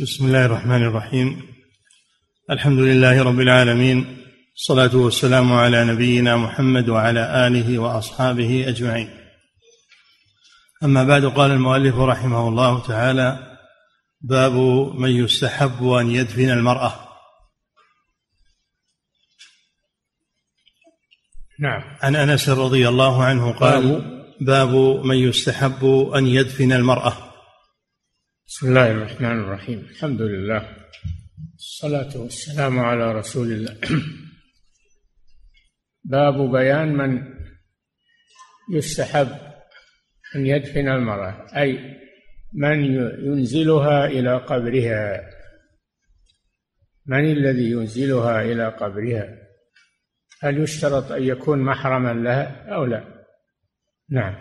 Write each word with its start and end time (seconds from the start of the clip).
بسم 0.00 0.26
الله 0.26 0.46
الرحمن 0.46 0.82
الرحيم 0.82 1.42
الحمد 2.50 2.78
لله 2.78 3.22
رب 3.22 3.40
العالمين 3.40 4.16
الصلاه 4.56 4.96
والسلام 4.96 5.52
على 5.52 5.84
نبينا 5.84 6.36
محمد 6.36 6.88
وعلى 6.88 7.46
اله 7.46 7.78
واصحابه 7.78 8.68
اجمعين 8.68 9.10
اما 10.84 11.04
بعد 11.04 11.24
قال 11.24 11.50
المؤلف 11.50 11.96
رحمه 11.96 12.48
الله 12.48 12.82
تعالى 12.86 13.58
باب 14.20 14.52
من 14.94 15.10
يستحب 15.10 15.88
ان 15.88 16.10
يدفن 16.10 16.50
المراه 16.50 17.08
نعم 21.60 21.82
عن 22.02 22.16
انس 22.16 22.48
رضي 22.48 22.88
الله 22.88 23.24
عنه 23.24 23.52
قال 23.52 24.02
باب 24.40 24.74
من 25.04 25.16
يستحب 25.16 26.10
ان 26.14 26.26
يدفن 26.26 26.72
المراه 26.72 27.31
بسم 28.46 28.68
الله 28.68 28.90
الرحمن 28.90 29.40
الرحيم. 29.40 29.78
الحمد 29.78 30.22
لله. 30.22 30.76
الصلاة 31.54 32.16
والسلام 32.16 32.78
على 32.78 33.12
رسول 33.12 33.52
الله. 33.52 33.76
باب 36.04 36.50
بيان 36.50 36.88
من 36.88 37.22
يستحب 38.74 39.28
أن 40.36 40.46
يدفن 40.46 40.88
المرأة 40.88 41.46
أي 41.56 41.78
من 42.52 42.84
ينزلها 43.26 44.06
إلى 44.06 44.36
قبرها. 44.36 45.30
من 47.06 47.32
الذي 47.32 47.70
ينزلها 47.70 48.42
إلى 48.42 48.68
قبرها؟ 48.68 49.38
هل 50.42 50.62
يشترط 50.62 51.12
أن 51.12 51.22
يكون 51.22 51.58
محرما 51.58 52.12
لها 52.12 52.74
أو 52.74 52.84
لا؟ 52.84 53.04
نعم. 54.10 54.34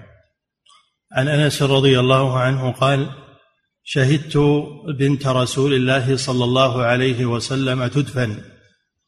عن 1.12 1.28
أنس 1.28 1.64
رضي 1.64 2.00
الله 2.00 2.40
عنه 2.40 2.72
قال 2.72 3.31
شهدت 3.84 4.38
بنت 5.00 5.28
رسول 5.28 5.74
الله 5.74 6.18
صلى 6.18 6.44
الله 6.44 6.84
عليه 6.84 7.26
وسلم 7.26 7.88
تدفن 7.88 8.42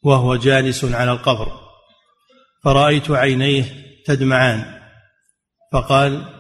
وهو 0.04 0.36
جالس 0.36 0.86
على 0.86 1.12
القبر 1.12 1.52
فرأيت 2.64 3.12
عينيه 3.12 3.66
تدمعان 4.06 4.84
فقال 5.74 6.34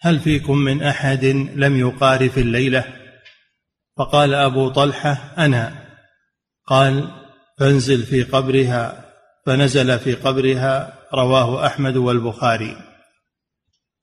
هل 0.00 0.18
فيكم 0.18 0.58
من 0.58 0.82
أحد 0.82 1.24
لم 1.54 1.76
يقارف 1.76 2.38
الليلة؟ 2.38 2.84
فقال 3.96 4.34
أبو 4.34 4.68
طلحة 4.68 5.34
أنا. 5.38 5.86
قال 6.66 7.10
فانزل 7.58 8.02
في 8.02 8.22
قبرها. 8.22 9.12
فنزل 9.46 9.98
في 9.98 10.14
قبرها 10.14 10.98
رواه 11.14 11.66
أحمد 11.66 11.96
والبخاري. 11.96 12.76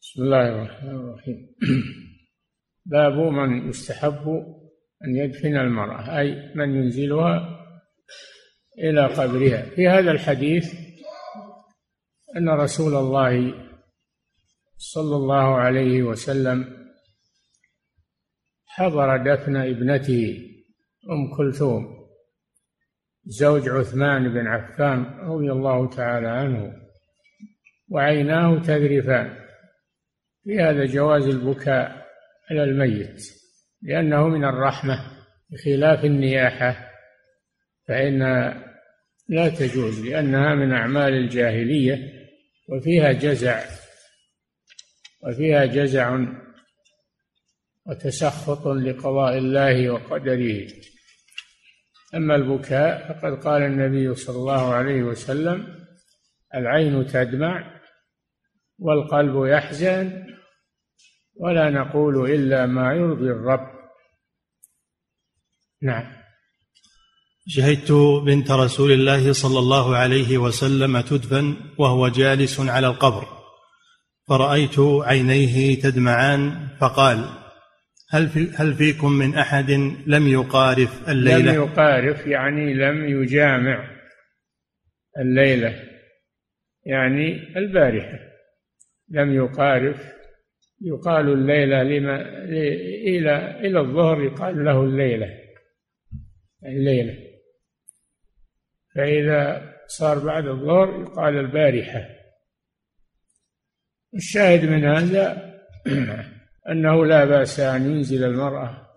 بسم 0.02 0.23
الله 0.23 0.49
الرحمن 0.49 0.95
الرحيم. 0.95 1.55
باب 2.86 3.14
من 3.14 3.70
يستحب 3.70 4.28
أن 5.06 5.16
يدفن 5.16 5.58
المرأة 5.58 6.20
أي 6.20 6.52
من 6.56 6.76
ينزلها 6.76 7.59
إلى 8.80 9.06
قبرها. 9.06 9.62
في 9.62 9.88
هذا 9.88 10.12
الحديث 10.12 10.73
أن 12.38 12.50
رسول 12.50 12.95
الله 12.95 13.54
صلى 14.78 15.16
الله 15.16 15.56
عليه 15.56 16.04
وسلم 16.04 16.88
حضر 18.66 19.17
دفن 19.17 19.56
ابنته 19.56 20.50
أم 21.11 21.38
كلثوم 21.38 22.04
زوج 23.26 23.70
عثمان 23.70 24.34
بن 24.34 24.48
عفان 24.48 25.04
رضي 25.04 25.52
الله 25.52 25.89
تعالى 25.89 26.28
عنه 26.28 26.84
وعيناه 27.89 28.59
تذرفان. 28.59 29.44
في 30.44 30.59
هذا 30.59 30.86
جواز 30.86 31.28
البكاء 31.28 32.02
على 32.53 32.63
الميت 32.63 33.23
لأنه 33.81 34.27
من 34.27 34.43
الرحمة 34.45 35.11
بخلاف 35.49 36.05
النياحة 36.05 36.89
فإن 37.87 38.19
لا 39.29 39.49
تجوز 39.49 40.05
لأنها 40.05 40.55
من 40.55 40.71
أعمال 40.71 41.13
الجاهلية 41.13 41.97
وفيها 42.69 43.11
جزع 43.11 43.63
وفيها 45.23 45.65
جزع 45.65 46.19
وتسخط 47.86 48.67
لقضاء 48.67 49.37
الله 49.37 49.89
وقدره. 49.89 50.67
أما 52.15 52.36
البكاء 52.36 53.13
فقد 53.13 53.43
قال 53.43 53.61
النبي 53.61 54.15
صلى 54.15 54.36
الله 54.36 54.73
عليه 54.73 55.03
وسلم 55.03 55.86
العين 56.55 57.05
تدمع 57.05 57.81
والقلب 58.80 59.45
يحزن 59.45 60.33
ولا 61.36 61.70
نقول 61.70 62.32
إلا 62.32 62.66
ما 62.66 62.94
يرضي 62.94 63.32
الرب. 63.32 63.67
نعم. 65.82 66.23
شهدت 67.48 67.92
بنت 68.26 68.52
رسول 68.52 68.92
الله 68.92 69.33
صلى 69.33 69.60
الله 69.60 69.98
عليه 69.98 70.38
وسلم 70.38 71.02
تدفن 71.02 71.55
وهو 71.77 72.08
جالس 72.08 72.60
على 72.60 72.88
القبر. 72.88 73.27
فرأيت 74.27 74.80
عينيه 74.80 75.82
تدمعان 75.82 76.67
فقال 76.82 77.30
هل 78.10 78.30
في 78.30 78.52
هل 78.55 78.73
فيكم 78.73 79.11
من 79.11 79.36
أحد 79.36 79.72
لم 80.08 80.27
يقارف 80.27 81.10
الليلة? 81.10 81.52
لم 81.52 81.64
يقارف 81.64 82.27
يعني 82.27 82.73
لم 82.73 83.23
يجامع 83.23 83.89
الليلة 85.20 85.76
يعني 86.86 87.58
البارحة. 87.58 88.20
لم 89.10 89.33
يقارف 89.33 90.14
يقال 90.83 91.33
الليلة 91.33 91.83
لما 91.83 92.21
إلى 93.08 93.60
إلى 93.60 93.80
الظهر 93.80 94.23
يقال 94.23 94.66
له 94.66 94.83
الليلة. 94.83 95.39
الليلة. 96.66 97.17
فإذا 98.95 99.73
صار 99.88 100.20
بعد 100.20 100.48
الظهر 100.48 101.02
يقال 101.02 101.38
البارحة. 101.38 102.10
الشاهد 104.16 104.66
من 104.66 104.86
هذا 104.86 105.54
أنه 106.72 107.05
لا 107.05 107.26
بأس 107.26 107.60
أن 107.60 107.92
ينزل 107.92 108.23
المرأة 108.23 108.88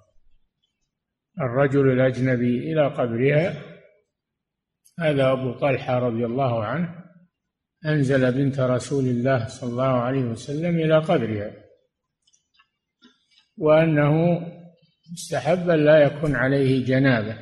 الرجل 1.40 1.92
الأجنبي 1.92 2.72
إلى 2.72 2.86
قبرها. 2.86 3.62
هذا 5.00 5.32
أبو 5.32 5.52
طلحة 5.52 5.98
رضي 5.98 6.26
الله 6.26 6.64
عنه 6.64 7.04
أنزل 7.86 8.32
بنت 8.32 8.60
رسول 8.60 9.04
الله 9.04 9.46
صلى 9.46 9.70
الله 9.70 10.00
عليه 10.00 10.24
وسلم 10.24 10.78
إلى 10.78 10.98
قبرها. 10.98 11.65
وأنه 13.58 14.40
استحب 15.14 15.70
لا 15.70 15.98
يكون 15.98 16.36
عليه 16.36 16.84
جنابة 16.84 17.38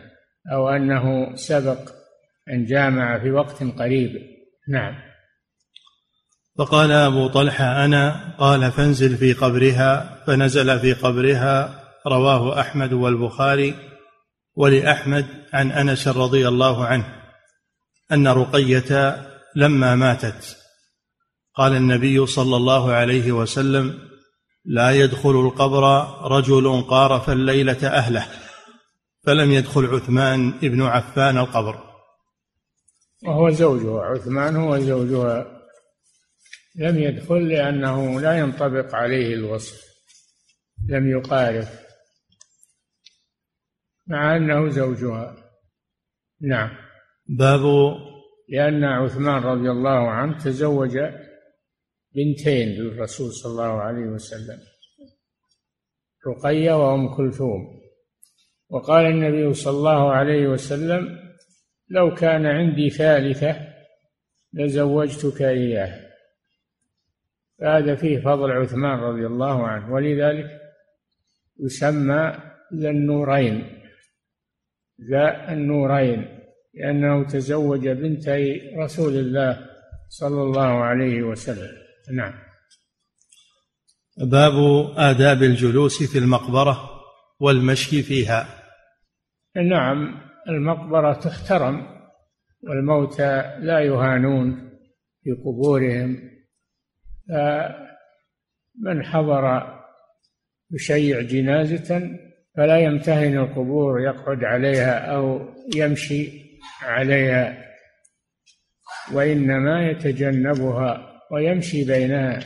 أو 0.53 0.69
أنه 0.69 1.37
سبق 1.37 1.79
أن 2.51 2.65
جامع 2.65 3.19
في 3.19 3.31
وقت 3.31 3.63
قريب. 3.63 4.11
نعم. 4.69 4.95
فقال 6.59 6.91
أبو 6.93 7.29
طلحة 7.29 7.85
أنا 7.85 8.35
قال 8.39 8.73
فانزل 8.73 9.17
في 9.17 9.33
قبرها 9.33 10.23
فنزل 10.27 10.81
في 10.81 10.93
قبرها 10.93 11.85
رواه 12.07 12.61
أحمد 12.61 12.93
والبخاري 12.93 13.75
ولأحمد 14.55 15.27
عن 15.53 15.73
أنس 15.73 16.09
رضي 16.09 16.49
الله 16.49 16.85
عنه 16.85 17.05
أن 18.13 18.29
رقية 18.29 19.17
لما 19.57 19.95
ماتت 19.95 20.57
قال 21.55 21.77
النبي 21.77 22.27
صلى 22.27 22.57
الله 22.57 22.93
عليه 22.93 23.33
وسلم 23.33 23.99
لا 24.65 24.91
يدخل 24.91 25.31
القبر 25.31 26.07
رجل 26.31 26.83
قارف 26.83 27.31
الليلة 27.31 27.89
أهله 27.89 28.27
فلم 29.23 29.53
يدخل 29.53 29.87
عثمان 29.87 30.51
بن 30.51 30.83
عفان 30.83 31.39
القبر. 31.39 31.95
وهو 33.27 33.51
زوجها 33.51 34.03
عثمان 34.03 34.57
هو 34.57 34.79
زوجها. 34.79 35.47
لم 36.77 36.99
يدخل 36.99 37.49
لأنه 37.49 38.21
لا 38.21 38.39
ينطبق 38.39 38.95
عليه 38.95 39.35
الوصف 39.35 39.85
لم 40.89 41.11
يقارف 41.11 41.81
مع 44.07 44.37
أنه 44.37 44.69
زوجها. 44.69 45.37
نعم. 46.41 46.71
باب 47.27 47.63
لأن 48.49 48.85
عثمان 48.85 49.43
رضي 49.43 49.71
الله 49.71 50.11
عنه 50.11 50.39
تزوج 50.39 50.99
بنتين 52.15 52.69
للرسول 52.69 53.33
صلى 53.33 53.53
الله 53.53 53.81
عليه 53.81 54.07
وسلم 54.07 54.59
رقية 56.27 56.73
وأم 56.73 57.17
كلثوم. 57.17 57.81
وقال 58.69 59.07
النبي 59.07 59.55
صلى 59.55 59.77
الله 59.77 60.13
عليه 60.13 60.47
وسلم 60.47 61.19
لو 61.89 62.15
كان 62.15 62.47
عندي 62.47 62.91
ثالثة 62.91 63.57
لزوجتك 64.53 65.43
إياه. 65.43 66.01
فهذا 67.59 67.95
فيه 67.95 68.19
فضل 68.19 68.53
عثمان 68.53 68.99
رضي 68.99 69.27
الله 69.27 69.67
عنه 69.67 69.93
ولذلك 69.93 70.61
يسمى 71.61 72.39
ذا 72.75 72.91
النورين 72.91 73.81
ذا 75.11 75.53
النورين 75.53 76.39
لأنه 76.75 77.25
تزوج 77.27 77.89
بنتي 77.89 78.71
رسول 78.77 79.17
الله 79.17 79.67
صلى 80.09 80.43
الله 80.43 80.85
عليه 80.85 81.23
وسلم. 81.23 81.84
نعم. 82.13 82.33
باب 84.17 84.53
آداب 84.97 85.43
الجلوس 85.43 86.03
في 86.13 86.19
المقبرة 86.19 86.91
والمشي 87.41 88.03
فيها. 88.03 88.47
نعم 89.57 90.21
المقبرة 90.49 91.13
تحترم 91.13 91.87
والموتى 92.63 93.59
لا 93.61 93.81
يهانون 93.81 94.71
في 95.23 95.31
قبورهم. 95.33 96.31
فمن 97.29 99.05
حضر 99.05 99.75
يشيع 100.71 101.21
جنازة 101.21 102.19
فلا 102.57 102.79
يمتهن 102.79 103.39
القبور 103.39 104.01
يقعد 104.01 104.45
عليها 104.45 104.99
أو 104.99 105.55
يمشي 105.77 106.45
عليها 106.83 107.65
وإنما 109.13 109.91
يتجنبها 109.91 111.14
ويمشي 111.31 111.85
بينها. 111.85 112.45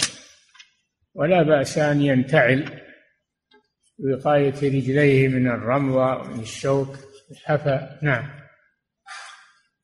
ولا 1.15 1.43
بأس 1.43 1.79
أن 1.79 2.03
ينتعل 2.03 2.65
وقاية 3.99 4.55
رجليه 4.63 5.29
من 5.29 5.47
الرمضة 5.47 6.17
ومن 6.17 6.41
الشوك 6.41 6.97
الحفا 7.31 7.99
نعم. 8.03 8.31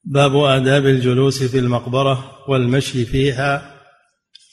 باب 0.04 0.36
آداب 0.36 0.86
الجلوس 0.86 1.42
في 1.42 1.58
المقبرة 1.58 2.44
والمشي 2.48 3.04
فيها. 3.04 3.74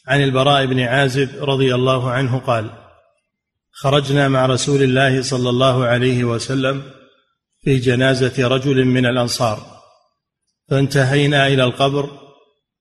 عن 0.08 0.24
البراء 0.24 0.66
بن 0.66 0.80
عازب 0.80 1.44
رضي 1.44 1.76
الله 1.76 2.12
عنه 2.12 2.40
قال 2.40 2.70
خرجنا 3.72 4.28
مع 4.28 4.46
رسول 4.46 4.84
الله 4.84 5.22
صلى 5.22 5.50
الله 5.50 5.86
عليه 5.86 6.24
وسلم 6.24 6.84
في 7.60 7.78
جنازة 7.78 8.48
رجل 8.48 8.86
من 8.86 9.06
الأنصار 9.06 9.82
فانتهينا 10.70 11.48
إلى 11.48 11.64
القبر 11.64 12.10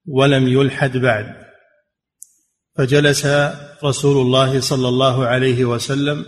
ولم 0.07 0.49
يلحد 0.49 0.97
بعد. 0.97 1.40
فجلس 2.77 3.27
رسول 3.85 4.27
الله 4.27 4.61
صلى 4.61 4.89
الله 4.89 5.27
عليه 5.27 5.65
وسلم 5.65 6.25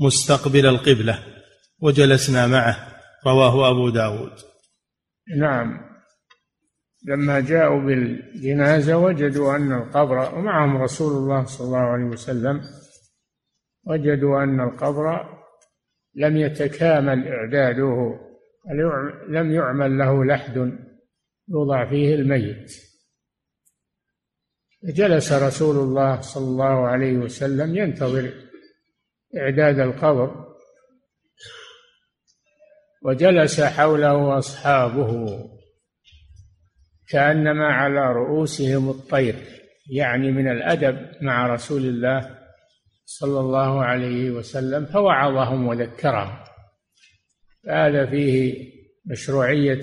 مستقبل 0.00 0.66
القبلة 0.66 1.18
وجلسنا 1.82 2.46
معه 2.46 2.76
رواه 3.26 3.70
أبو 3.70 3.88
داود. 3.88 4.32
نعم. 5.36 5.90
لما 7.06 7.40
جاءوا 7.40 7.80
بالجنازة 7.80 8.96
وجدوا 8.96 9.56
أن 9.56 9.72
القبر 9.72 10.34
ومعهم 10.34 10.82
رسول 10.82 11.12
الله 11.12 11.44
صلى 11.44 11.66
الله 11.66 11.78
عليه 11.78 12.04
وسلم 12.04 12.60
وجدوا 13.86 14.42
أن 14.42 14.60
القبر 14.60 15.24
لم 16.14 16.36
يتكامل 16.36 17.28
إعداده 17.28 18.20
لم 19.28 19.52
يعمل 19.52 19.98
له 19.98 20.24
لحد 20.24 20.56
يوضع 21.48 21.90
فيه 21.90 22.14
الميت. 22.14 22.89
جلس 24.84 25.32
رسول 25.32 25.76
الله 25.76 26.20
صلى 26.20 26.44
الله 26.44 26.88
عليه 26.88 27.12
وسلم 27.12 27.76
ينتظر 27.76 28.32
إعداد 29.36 29.78
القبر 29.78 30.50
وجلس 33.02 33.60
حوله 33.60 34.38
أصحابه 34.38 35.40
كأنما 37.08 37.66
على 37.66 38.12
رؤوسهم 38.12 38.90
الطير 38.90 39.34
يعني 39.90 40.32
من 40.32 40.50
الأدب 40.50 41.22
مع 41.22 41.46
رسول 41.46 41.82
الله 41.82 42.38
صلى 43.04 43.40
الله 43.40 43.84
عليه 43.84 44.30
وسلم 44.30 44.86
فوعظهم 44.86 45.66
وذكرهم. 45.66 46.44
هذا 47.68 48.06
فيه 48.06 48.70
مشروعية 49.06 49.80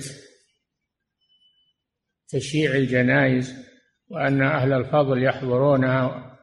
تشييع 2.28 2.72
الجنائز 2.72 3.67
وأن 4.10 4.42
أهل 4.42 4.72
الفضل 4.72 5.22
يحضرونها 5.22 6.38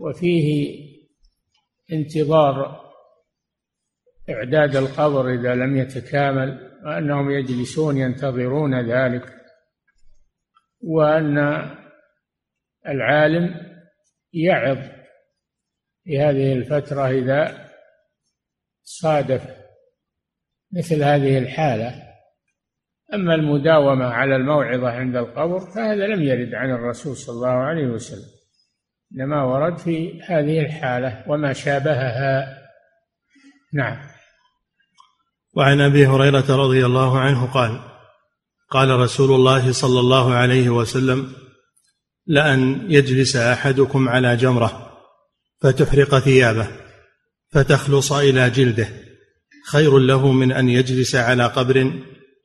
وفيه 0.00 0.78
انتظار 1.92 2.82
إعداد 4.30 4.76
القبر 4.76 5.34
إذا 5.34 5.54
لم 5.54 5.76
يتكامل 5.76 6.78
وأنهم 6.84 7.30
يجلسون 7.30 7.96
ينتظرون 7.98 8.90
ذلك 8.90 9.42
وأن 10.80 11.38
العالم 12.88 13.72
يعظ 14.32 14.78
في 16.04 16.18
هذه 16.18 16.52
الفترة 16.52 17.08
إذا 17.08 17.70
صادف 18.82 19.62
مثل 20.72 21.02
هذه 21.02 21.38
الحالة 21.38 22.11
أما 23.14 23.34
المداومة 23.34 24.04
على 24.04 24.36
الموعظة 24.36 24.88
عند 24.88 25.16
القبر 25.16 25.60
فهذا 25.60 26.06
لم 26.06 26.22
يرد 26.22 26.54
عن 26.54 26.70
الرسول 26.70 27.16
صلى 27.16 27.34
الله 27.34 27.48
عليه 27.48 27.86
وسلم 27.86 28.28
إنما 29.14 29.44
ورد 29.44 29.78
في 29.78 30.20
هذه 30.22 30.60
الحالة 30.60 31.24
وما 31.28 31.52
شابهها. 31.52 32.58
نعم. 33.74 33.96
وعن 35.54 35.80
أبي 35.80 36.06
هريرة 36.06 36.56
رضي 36.56 36.86
الله 36.86 37.18
عنه 37.18 37.46
قال 37.46 37.80
قال 38.70 38.90
رسول 39.00 39.32
الله 39.34 39.72
صلى 39.72 40.00
الله 40.00 40.34
عليه 40.34 40.70
وسلم 40.70 41.32
لأن 42.26 42.90
يجلس 42.90 43.36
أحدكم 43.36 44.08
على 44.08 44.36
جمرة 44.36 44.92
فتحرق 45.60 46.18
ثيابه 46.18 46.68
فتخلص 47.50 48.12
إلى 48.12 48.50
جلده 48.50 48.88
خير 49.70 49.98
له 49.98 50.32
من 50.32 50.52
أن 50.52 50.68
يجلس 50.68 51.14
على 51.14 51.46
قبر 51.46 51.92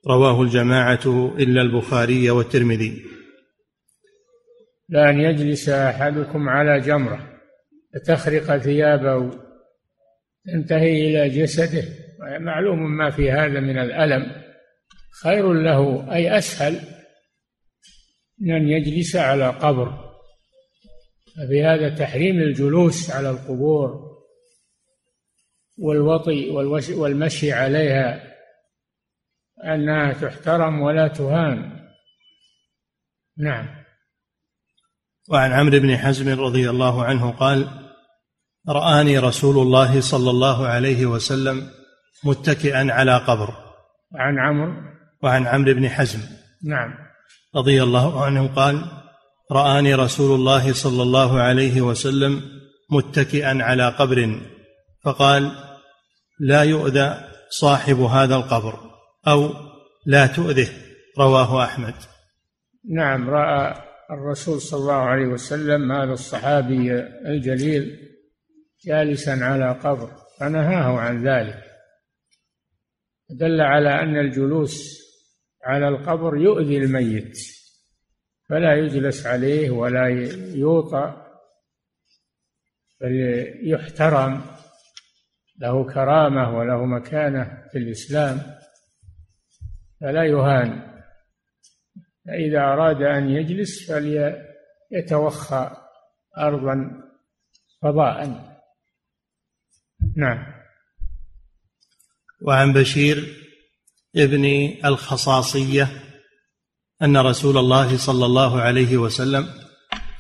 رواه 0.10 0.42
الجماعة 0.42 1.34
إلا 1.40 1.62
البخاري 1.62 2.30
والترمذي. 2.30 3.06
لأن 4.90 5.20
يجلس 5.20 5.70
أحدكم 5.70 6.50
على 6.50 6.80
جمرة 6.80 7.40
فتخرق 7.94 8.58
ثيابه. 8.58 9.32
تنتهي 10.46 11.08
إلى 11.08 11.30
جسده. 11.30 11.84
معلوم 12.40 12.98
ما 12.98 13.10
في 13.10 13.32
هذا 13.32 13.60
من 13.60 13.78
الألم. 13.78 14.32
خير 15.24 15.54
له 15.54 16.14
أي 16.14 16.38
أسهل 16.38 16.80
من 18.40 18.56
أن 18.56 18.68
يجلس 18.68 19.16
على 19.16 19.50
قبر. 19.50 20.08
فبهذا 21.38 21.96
تحريم 21.96 22.40
الجلوس 22.40 23.12
على 23.12 23.30
القبور 23.30 24.08
والوطي 25.78 26.50
والمشي 26.94 27.52
عليها. 27.52 28.27
أنها 29.66 30.14
تحترم 30.14 30.82
ولا 30.82 31.08
تهان. 31.08 31.88
نعم. 33.38 33.66
وعن 35.30 35.52
عمرو 35.52 35.80
بن 35.80 35.98
حزم 35.98 36.40
رضي 36.40 36.70
الله 36.70 37.06
عنه 37.06 37.32
قال 37.32 37.68
رآني 38.70 39.18
رسول 39.18 39.58
الله 39.58 40.02
صلى 40.02 40.30
الله 40.30 40.68
عليه 40.68 41.06
وسلم 41.06 41.70
متكئا 42.24 42.92
على 42.92 43.18
قبر. 43.18 43.54
عن 44.16 44.40
عمرو. 44.40 44.74
وعن 45.24 45.48
عمرو 45.48 45.74
بن 45.74 45.90
حزم. 45.90 46.20
نعم. 46.64 46.94
رضي 47.56 47.84
الله 47.84 48.26
عنه 48.26 48.48
قال 48.48 48.86
رآني 49.52 49.96
رسول 49.96 50.40
الله 50.40 50.74
صلى 50.74 51.04
الله 51.04 51.42
عليه 51.42 51.82
وسلم 51.82 52.42
متكئا 52.92 53.64
على 53.64 53.90
قبر. 53.90 54.40
فقال 55.04 55.52
لا 56.40 56.64
يؤذى 56.64 57.18
صاحب 57.50 58.00
هذا 58.00 58.36
القبر. 58.36 58.97
أو 59.28 59.50
لا 60.06 60.28
تؤذه 60.28 60.70
رواه 61.20 61.64
أحمد. 61.64 61.94
نعم 62.90 63.30
رأى 63.30 63.82
الرسول 64.12 64.62
صلى 64.62 64.80
الله 64.80 64.94
عليه 64.94 65.28
وسلم 65.28 65.92
هذا 65.92 66.14
الصحابي 66.14 66.94
الجليل 67.26 68.00
جالسا 68.86 69.32
على 69.32 69.72
قبر 69.72 70.12
فنهاه 70.40 71.00
عن 71.00 71.28
ذلك. 71.28 71.64
دل 73.30 73.62
على 73.62 73.90
أن 73.90 74.18
الجلوس 74.18 74.98
على 75.64 75.88
القبر 75.88 76.38
يؤذي 76.38 76.78
الميت 76.78 77.38
فلا 78.50 78.76
يجلس 78.76 79.26
عليه 79.26 79.70
ولا 79.70 80.08
يوطى 80.56 81.24
بل 83.02 83.46
يحترم 83.64 84.42
له 85.62 85.94
كرامة 85.94 86.58
وله 86.58 86.86
مكانة 86.86 87.64
في 87.72 87.78
الإسلام. 87.78 88.57
فلا 90.02 90.24
يهان. 90.24 90.88
فإذا 92.26 92.60
أراد 92.60 93.02
أن 93.02 93.30
يجلس 93.30 93.92
فليتوخى 93.92 95.72
أرضا 96.38 96.92
فضاء. 97.82 98.48
نعم. 100.16 100.58
وعن 102.42 102.74
بشير 102.74 103.36
ابن 104.16 104.74
الخصاصية 104.86 105.90
أن 107.02 107.18
رسول 107.18 107.58
الله 107.58 107.98
صلى 107.98 108.26
الله 108.26 108.62
عليه 108.62 108.98
وسلم 108.98 109.48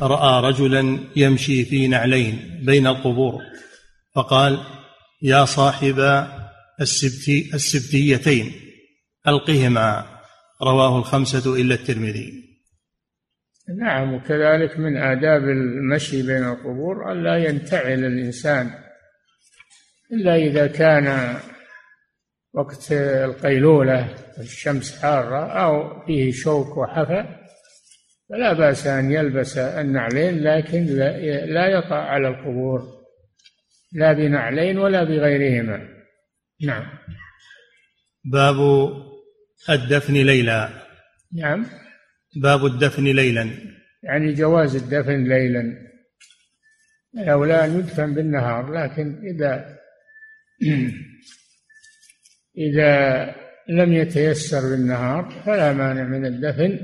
رأى 0.01 0.43
رجلا 0.43 0.99
يمشي 1.15 1.65
في 1.65 1.87
نعلين 1.87 2.63
بين 2.65 2.87
القبور 2.87 3.41
فقال 4.15 4.59
يا 5.21 5.45
صاحب 5.45 6.27
السبتي 6.81 7.51
السبتيتين. 7.53 8.66
ألقهما 9.27 10.05
رواه 10.63 10.99
الخمسة 10.99 11.55
إلا 11.61 11.75
الترمذي. 11.75 12.47
نعم 13.79 14.13
وكذلك 14.13 14.79
من 14.79 14.97
آداب 14.97 15.43
المشي 15.43 16.21
بين 16.21 16.43
القبور 16.43 17.11
ألا 17.11 17.37
ينتعل 17.37 18.05
الإنسان 18.05 18.71
إلا 20.11 20.35
إذا 20.35 20.67
كان 20.67 21.37
وقت 22.53 22.91
القيلولة 22.91 24.15
الشمس 24.39 25.01
حارة 25.01 25.45
أو 25.45 26.05
فيه 26.05 26.31
شوك 26.31 26.77
وحفى 26.77 27.25
فلا 28.29 28.53
بأس 28.53 28.87
أن 28.87 29.11
يلبس 29.11 29.57
النعلين 29.57 30.43
لكن 30.43 30.85
لا 31.45 31.67
يقع 31.67 31.95
على 31.95 32.27
القبور 32.27 32.97
لا 33.93 34.13
بنعلين 34.13 34.77
ولا 34.77 35.03
بغيرهما. 35.03 35.87
نعم. 36.65 36.83
باب 38.25 38.55
الدفن 39.69 40.13
ليلا. 40.13 40.69
نعم. 41.33 41.65
باب 42.35 42.65
الدفن 42.65 43.03
ليلا. 43.03 43.49
يعني 44.03 44.33
جواز 44.33 44.75
الدفن 44.75 45.23
ليلا. 45.23 45.87
أو 47.17 47.45
لا 47.45 47.65
يدفن 47.65 48.13
بالنهار 48.13 48.73
لكن 48.73 49.21
إذا 49.23 49.77
إذا 52.67 53.35
لم 53.69 53.93
يتيسر 53.93 54.61
بالنهار 54.61 55.43
فلا 55.45 55.73
مانع 55.73 56.03
من 56.03 56.25
الدفن 56.25 56.79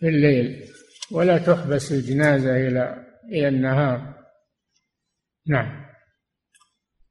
في 0.00 0.08
الليل. 0.08 0.64
ولا 1.10 1.38
تحبس 1.38 1.92
الجنازة 1.92 2.56
إلى 2.56 3.06
إلى 3.32 3.48
النهار. 3.48 4.14
نعم. 5.46 5.82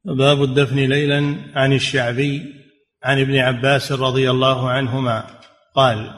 باب 0.05 0.43
الدفن 0.43 0.75
ليلا 0.75 1.35
عن 1.55 1.73
الشعبي. 1.73 2.60
عن 3.03 3.19
ابن 3.19 3.37
عباس 3.37 3.91
رضي 3.91 4.31
الله 4.31 4.69
عنهما 4.69 5.39
قال 5.75 6.13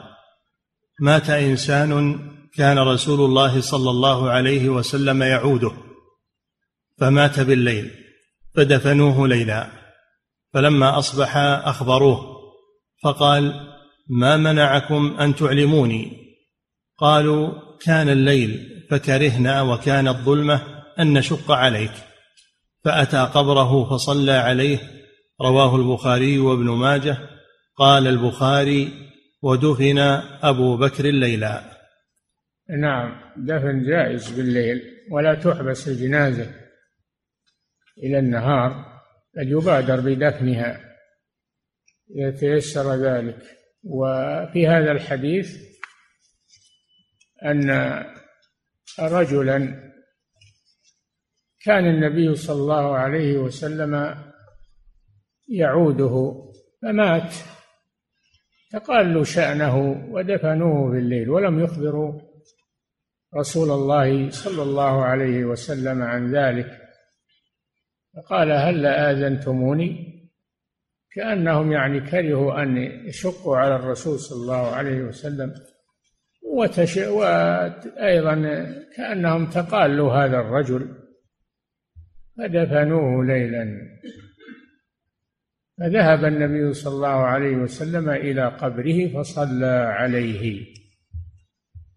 مات 1.00 1.30
إنسان 1.30 2.20
كان 2.56 2.78
رسول 2.78 3.20
الله 3.20 3.60
صلى 3.60 3.90
الله 3.90 4.30
عليه 4.30 4.68
وسلم 4.68 5.22
يعوده 5.22 5.72
فمات 6.98 7.40
بالليل 7.40 7.90
فدفنوه 8.54 9.28
ليلا 9.28 9.68
فلما 10.52 10.98
أصبح 10.98 11.36
أخبروه 11.36 12.34
فقال 13.02 13.74
ما 14.08 14.36
منعكم 14.36 15.16
أن 15.20 15.34
تعلموني؟ 15.34 16.24
قالوا 16.98 17.52
كان 17.80 18.08
الليل 18.08 18.82
فكرهنا 18.90 19.62
وكانت 19.62 20.16
ظلمه 20.16 20.62
أن 20.98 21.18
نشق 21.18 21.50
عليك 21.50 21.92
فأتى 22.84 23.18
قبره 23.34 23.84
فصلى 23.90 24.32
عليه 24.32 24.78
رواه 25.40 25.76
البخاري 25.76 26.38
وابن 26.38 26.70
ماجه 26.70 27.18
قال 27.76 28.06
البخاري 28.06 28.92
ودفن 29.42 29.98
أبو 30.42 30.76
بكر 30.76 31.04
ليلا 31.04 31.74
نعم 32.80 33.20
دفن 33.36 33.82
جائز 33.82 34.30
بالليل 34.30 34.82
ولا 35.10 35.34
تحبس 35.34 35.88
الجنازة 35.88 36.54
إلى 37.98 38.18
النهار 38.18 39.00
بل 39.36 39.52
يبادر 39.52 40.00
بدفنها 40.00 40.80
إذا 42.16 42.30
تيسر 42.30 42.94
ذلك. 42.94 43.42
وفي 43.84 44.68
هذا 44.68 44.92
الحديث 44.92 45.56
أن 47.44 47.70
رجلا 49.00 49.90
كان 51.64 51.86
النبي 51.86 52.34
صلى 52.34 52.56
الله 52.56 52.96
عليه 52.96 53.38
وسلم 53.38 54.16
يعوده. 55.48 56.44
فمات. 56.82 57.34
فقالوا 58.72 59.24
شأنه 59.24 60.06
ودفنوه 60.10 60.90
بالليل 60.90 61.30
ولم 61.30 61.60
يخبروا 61.60 62.20
رسول 63.36 63.70
الله 63.70 64.30
صلى 64.30 64.62
الله 64.62 65.04
عليه 65.04 65.44
وسلم 65.44 66.02
عن 66.02 66.36
ذلك. 66.36 66.80
فقال 68.16 68.52
هل 68.52 68.86
آذنتموني؟ 68.86 70.14
كأنهم 71.12 71.72
يعني 71.72 72.00
كرهوا 72.00 72.62
أن 72.62 72.76
يشقوا 73.06 73.56
على 73.56 73.76
الرسول 73.76 74.18
صلى 74.18 74.42
الله 74.42 74.66
عليه 74.66 75.02
وسلم. 75.02 75.54
وتش... 76.42 76.96
وأيضا 76.96 78.34
كأنهم 78.96 79.46
تقالوا 79.46 80.12
هذا 80.12 80.36
الرجل. 80.40 80.94
فدفنوه 82.38 83.24
ليلا. 83.24 83.94
فذهب 85.78 86.24
النبي 86.24 86.74
صلى 86.74 86.94
الله 86.94 87.08
عليه 87.08 87.56
وسلم 87.56 88.10
إلى 88.10 88.48
قبره 88.48 89.08
فصلى 89.08 89.86
عليه. 89.98 90.66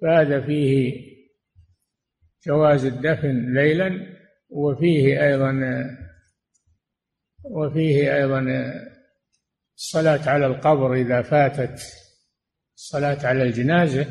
فهذا 0.02 0.42
فيه 0.42 1.02
جواز 2.48 2.86
الدفن 2.86 3.54
ليلا 3.54 4.18
وفيه 4.50 5.24
أيضا 5.28 5.54
وفيه 7.44 8.16
أيضا 8.16 8.46
الصلاة 9.78 10.30
على 10.30 10.46
القبر 10.46 10.94
إذا 10.94 11.22
فاتت 11.22 11.82
الصلاة 12.78 13.28
على 13.28 13.44
الجنازة. 13.44 14.08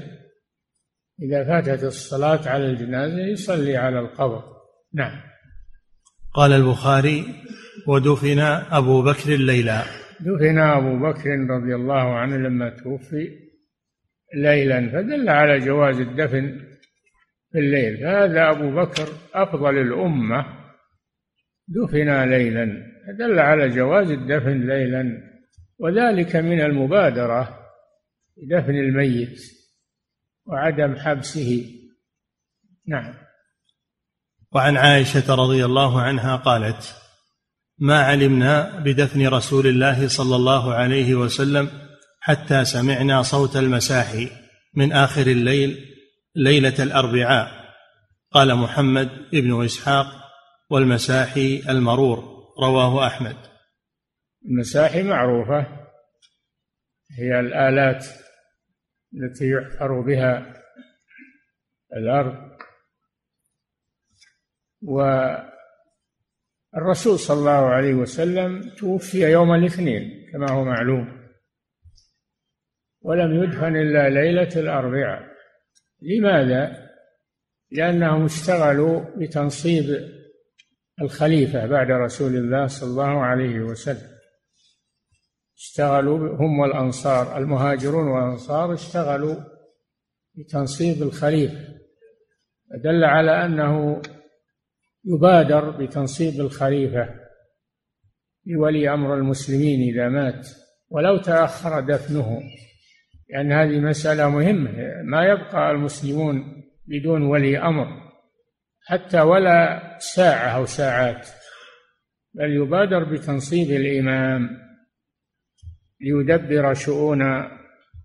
إذا 1.22 1.44
فاتت 1.44 1.84
الصلاة 1.84 2.48
على 2.48 2.66
الجنازة 2.66 3.20
يصلي 3.20 3.76
على 3.76 4.00
القبر. 4.00 4.44
نعم. 4.94 5.20
قال 6.34 6.52
البخاري 6.52 7.24
ودفن 7.86 8.38
أبو 8.70 9.02
بكر 9.02 9.34
الليلة. 9.34 9.84
دفن 10.20 10.58
أبو 10.58 10.98
بكر 10.98 11.30
رضي 11.50 11.74
الله 11.74 12.14
عنه 12.14 12.36
لما 12.36 12.70
توفي 12.70 13.30
ليلا 14.34 14.88
فدل 14.88 15.28
على 15.28 15.58
جواز 15.58 16.00
الدفن 16.00 16.60
في 17.52 17.58
الليل. 17.58 17.96
فهذا 17.96 18.50
أبو 18.50 18.70
بكر 18.70 19.08
أفضل 19.34 19.78
الأمة 19.78 20.46
دفن 21.68 22.24
ليلا. 22.30 22.82
فدل 23.06 23.38
على 23.38 23.68
جواز 23.68 24.10
الدفن 24.10 24.66
ليلا. 24.66 25.22
وذلك 25.78 26.36
من 26.36 26.60
المبادرة 26.60 27.58
بدفن 28.36 28.74
الميت 28.74 29.40
وعدم 30.46 30.96
حبسه. 30.96 31.64
نعم. 32.88 33.14
وعن 34.52 34.76
عائشة 34.76 35.34
رضي 35.34 35.64
الله 35.64 36.00
عنها 36.00 36.36
قالت 36.36 37.05
ما 37.78 38.02
علمنا 38.02 38.78
بدفن 38.78 39.26
رسول 39.26 39.66
الله 39.66 40.08
صلى 40.08 40.36
الله 40.36 40.74
عليه 40.74 41.14
وسلم 41.14 41.68
حتى 42.20 42.64
سمعنا 42.64 43.22
صوت 43.22 43.56
المساحي 43.56 44.30
من 44.74 44.92
آخر 44.92 45.26
الليل 45.26 45.78
ليلة 46.36 46.82
الأربعاء. 46.82 47.66
قال 48.30 48.54
محمد 48.54 49.08
بن 49.32 49.64
إسحاق 49.64 50.06
والمساحي 50.70 51.62
المرور 51.68 52.36
رواه 52.62 53.06
أحمد. 53.06 53.36
المساحي 54.44 55.02
معروفة 55.02 55.66
هي 57.18 57.40
الآلات 57.40 58.06
التي 59.14 59.50
يحفر 59.50 60.00
بها 60.00 60.62
الأرض 61.96 62.56
والرسول 66.76 67.18
صلى 67.18 67.38
الله 67.38 67.50
عليه 67.50 67.94
وسلم 67.94 68.70
توفي 68.78 69.30
يوم 69.30 69.54
الاثنين 69.54 70.30
كما 70.32 70.50
هو 70.50 70.64
معلوم. 70.64 71.28
ولم 73.00 73.42
يدفن 73.42 73.76
إلا 73.76 74.08
ليلة 74.08 74.48
الأربعاء. 74.56 75.22
لماذا؟ 76.02 76.90
لأنهم 77.70 78.24
اشتغلوا 78.24 79.00
بتنصيب 79.16 79.84
الخليفة 81.02 81.66
بعد 81.66 81.90
رسول 81.90 82.36
الله 82.36 82.66
صلى 82.66 82.90
الله 82.90 83.24
عليه 83.24 83.60
وسلم. 83.60 84.16
اشتغلوا 85.56 86.36
هم 86.36 86.58
والأنصار 86.58 87.38
المهاجرون 87.38 88.08
والأنصار 88.08 88.74
اشتغلوا 88.74 89.36
بتنصيب 90.34 91.02
الخليفة. 91.02 91.58
دل 92.84 93.04
على 93.04 93.44
أنه 93.44 94.02
يبادر 95.06 95.70
بتنصيب 95.70 96.40
الخليفة 96.40 97.08
لولي 98.46 98.94
أمر 98.94 99.14
المسلمين 99.14 99.94
إذا 99.94 100.08
مات 100.08 100.48
ولو 100.88 101.16
تأخر 101.16 101.80
دفنه. 101.80 102.42
لأن 103.30 103.52
هذه 103.52 103.80
مسألة 103.80 104.28
مهمة 104.28 104.70
ما 105.04 105.24
يبقى 105.24 105.70
المسلمون 105.70 106.62
بدون 106.86 107.22
ولي 107.22 107.58
أمر 107.58 107.86
حتى 108.86 109.20
ولا 109.20 109.80
ساعة 109.98 110.48
أو 110.48 110.66
ساعات 110.66 111.28
بل 112.34 112.56
يبادر 112.56 113.04
بتنصيب 113.04 113.70
الإمام 113.70 114.48
ليدبر 116.00 116.74
شؤون 116.74 117.22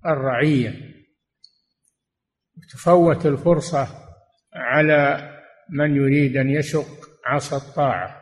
الرعية. 0.05 0.91
تفوت 2.73 3.25
الفرصة 3.25 3.87
على 4.53 5.30
من 5.71 5.95
يريد 5.95 6.37
أن 6.37 6.49
يشق 6.49 7.09
عصا 7.25 7.57
الطاعة 7.57 8.21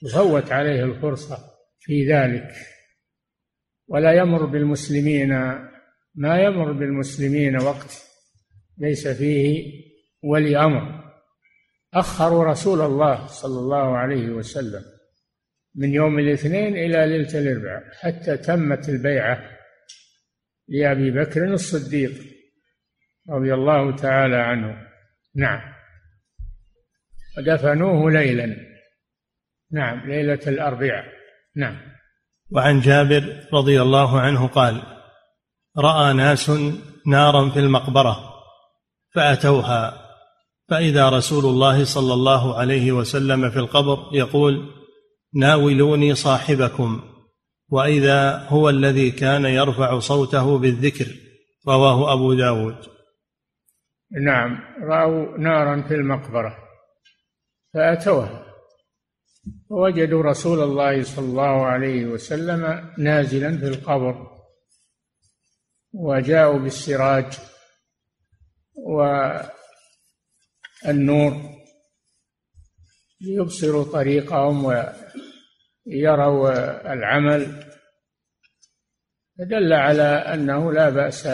تفوت 0.00 0.52
عليه 0.52 0.84
الفرصة 0.84 1.38
في 1.80 2.12
ذلك. 2.12 2.50
ولا 3.88 4.12
يمر 4.12 4.46
بالمسلمين 4.46 5.28
ما 6.14 6.40
يمر 6.42 6.72
بالمسلمين 6.72 7.62
وقت 7.62 8.02
ليس 8.78 9.08
فيه 9.08 9.72
ولي 10.22 10.56
أمر. 10.56 11.10
أخروا 11.94 12.44
رسول 12.44 12.80
الله 12.80 13.26
صلى 13.26 13.58
الله 13.58 13.98
عليه 13.98 14.28
وسلم 14.28 14.82
من 15.74 15.94
يوم 15.94 16.18
الاثنين 16.18 16.76
إلى 16.76 17.06
ليلة 17.06 17.38
الأربعاء 17.38 17.82
حتى 18.00 18.36
تمت 18.36 18.88
البيعة 18.88 19.50
لأبي 20.68 21.10
بكر 21.10 21.44
الصديق 21.44 22.12
رضي 23.30 23.54
الله 23.54 23.96
تعالى 23.96 24.36
عنه. 24.36 24.86
نعم. 25.34 25.79
ودفنوه 27.40 28.10
ليلا. 28.10 28.56
نعم 29.72 30.10
ليلة 30.10 30.40
الأربعاء. 30.46 31.04
نعم. 31.56 31.76
وعن 32.50 32.80
جابر 32.80 33.46
رضي 33.52 33.82
الله 33.82 34.20
عنه 34.20 34.46
قال 34.46 34.82
رأى 35.78 36.12
ناس 36.12 36.50
نارا 37.06 37.50
في 37.50 37.58
المقبرة 37.58 38.16
فأتوها 39.14 40.06
فإذا 40.68 41.08
رسول 41.08 41.44
الله 41.44 41.84
صلى 41.84 42.14
الله 42.14 42.58
عليه 42.58 42.92
وسلم 42.92 43.50
في 43.50 43.58
القبر 43.58 43.98
يقول 44.12 44.70
ناولوني 45.34 46.14
صاحبكم 46.14 47.00
وإذا 47.68 48.46
هو 48.48 48.68
الذي 48.68 49.10
كان 49.10 49.44
يرفع 49.44 49.98
صوته 49.98 50.58
بالذكر 50.58 51.06
رواه 51.68 52.12
أبو 52.12 52.34
داود. 52.34 52.76
نعم 54.24 54.58
رأوا 54.82 55.38
نارا 55.38 55.82
في 55.88 55.94
المقبرة. 55.94 56.69
فأتوها 57.74 58.46
ووجدوا 59.68 60.22
رسول 60.22 60.62
الله 60.62 61.02
صلى 61.02 61.24
الله 61.24 61.66
عليه 61.66 62.04
وسلم 62.04 62.92
نازلا 62.98 63.58
في 63.58 63.68
القبر. 63.68 64.30
وجاءوا 65.92 66.58
بالسراج 66.58 67.38
والنور 70.84 71.60
ليبصروا 73.20 73.92
طريقهم 73.92 74.64
ويروا 74.64 76.52
العمل. 76.92 77.70
فدل 79.38 79.72
على 79.72 80.02
أنه 80.02 80.72
لا 80.72 80.90
بأس 80.90 81.28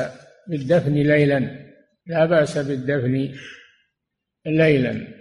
بالدفن 0.49 0.93
ليلا. 0.93 1.67
لا 2.07 2.25
بأس 2.25 2.59
بالدفن 2.59 3.35
ليلا. 4.47 5.16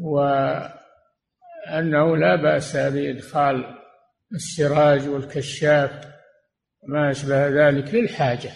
وأنه 0.00 0.76
لا 2.16 2.36
بأس 2.36 2.76
بإدخال 2.76 3.64
السراج 4.32 5.08
والكشاف 5.08 5.90
وما 6.82 7.10
أشبه 7.10 7.48
ذلك 7.48 7.94
للحاجة. 7.94 8.50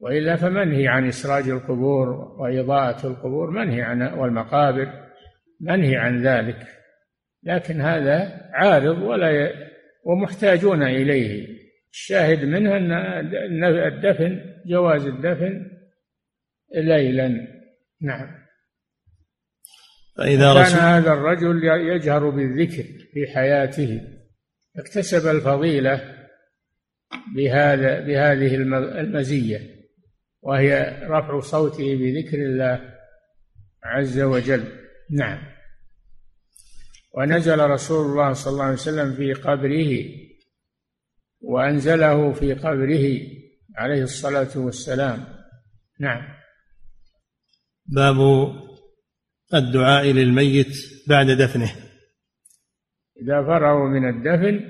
وإلا 0.00 0.36
فمنهي 0.36 0.88
عن 0.88 1.08
إسراج 1.08 1.48
القبور 1.48 2.08
وإضاءة 2.40 3.06
القبور؟ 3.06 3.50
منهي 3.50 3.82
عن 3.82 4.02
والمقابر؟ 4.02 4.92
منهي 5.60 5.96
عن 5.96 6.26
ذلك؟ 6.26 6.66
لكن 7.42 7.80
هذا 7.80 8.48
عارض 8.52 9.02
ولا. 9.02 9.52
ومحتاجون 10.04 10.82
إليه. 10.82 11.58
الشاهد 11.90 12.44
منها 12.44 12.76
أن 12.76 13.64
الدفن 13.64 14.40
جواز 14.66 15.06
الدفن 15.06 15.70
ليلا. 16.74 17.46
نعم. 18.02 18.47
فإذا 20.18 20.54
كان 20.54 20.72
هذا 20.72 21.12
الرجل 21.12 21.64
يجهر 21.64 22.30
بالذكر 22.30 22.84
في 23.12 23.26
حياته. 23.34 24.00
اكتسب 24.76 25.26
الفضيلة 25.28 26.14
بهذا 27.36 28.00
بهذه 28.00 28.54
المزية 29.00 29.60
وهي 30.42 31.00
رفع 31.02 31.40
صوته 31.40 31.96
بذكر 31.96 32.38
الله 32.38 32.94
عز 33.84 34.20
وجل. 34.20 34.64
نعم. 35.10 35.38
ونزل 37.14 37.58
رسول 37.58 38.06
الله 38.06 38.32
صلى 38.32 38.52
الله 38.52 38.64
عليه 38.64 38.74
وسلم 38.74 39.14
في 39.14 39.32
قبره 39.32 40.04
وأنزله 41.40 42.32
في 42.32 42.54
قبره 42.54 43.20
عليه 43.76 44.02
الصلاة 44.02 44.58
والسلام. 44.58 45.24
نعم. 46.00 46.22
باب 47.86 48.16
الدعاء 49.54 50.06
للميت 50.06 50.76
بعد 51.08 51.26
دفنه. 51.26 51.70
إذا 53.22 53.42
فرغوا 53.42 53.88
من 53.88 54.08
الدفن 54.08 54.60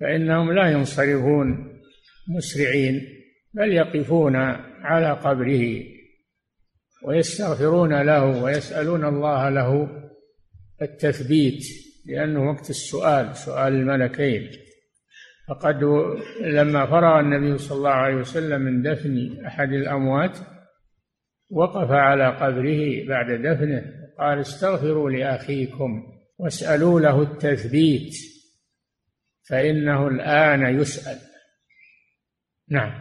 فإنهم 0.00 0.52
لا 0.52 0.70
ينصرفون 0.70 1.80
مسرعين 2.28 3.00
بل 3.54 3.72
يقفون 3.72 4.36
على 4.82 5.12
قبره 5.12 5.82
ويستغفرون 7.04 8.02
له 8.02 8.42
ويسألون 8.42 9.04
الله 9.04 9.48
له 9.48 9.88
التثبيت 10.82 11.62
لأنه 12.06 12.50
وقت 12.50 12.70
السؤال 12.70 13.36
سؤال 13.36 13.72
الملكين. 13.72 14.50
فقد 15.48 15.82
لما 16.40 16.86
فرغ 16.86 17.20
النبي 17.20 17.58
صلى 17.58 17.78
الله 17.78 17.90
عليه 17.90 18.14
وسلم 18.14 18.60
من 18.60 18.82
دفن 18.82 19.44
أحد 19.46 19.72
الأموات 19.72 20.38
وقف 21.50 21.90
على 21.90 22.36
قبره 22.36 23.08
بعد 23.08 23.26
دفنه 23.26 23.82
قال 24.18 24.40
استغفروا 24.40 25.10
لأخيكم 25.10 26.02
واسألوا 26.38 27.00
له 27.00 27.22
التثبيت 27.22 28.12
فإنه 29.48 30.08
الآن 30.08 30.80
يسأل. 30.80 31.18
نعم. 32.70 32.92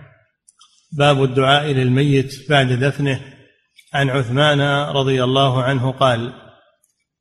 باب 0.98 1.24
الدعاء 1.24 1.72
للميت 1.72 2.50
بعد 2.50 2.68
دفنه. 2.68 3.20
عن 3.94 4.10
عثمان 4.10 4.62
رضي 4.96 5.24
الله 5.24 5.64
عنه 5.64 5.92
قال 5.92 6.34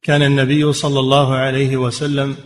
كان 0.03 0.23
النبي 0.23 0.73
صلى 0.73 1.01
الله 1.01 1.35
عليه 1.35 1.77
وسلم 1.77 2.37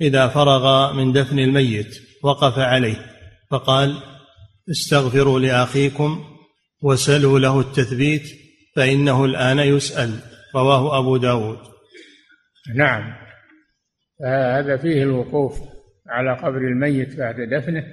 إذا 0.00 0.28
فرغ 0.28 0.92
من 0.92 1.12
دفن 1.12 1.38
الميت 1.38 1.96
وقف 2.22 2.58
عليه 2.58 3.06
فقال 3.50 3.98
استغفروا 4.70 5.40
لأخيكم 5.40 6.33
وسلوا 6.84 7.38
له 7.38 7.60
التثبيت 7.60 8.22
فإنه 8.76 9.24
الآن 9.24 9.58
يسأل. 9.58 10.20
رواه 10.54 10.98
أبو 10.98 11.16
داود. 11.16 11.58
نعم. 12.74 13.14
هذا 14.24 14.76
فيه 14.76 15.02
الوقوف 15.02 15.58
على 16.06 16.36
قبر 16.36 16.58
الميت 16.58 17.16
بعد 17.16 17.36
دفنه 17.40 17.84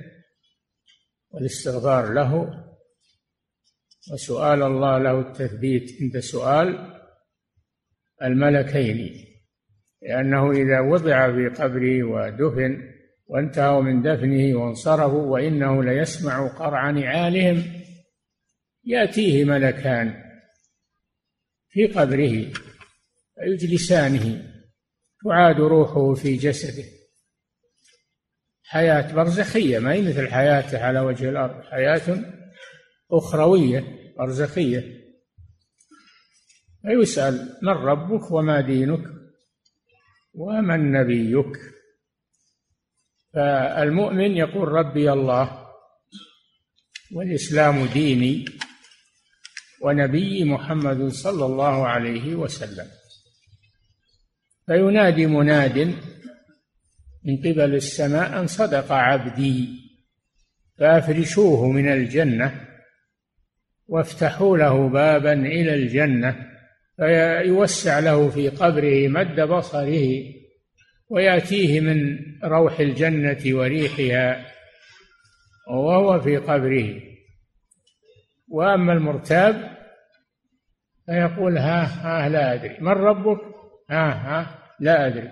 والاستغفار 1.31 2.13
له. 2.13 2.61
وسؤال 4.13 4.63
الله 4.63 4.97
له 4.97 5.19
التثبيت 5.19 6.01
عند 6.01 6.19
سؤال 6.19 6.97
الملكين 8.23 9.25
لأنه 10.01 10.51
إذا 10.51 10.79
وضع 10.79 11.31
في 11.31 11.47
قبره 11.47 12.03
ودفن 12.03 12.91
وانتهوا 13.27 13.81
من 13.81 14.01
دفنه 14.01 14.55
وانصرفوا 14.55 15.25
وإنه 15.25 15.83
ليسمع 15.83 16.47
قرع 16.47 16.91
نعالهم 16.91 17.80
يأتيه 18.83 19.45
ملكان 19.45 20.23
في 21.69 21.87
قبره 21.87 22.53
فيجلسانه 23.35 24.51
تعاد 25.25 25.59
روحه 25.59 26.13
في 26.13 26.35
جسده. 26.35 26.83
حياة 28.63 29.13
برزخية 29.13 29.79
ما 29.79 29.93
هي 29.93 30.01
مثل 30.01 30.27
حياته 30.27 30.83
على 30.83 30.99
وجه 30.99 31.29
الأرض. 31.29 31.63
حياة 31.63 32.35
أخروية 33.11 34.13
برزخية. 34.17 35.01
فيسأل 36.81 37.59
من 37.61 37.73
ربك 37.73 38.31
وما 38.31 38.61
دينك 38.61 39.03
ومن 40.33 40.91
نبيك 40.91 41.57
فالمؤمن 43.33 44.37
يقول 44.37 44.67
ربي 44.67 45.11
الله 45.11 45.67
والإسلام 47.15 47.85
ديني 47.85 48.45
ونبي 49.83 50.43
محمد 50.43 51.07
صلى 51.07 51.45
الله 51.45 51.87
عليه 51.87 52.35
وسلم. 52.35 52.87
فينادي 54.65 55.25
مناد 55.25 55.77
من 57.23 57.37
قبل 57.37 57.75
السماء 57.75 58.39
أن 58.39 58.47
صدق 58.47 58.91
عبدي 58.91 59.69
فأفرشوه 60.77 61.71
من 61.71 61.87
الجنة 61.87 62.67
وافتحوا 63.87 64.57
له 64.57 64.89
بابا 64.89 65.33
إلى 65.33 65.73
الجنة 65.73 66.47
فيوسع 66.97 67.99
له 67.99 68.29
في 68.29 68.49
قبره 68.49 69.07
مد 69.07 69.39
بصره 69.41 70.23
ويأتيه 71.09 71.79
من 71.79 72.19
روح 72.43 72.79
الجنة 72.79 73.41
وريحها 73.45 74.45
وهو 75.67 76.19
في 76.19 76.37
قبره. 76.37 77.10
وأما 78.51 78.93
المرتاب 78.93 79.77
فيقول 81.05 81.57
ها 81.57 81.83
ها 81.83 82.29
لا 82.29 82.53
أدري. 82.53 82.77
من 82.79 82.91
ربك؟ 82.91 83.41
ها 83.89 84.11
ها 84.11 84.59
لا 84.79 85.07
أدري. 85.07 85.31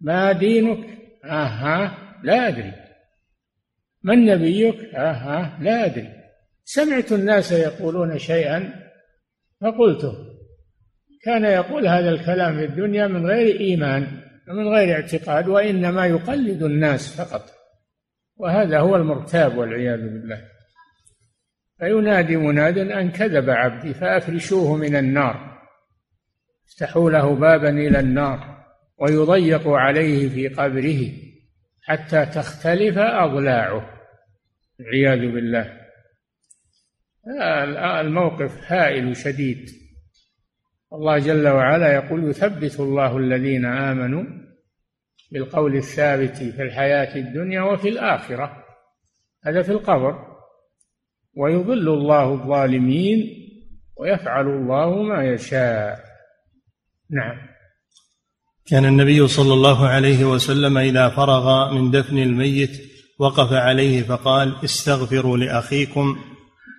ما 0.00 0.32
دينك؟ 0.32 0.78
أها 1.24 1.98
لا 2.22 2.48
أدري. 2.48 2.72
من 4.02 4.26
نبيك؟ 4.26 4.94
أها 4.94 5.58
لا 5.60 5.84
أدري. 5.84 6.08
سمعت 6.64 7.12
الناس 7.12 7.52
يقولون 7.52 8.18
شيئا 8.18 8.72
فقلته. 9.60 10.14
كان 11.22 11.44
يقول 11.44 11.88
هذا 11.88 12.10
الكلام 12.10 12.56
في 12.56 12.64
الدنيا 12.64 13.06
من 13.06 13.26
غير 13.26 13.60
إيمان 13.60 14.06
من 14.48 14.68
غير 14.68 14.94
اعتقاد 14.94 15.48
وإنما 15.48 16.06
يقلد 16.06 16.62
الناس 16.62 17.20
فقط. 17.20 17.44
وهذا 18.36 18.78
هو 18.78 18.96
المرتاب 18.96 19.58
والعياذ 19.58 20.00
بالله. 20.00 20.57
فينادي 21.78 22.36
مناد 22.36 22.78
أن 22.78 23.10
كذب 23.10 23.50
عبدي 23.50 23.94
فأفرشوه 23.94 24.76
من 24.76 24.96
النار. 24.96 25.58
افتحوا 26.68 27.10
له 27.10 27.34
بابا 27.34 27.68
إلى 27.68 28.00
النار 28.00 28.64
ويضيق 28.98 29.68
عليه 29.68 30.28
في 30.28 30.48
قبره 30.48 31.12
حتى 31.82 32.26
تختلف 32.26 32.98
أضلاعه. 32.98 33.90
والعياذ 34.78 35.32
بالله. 35.32 35.78
الموقف 38.00 38.72
هائل 38.72 39.16
شديد 39.16 39.70
الله 40.92 41.18
جل 41.18 41.48
وعلا 41.48 41.94
يقول 41.94 42.30
يثبت 42.30 42.80
الله 42.80 43.16
الذين 43.16 43.64
آمنوا 43.64 44.24
بالقول 45.32 45.76
الثابت 45.76 46.36
في 46.36 46.62
الحياة 46.62 47.16
الدنيا 47.16 47.62
وفي 47.62 47.88
الآخرة. 47.88 48.64
هذا 49.44 49.62
في 49.62 49.72
القبر. 49.72 50.27
ويضل 51.38 51.88
الله 51.88 52.32
الظالمين 52.32 53.18
ويفعل 53.96 54.46
الله 54.46 55.02
ما 55.02 55.24
يشاء. 55.24 56.00
نعم. 57.10 57.48
كان 58.66 58.84
النبي 58.84 59.28
صلى 59.28 59.54
الله 59.54 59.86
عليه 59.86 60.24
وسلم 60.24 60.78
إذا 60.78 61.08
فرغ 61.08 61.74
من 61.74 61.90
دفن 61.90 62.18
الميت 62.18 62.70
وقف 63.18 63.52
عليه 63.52 64.02
فقال 64.02 64.56
استغفروا 64.64 65.36
لأخيكم 65.36 66.18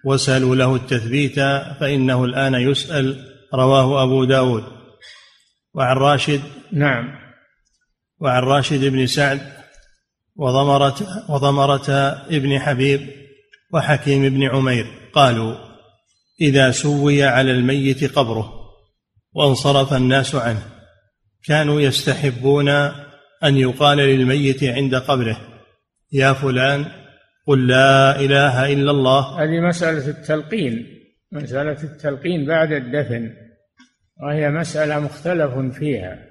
وسالوا 0.06 0.56
له 0.56 0.76
التثبيت 0.76 1.36
فإنه 1.80 2.26
الآن 2.26 2.54
يسأل. 2.54 3.26
رواه 3.54 4.04
أبو 4.04 4.24
داود. 4.24 4.64
وعن 5.74 5.98
راشد 5.98 6.42
نعم. 6.72 7.06
وعن 8.20 8.44
راشد 8.44 8.86
بن 8.86 9.08
سعد 9.08 9.42
وضمرة 10.36 10.96
وضمرة 11.30 11.90
ابن 12.30 12.60
حبيب 12.60 13.19
وحكيم 13.74 14.30
بن 14.30 14.44
عمير 14.44 14.86
قالوا 15.14 15.56
إذا 16.42 16.72
سوي 16.72 17.24
على 17.24 17.52
الميت 17.52 18.04
قبره 18.04 18.54
وانصرف 19.34 19.94
الناس 19.94 20.36
عنه 20.36 20.62
كانوا 21.46 21.82
يستحبون 21.82 22.70
أن 23.44 23.58
يقال 23.58 23.98
للميت 23.98 24.64
عند 24.64 24.96
قبره 24.96 25.38
يا 26.12 26.34
فلان 26.34 26.86
قل 27.48 27.68
لا 27.68 28.20
إله 28.20 28.74
إلا 28.74 28.92
الله. 28.92 29.44
هذه 29.44 29.60
مسألة 29.60 30.08
التلقين 30.08 30.86
مسألة 31.32 31.84
التلقين 31.84 32.46
بعد 32.46 32.72
الدفن 32.72 33.34
وهي 34.24 34.50
مسألة 34.50 35.00
مختلف 35.00 35.78
فيها. 35.80 36.29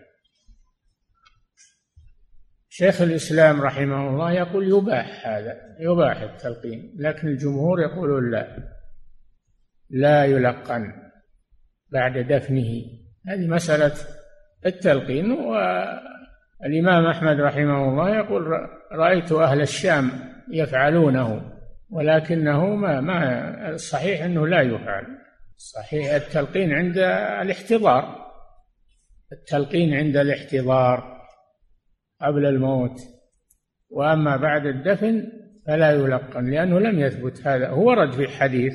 شيخ 2.79 3.03
الإسلام 3.03 3.62
رحمه 3.62 4.09
الله 4.09 4.33
يقول 4.33 4.69
يباح 4.69 5.27
هذا 5.27 5.57
يباح 5.81 6.21
التلقين 6.21 6.95
لكن 6.99 7.29
الجمهور 7.29 7.81
يقولون 7.81 8.31
لا 8.31 8.59
لا 9.91 10.25
يلقن 10.25 10.93
بعد 11.93 12.19
دفنه. 12.19 12.85
هذه 13.29 13.47
مسألة 13.47 13.93
التلقين 14.67 15.31
والإمام 15.31 17.07
أحمد 17.07 17.41
رحمه 17.41 17.88
الله 17.88 18.17
يقول 18.17 18.69
رأيت 18.93 19.33
أهل 19.33 19.61
الشام 19.61 20.11
يفعلونه 20.53 21.53
ولكنه 21.91 22.67
ما 22.67 23.01
ما 23.01 23.71
الصحيح 23.71 24.23
أنه 24.23 24.47
لا 24.47 24.61
يفعل. 24.61 25.05
صحيح 25.57 26.14
التلقين 26.14 26.73
عند 26.73 26.99
الاحتضار 27.43 28.29
التلقين 29.33 29.95
عند 29.95 30.17
الاحتضار. 30.17 31.17
قبل 32.22 32.46
الموت. 32.46 33.00
وأما 33.90 34.37
بعد 34.37 34.66
الدفن 34.66 35.33
فلا 35.66 35.90
يلقن 35.90 36.50
لأنه 36.50 36.78
لم 36.78 37.00
يثبت 37.00 37.46
هذا 37.46 37.68
هو 37.68 37.88
ورد 37.88 38.12
في 38.12 38.28
حديث 38.28 38.74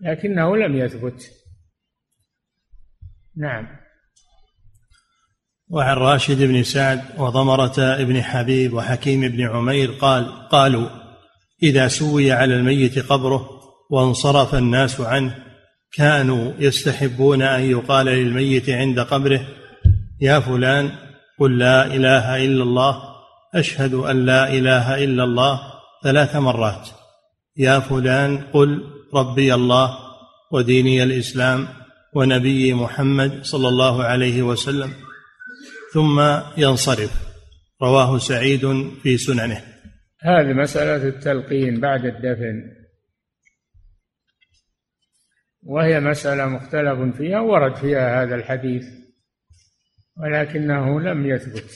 لكنه 0.00 0.56
لم 0.56 0.76
يثبت. 0.76 1.30
نعم. 3.36 3.66
وعن 5.68 5.96
راشد 5.96 6.42
بن 6.42 6.62
سعد 6.62 7.00
وضمرة 7.18 8.04
بن 8.04 8.22
حبيب 8.22 8.72
وحكيم 8.72 9.20
بن 9.20 9.40
عمير 9.40 9.90
قال 9.90 10.48
قالوا 10.48 10.88
إذا 11.62 11.88
سوي 11.88 12.32
على 12.32 12.54
الميت 12.54 12.98
قبره 12.98 13.48
وانصرف 13.90 14.54
الناس 14.54 15.00
عنه 15.00 15.34
كانوا 15.92 16.52
يستحبون 16.58 17.42
أن 17.42 17.70
يقال 17.70 18.06
للميت 18.06 18.70
عند 18.70 19.00
قبره 19.00 19.40
يا 20.20 20.40
فلان 20.40 20.90
قل 21.38 21.58
لا 21.58 21.86
إله 21.86 22.44
إلا 22.44 22.62
الله 22.62 23.02
أشهد 23.54 23.94
أن 23.94 24.26
لا 24.26 24.52
إله 24.52 25.04
إلا 25.04 25.24
الله 25.24 25.60
ثلاث 26.04 26.36
مرات. 26.36 26.88
يا 27.56 27.80
فلان 27.80 28.38
قل 28.38 28.82
ربي 29.14 29.54
الله 29.54 29.98
وديني 30.52 31.02
الإسلام 31.02 31.68
ونبي 32.14 32.74
محمد 32.74 33.44
صلى 33.44 33.68
الله 33.68 34.04
عليه 34.04 34.42
وسلم. 34.42 34.90
ثم 35.94 36.40
ينصرف. 36.56 37.12
رواه 37.82 38.18
سعيد 38.18 38.90
في 39.02 39.16
سننه. 39.16 39.62
هذه 40.20 40.52
مسألة 40.52 41.08
التلقين 41.08 41.80
بعد 41.80 42.04
الدفن. 42.04 42.62
وهي 45.62 46.00
مسألة 46.00 46.46
مختلف 46.46 47.16
فيها 47.16 47.40
ورد 47.40 47.76
فيها 47.76 48.22
هذا 48.22 48.34
الحديث. 48.34 49.05
ولكنه 50.16 51.00
لم 51.00 51.26
يثبت. 51.26 51.70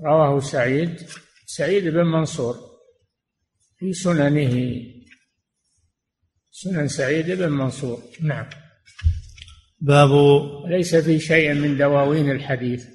رواه 0.00 0.40
سعيد 0.40 1.00
سعيد 1.46 1.88
بن 1.88 2.06
منصور 2.06 2.56
في 3.78 3.92
سننه. 3.92 4.84
سنن 6.50 6.88
سعيد 6.88 7.30
بن 7.30 7.48
منصور 7.48 8.02
نعم. 8.20 8.46
باب 9.80 10.10
ليس 10.66 10.96
في 10.96 11.20
شيء 11.20 11.54
من 11.54 11.78
دواوين 11.78 12.30
الحديث. 12.30 12.86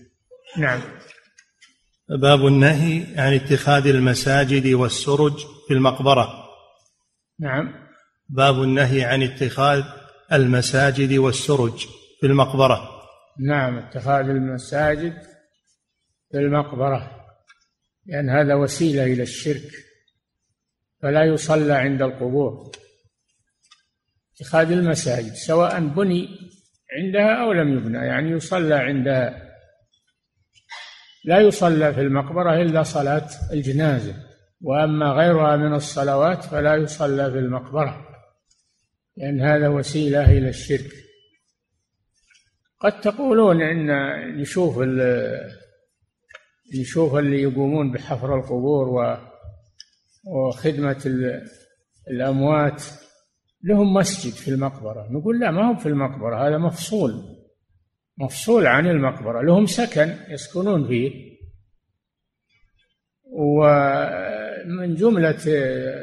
نعم. 0.58 0.82
باب 2.10 2.46
النهي 2.46 3.06
عن 3.18 3.34
اتخاذ 3.34 3.88
المساجد 3.88 4.68
والسرج 4.68 5.46
في 5.68 5.74
المقبرة. 5.74 6.50
نعم. 7.40 7.74
باب 8.30 8.64
النهي 8.64 9.04
عن 9.04 9.24
اتخاذ 9.24 9.84
المساجد 10.34 11.14
والسرج 11.14 11.88
في 12.20 12.28
المقبرة. 12.28 12.99
نعم 13.40 13.78
اتخاذ 13.78 14.30
المساجد 14.30 15.14
في 16.32 16.38
المقبرة 16.38 17.26
لأن 18.06 18.30
هذا 18.30 18.56
وسيلة 18.56 19.04
إلى 19.04 19.24
الشرك 19.24 19.72
فلا 21.02 21.24
يصلى 21.24 21.74
عند 21.74 22.02
القبور. 22.02 22.72
اتخاذ 24.36 24.72
المساجد 24.72 25.34
سواء 25.34 25.80
بني 25.80 26.28
عندها 26.98 27.44
أو 27.44 27.52
لم 27.52 27.78
يبنى 27.78 27.98
يعني 27.98 28.32
يصلى 28.32 28.76
عندها. 28.76 29.50
لا 31.26 31.40
يصلى 31.40 31.94
في 31.94 32.02
المقبرة 32.02 32.62
إلا 32.62 32.84
صلاة 32.84 33.30
الجنازة 33.52 34.16
وأما 34.62 35.12
غيرها 35.12 35.56
من 35.56 35.74
الصلوات 35.74 36.44
فلا 36.44 36.76
يصلى 36.76 37.32
في 37.32 37.38
المقبرة 37.40 38.08
لأن 39.18 39.42
هذا 39.42 39.68
وسيلة 39.68 40.32
إلى 40.32 40.50
الشرك. 40.50 41.09
قد 42.80 43.02
تقولون 43.02 43.62
إن 43.62 43.88
نشوف 44.38 44.80
نشوف 46.80 47.16
اللي 47.16 47.42
يقومون 47.42 47.92
بحفر 47.92 48.36
القبور 48.36 49.18
وخدمة 50.26 51.04
الأموات 52.12 52.84
لهم 53.64 53.94
مسجد 53.94 54.34
في 54.34 54.48
المقبرة. 54.48 55.08
نقول 55.12 55.40
لا 55.40 55.52
ما 55.52 55.70
هو 55.70 55.76
في 55.76 55.86
المقبرة 55.86 56.48
هذا 56.48 56.58
مفصول 56.58 57.12
مفصول 58.18 58.68
عن 58.68 58.88
المقبرة. 58.88 59.42
لهم 59.42 59.66
سكن 59.66 60.16
يسكنون 60.30 60.88
فيه. 60.88 61.30
ومن 63.32 64.96
جملة 64.96 65.38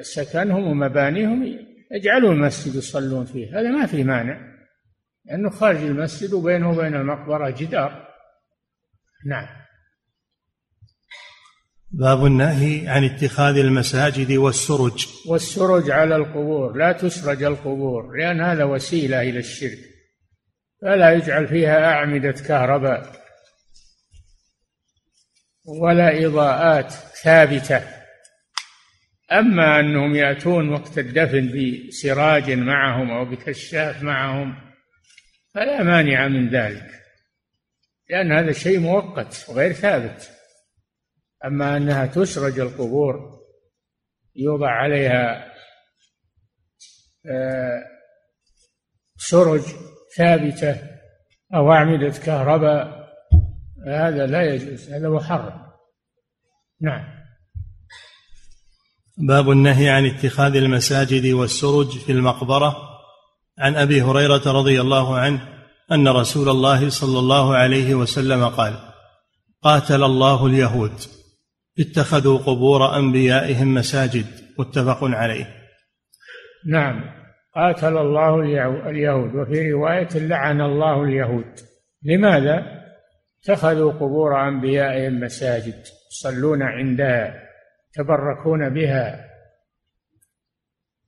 سكنهم 0.03 0.67
ومبانيهم 0.67 1.59
يجعلون 1.93 2.41
مسجد 2.41 2.75
يصلون 2.75 3.25
فيه. 3.25 3.61
هذا 3.61 3.71
ما 3.71 3.87
في 3.87 4.05
مانع. 4.05 4.56
لأنه 5.27 5.51
خارج 5.51 5.77
المسجد 5.77 6.33
وبينه 6.33 6.71
وبين 6.71 6.95
المقبرة 6.95 7.51
جدار. 7.51 8.09
نعم. 9.27 9.47
باب 11.91 12.27
النهي 12.27 12.89
عن 12.89 13.05
اتخاذ 13.05 13.57
المساجد 13.57 14.33
والسرج. 14.33 15.07
والسرج 15.27 15.91
على 15.91 16.17
القبور. 16.17 16.77
لا 16.77 16.93
تسرج 16.93 17.43
القبور 17.43 18.17
لأن 18.17 18.41
هذا 18.41 18.65
وسيلة 18.65 19.21
إلى 19.21 19.39
الشرك. 19.39 19.79
فلا 20.83 21.13
يجعل 21.13 21.49
فيها 21.49 21.93
أعمدة 21.93 22.33
كهرباء 22.33 23.13
ولا 25.83 26.27
إضاءات 26.27 26.93
ثابتة. 27.23 27.83
أما 29.33 29.81
أنهم 29.81 30.15
يأتون 30.15 30.69
وقت 30.69 30.99
الدفن 30.99 31.53
بسراج 31.89 32.51
معهم 32.51 33.11
أو 33.11 33.25
بكشاف 33.25 34.03
معهم 34.03 34.66
فلا 35.57 35.83
مانع 35.83 36.29
من 36.29 36.49
ذلك 36.49 37.03
لأن 38.11 38.33
هذا 38.33 38.53
شيء 38.53 38.79
مؤقت 38.79 39.47
وغير 39.49 39.73
ثابت. 39.73 40.31
أما 41.45 41.77
أنها 41.77 42.07
تسرج 42.07 42.61
القبور 42.61 43.41
يوضع 44.37 44.71
عليها 44.71 45.53
آه، 47.31 47.85
سرج 49.19 49.63
ثابتة 50.17 50.77
أو 51.55 51.73
أعمدة 51.73 52.19
كهرباء 52.19 53.07
هذا 53.87 54.27
لا 54.27 54.55
يجوز 54.55 54.91
هذا 54.91 55.09
محرم. 55.09 55.67
نعم. 56.81 57.05
باب 59.19 59.51
النهي 59.51 59.89
عن 59.89 60.07
اتخاذ 60.07 60.57
المساجد 60.57 61.27
والسرج 61.27 61.99
في 61.99 62.13
المقبرة. 62.13 62.96
عن 63.59 63.77
أبي 63.77 64.03
هريرة 64.03 64.43
رضي 64.47 64.81
الله 64.81 65.19
عنه 65.19 65.49
أن 65.93 66.09
رسول 66.09 66.49
الله 66.49 66.89
صلى 66.89 67.19
الله 67.19 67.57
عليه 67.57 67.95
وسلم 67.95 68.49
قال 68.49 68.79
قاتل 69.63 70.05
الله 70.05 70.47
اليهود. 70.47 70.93
اتخذوا 71.79 72.39
قبور 72.39 72.97
أنبيائهم 72.97 73.75
مساجد. 73.75 74.27
متفق 74.59 74.99
عليه. 75.03 75.57
نعم. 76.67 77.05
قاتل 77.55 77.97
الله 77.97 78.41
اليهود. 78.91 79.35
وفي 79.35 79.73
رواية 79.73 80.09
لعن 80.15 80.61
الله 80.61 81.05
اليهود. 81.05 81.61
لماذا؟ 82.03 82.63
اتخذوا 83.43 83.93
قبور 83.93 84.49
أنبيائهم 84.49 85.21
مساجد. 85.21 85.83
يصلون 86.13 86.63
عندها. 86.63 87.35
يتبركون 87.91 88.69
بها. 88.69 89.25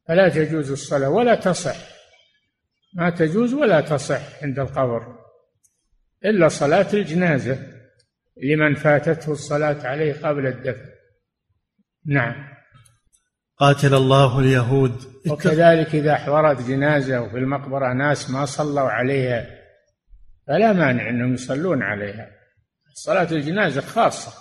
فلا 0.08 0.28
تجوز 0.28 0.70
الصلاة 0.70 1.10
ولا 1.10 1.34
تصح. 1.34 1.97
ما 2.94 3.10
تجوز 3.10 3.54
ولا 3.54 3.80
تصح 3.80 4.42
عند 4.42 4.58
القبر 4.58 5.18
إلا 6.24 6.48
صلاة 6.48 6.86
الجنازة 6.92 7.58
لمن 8.42 8.74
فاتته 8.74 9.32
الصلاة 9.32 9.86
عليه 9.86 10.12
قبل 10.12 10.46
الدفن. 10.46 10.88
نعم. 12.06 12.48
قاتل 13.56 13.94
الله 13.94 14.38
اليهود. 14.38 14.92
وكذلك 15.28 15.94
إذا 15.94 16.14
حضرت 16.14 16.62
جنازة 16.62 17.20
وفي 17.20 17.36
المقبرة 17.36 17.92
ناس 17.92 18.30
ما 18.30 18.44
صلوا 18.44 18.90
عليها 18.90 19.46
فلا 20.46 20.72
مانع 20.72 21.10
أنهم 21.10 21.34
يصلون 21.34 21.82
عليها. 21.82 22.30
صلاة 22.94 23.32
الجنازة 23.32 23.80
خاصة. 23.80 24.32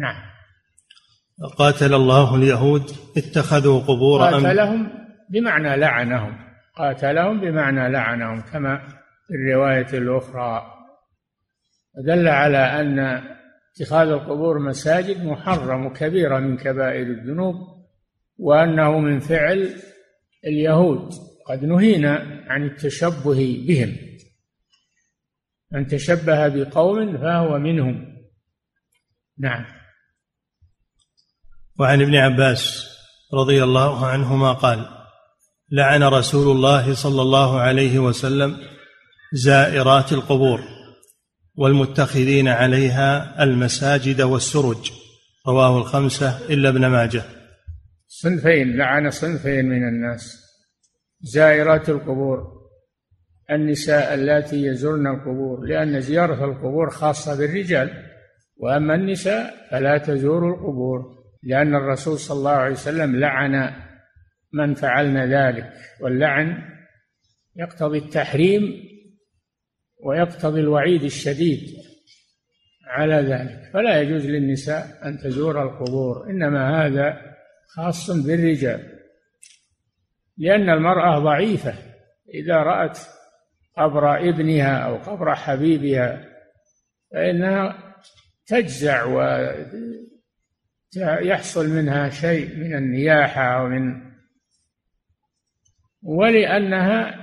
نعم. 0.00 0.22
قاتل 1.58 1.94
الله 1.94 2.34
اليهود. 2.34 2.90
اتخذوا 3.16 3.80
قبور 3.80 4.20
قاتلهم 4.20 4.90
بمعنى 5.30 5.76
لعنهم. 5.76 6.53
قاتلهم 6.76 7.40
بمعنى 7.40 7.88
لعنهم 7.88 8.40
كما 8.40 8.88
في 9.26 9.34
الرواية 9.34 9.98
الأخرى. 9.98 10.74
دل 12.06 12.28
على 12.28 12.58
أن 12.58 12.98
اتخاذ 13.76 14.08
القبور 14.08 14.58
مساجد 14.58 15.24
محرم 15.24 15.86
وكبيرة 15.86 16.38
من 16.38 16.56
كبائر 16.56 17.06
الذنوب 17.06 17.54
وأنه 18.38 18.98
من 18.98 19.18
فعل 19.18 19.74
اليهود. 20.46 21.10
قد 21.46 21.64
نهينا 21.64 22.44
عن 22.48 22.64
التشبه 22.64 23.64
بهم. 23.68 23.96
من 25.72 25.86
تشبه 25.86 26.48
بقوم 26.48 27.18
فهو 27.18 27.58
منهم. 27.58 28.14
نعم. 29.38 29.64
وعن 31.78 32.02
ابن 32.02 32.14
عباس 32.14 32.90
رضي 33.34 33.64
الله 33.64 34.06
عنهما 34.06 34.52
قال 34.52 35.03
لعن 35.76 36.02
رسول 36.02 36.56
الله 36.56 36.94
صلى 36.94 37.22
الله 37.22 37.60
عليه 37.60 37.98
وسلم 37.98 38.56
زائرات 39.32 40.12
القبور 40.12 40.60
والمتخذين 41.54 42.48
عليها 42.48 43.42
المساجد 43.44 44.22
والسرج. 44.22 44.92
رواه 45.48 45.78
الخمسة 45.78 46.38
إلا 46.50 46.68
ابن 46.68 46.86
ماجه. 46.86 47.22
صنفين 48.08 48.76
لعن 48.76 49.10
صنفين 49.10 49.64
من 49.64 49.88
الناس. 49.88 50.44
زائرات 51.20 51.88
القبور. 51.88 52.38
النساء 53.50 54.14
اللاتي 54.14 54.66
يزرن 54.66 55.06
القبور 55.06 55.66
لأن 55.66 56.00
زيارة 56.00 56.44
القبور 56.44 56.90
خاصة 56.90 57.38
بالرجال. 57.38 57.90
وأما 58.56 58.94
النساء 58.94 59.54
فلا 59.70 59.98
تزور 59.98 60.48
القبور 60.48 61.00
لأن 61.42 61.74
الرسول 61.74 62.18
صلى 62.18 62.38
الله 62.38 62.50
عليه 62.50 62.72
وسلم 62.72 63.16
لعن 63.16 63.83
من 64.54 64.74
فعلن 64.74 65.34
ذلك 65.34 65.72
واللعن 66.00 66.62
يقتضي 67.56 67.98
التحريم 67.98 68.84
ويقتضي 70.04 70.60
الوعيد 70.60 71.02
الشديد 71.02 71.60
على 72.86 73.14
ذلك. 73.14 73.70
فلا 73.72 74.00
يجوز 74.00 74.26
للنساء 74.26 75.08
أن 75.08 75.18
تزور 75.18 75.62
القبور 75.62 76.30
إنما 76.30 76.86
هذا 76.86 77.20
خاص 77.68 78.10
بالرجال 78.10 79.00
لأن 80.38 80.70
المرأة 80.70 81.18
ضعيفة. 81.18 81.74
إذا 82.34 82.56
رأت 82.56 82.98
قبر 83.76 84.28
ابنها 84.28 84.78
أو 84.78 84.96
قبر 84.96 85.34
حبيبها 85.34 86.24
فإنها 87.12 87.94
تجزع 88.46 89.04
ويحصل 90.96 91.68
منها 91.68 92.08
شيء 92.08 92.56
من 92.56 92.74
النياحة 92.74 93.42
أو 93.42 93.68
من 93.68 94.03
ولأنها 96.04 97.14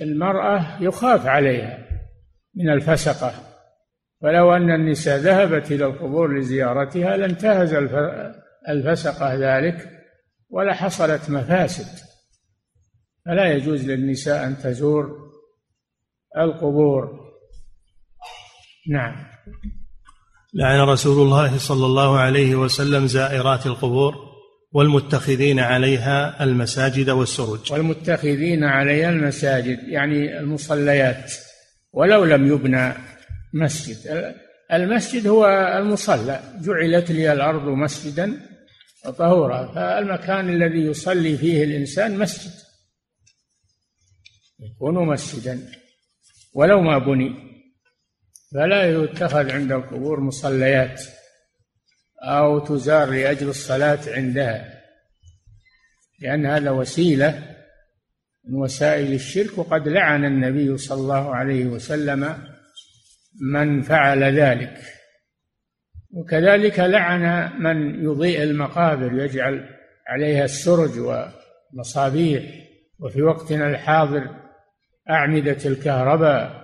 المرأة 0.00 0.82
يخاف 0.82 1.26
عليها 1.26 1.78
من 2.54 2.70
الفسقة. 2.70 3.32
ولو 4.22 4.52
أن 4.52 4.70
النساء 4.70 5.18
ذهبت 5.18 5.72
إلى 5.72 5.86
القبور 5.86 6.38
لزيارتها 6.38 7.16
لانتهز 7.16 7.74
الفسقة 8.68 9.34
ذلك 9.34 9.90
ولا 10.50 10.74
حصلت 10.74 11.30
مفاسد. 11.30 12.08
فلا 13.26 13.52
يجوز 13.52 13.90
للنساء 13.90 14.46
أن 14.46 14.58
تزور 14.58 15.30
القبور. 16.38 17.20
نعم. 18.90 19.26
لعن 20.54 20.80
رسول 20.80 21.26
الله 21.26 21.58
صلى 21.58 21.86
الله 21.86 22.18
عليه 22.18 22.54
وسلم 22.54 23.06
زائرات 23.06 23.66
القبور. 23.66 24.27
والمتخذين 24.72 25.58
عليها 25.60 26.44
المساجد 26.44 27.10
والسرج 27.10 27.72
والمتخذين 27.72 28.64
عليها 28.64 29.10
المساجد 29.10 29.78
يعني 29.88 30.38
المصليات 30.38 31.32
ولو 31.92 32.24
لم 32.24 32.46
يبنى 32.46 32.94
مسجد. 33.54 34.34
المسجد 34.72 35.26
هو 35.26 35.46
المصلى 35.78 36.40
جعلت 36.60 37.10
لي 37.10 37.32
الأرض 37.32 37.68
مسجدا 37.68 38.40
وطهورا 39.06 39.74
فالمكان 39.74 40.48
الذي 40.48 40.78
يصلي 40.78 41.36
فيه 41.36 41.64
الإنسان 41.64 42.18
مسجد 42.18 42.52
يكون 44.60 44.94
مسجدا 45.06 45.72
ولو 46.54 46.80
ما 46.80 46.98
بني. 46.98 47.34
فلا 48.54 48.90
يتخذ 48.90 49.50
عند 49.50 49.72
القبور 49.72 50.20
مصليات. 50.20 51.02
أو 52.22 52.58
تزار 52.58 53.10
لأجل 53.10 53.48
الصلاة 53.48 53.98
عندها 54.06 54.78
لأن 56.20 56.46
هذا 56.46 56.70
وسيلة 56.70 57.56
من 58.44 58.54
وسائل 58.54 59.12
الشرك 59.12 59.58
وقد 59.58 59.88
لعن 59.88 60.24
النبي 60.24 60.78
صلى 60.78 61.00
الله 61.00 61.34
عليه 61.34 61.66
وسلم 61.66 62.38
من 63.52 63.82
فعل 63.82 64.24
ذلك. 64.40 64.78
وكذلك 66.10 66.80
لعن 66.80 67.52
من 67.62 68.04
يضيء 68.04 68.42
المقابر 68.42 69.12
يجعل 69.12 69.68
عليها 70.08 70.44
السرج 70.44 70.90
ومصابيح 70.98 72.44
وفي 73.00 73.22
وقتنا 73.22 73.68
الحاضر 73.68 74.34
أعمدة 75.10 75.58
الكهرباء 75.64 76.57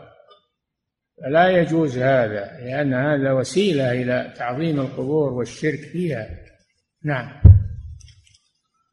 فلا 1.23 1.49
يجوز 1.49 1.99
هذا 1.99 2.45
لأن 2.65 2.95
هذا 2.95 3.33
وسيلة 3.33 3.93
إلى 3.93 4.35
تعظيم 4.37 4.81
القبور 4.81 5.33
والشرك 5.33 5.81
فيها. 5.81 6.27
نعم. 7.05 7.31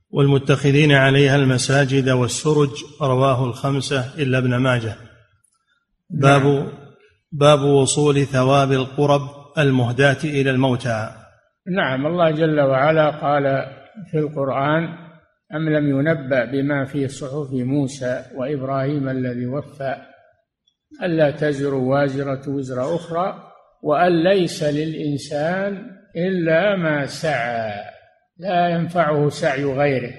والمتخذين 0.09 0.91
عليها 0.91 1.35
المساجد 1.35 2.09
والسرج 2.09 2.69
رواه 3.01 3.45
الخمسة 3.45 4.15
إلا 4.17 4.37
ابن 4.37 4.55
ماجه. 4.55 4.95
باب 6.09 6.45
نعم. 6.45 6.67
باب 7.31 7.61
وصول 7.61 8.25
ثواب 8.25 8.71
القرب 8.71 9.21
المهداة 9.57 10.17
إلى 10.23 10.51
الموتى. 10.51 11.09
نعم 11.67 12.07
الله 12.07 12.31
جل 12.31 12.59
وعلا 12.59 13.09
قال 13.09 13.65
في 14.11 14.17
القرآن 14.17 14.83
أم 15.55 15.69
لم 15.69 15.89
ينبأ 15.89 16.45
بما 16.45 16.85
في 16.85 17.07
صحف 17.07 17.51
موسى 17.51 18.25
وإبراهيم 18.35 19.09
الذي 19.09 19.45
وفى؟ 19.45 20.10
ألا 21.03 21.31
تزر 21.31 21.73
وازرة 21.73 22.49
وزر 22.49 22.95
أخرى 22.95 23.51
وأن 23.81 24.23
ليس 24.23 24.63
للإنسان 24.63 25.91
إلا 26.15 26.75
ما 26.75 27.05
سعى 27.05 27.91
لا 28.37 28.69
ينفعه 28.69 29.29
سعي 29.29 29.63
غيره 29.63 30.13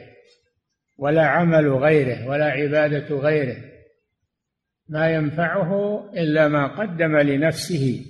ولا 0.99 1.27
عمل 1.27 1.73
غيره 1.73 2.29
ولا 2.29 2.45
عبادة 2.45 3.17
غيره. 3.17 3.57
ما 4.89 5.11
ينفعه 5.11 6.01
إلا 6.15 6.49
ما 6.49 6.67
قدم 6.67 7.17
لنفسه 7.17 8.05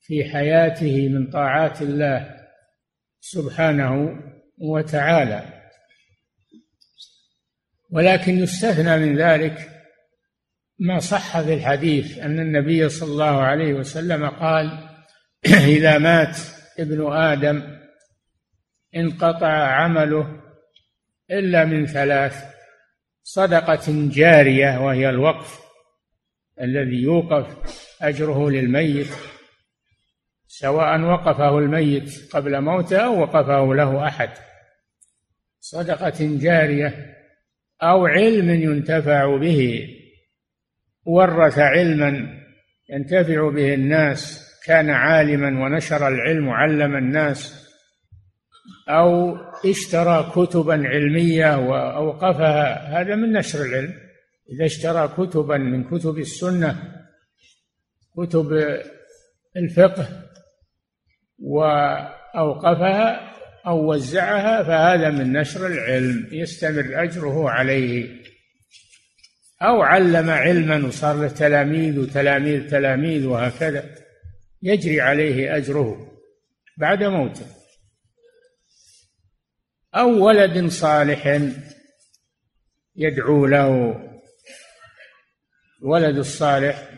في 0.00 0.24
حياته 0.24 1.08
من 1.08 1.30
طاعات 1.30 1.82
الله 1.82 2.34
سبحانه 3.20 4.22
وتعالى. 4.58 5.42
ولكن 7.90 8.38
يستثنى 8.38 8.98
من 8.98 9.18
ذلك 9.18 9.73
ما 10.78 10.98
صح 10.98 11.40
في 11.40 11.54
الحديث 11.54 12.18
أن 12.18 12.40
النبي 12.40 12.88
صلى 12.88 13.12
الله 13.12 13.42
عليه 13.42 13.74
وسلم 13.74 14.28
قال 14.28 14.88
إذا 15.76 15.98
مات 15.98 16.38
ابن 16.78 17.12
آدم 17.12 17.78
انقطع 18.96 19.52
عمله 19.52 20.40
إلا 21.30 21.64
من 21.64 21.86
ثلاث 21.86 22.44
صدقة 23.22 23.82
جارية 23.88 24.84
وهي 24.84 25.10
الوقف 25.10 25.60
الذي 26.60 27.02
يوقف 27.02 27.56
أجره 28.02 28.50
للميت 28.50 29.08
سواء 30.58 31.00
وقفه 31.00 31.58
الميت 31.58 32.32
قبل 32.32 32.60
موته 32.60 32.96
أو 32.96 33.20
وقفه 33.20 33.74
له 33.74 34.08
أحد. 34.08 34.30
صدقة 35.60 36.14
جارية 36.20 37.16
أو 37.82 38.06
علم 38.06 38.50
ينتفع 38.50 39.36
به. 39.36 39.88
ورث 41.06 41.58
علما 41.58 42.40
ينتفع 42.90 43.50
به 43.50 43.74
الناس 43.74 44.44
كان 44.66 44.90
عالما 44.90 45.64
ونشر 45.64 46.08
العلم 46.08 46.48
وعلم 46.48 46.96
الناس 46.96 47.64
أو 48.88 49.36
اشترى 49.64 50.32
كتبا 50.34 50.88
علمية 50.88 51.58
وأوقفها. 51.58 53.00
هذا 53.00 53.14
من 53.14 53.32
نشر 53.32 53.64
العلم. 53.64 53.94
إذا 54.52 54.64
اشترى 54.64 55.08
كتبا 55.08 55.56
من 55.56 55.84
كتب 55.84 56.18
السنة 56.18 56.76
كتب 58.16 58.78
الفقه 59.56 60.08
وأوقفها 61.38 63.30
أو 63.66 63.92
وزعها 63.92 64.62
فهذا 64.62 65.10
من 65.10 65.32
نشر 65.32 65.66
العلم. 65.66 66.28
يستمر 66.32 67.02
أجره 67.02 67.50
عليه. 67.50 68.23
أو 69.64 69.82
علم 69.82 70.30
علما 70.30 70.86
وصار 70.86 71.22
له 71.22 71.28
تلاميذ 71.28 71.98
وتلاميذ 71.98 72.70
تلاميذ 72.70 73.26
وهكذا 73.26 73.90
يجري 74.62 75.00
عليه 75.00 75.56
أجره 75.56 76.12
بعد 76.78 77.04
موته. 77.04 77.46
أو 79.94 80.26
ولد 80.26 80.66
صالح 80.66 81.40
يدعو 82.96 83.46
له 83.46 84.00
ولد 85.82 86.16
الصالح 86.16 86.90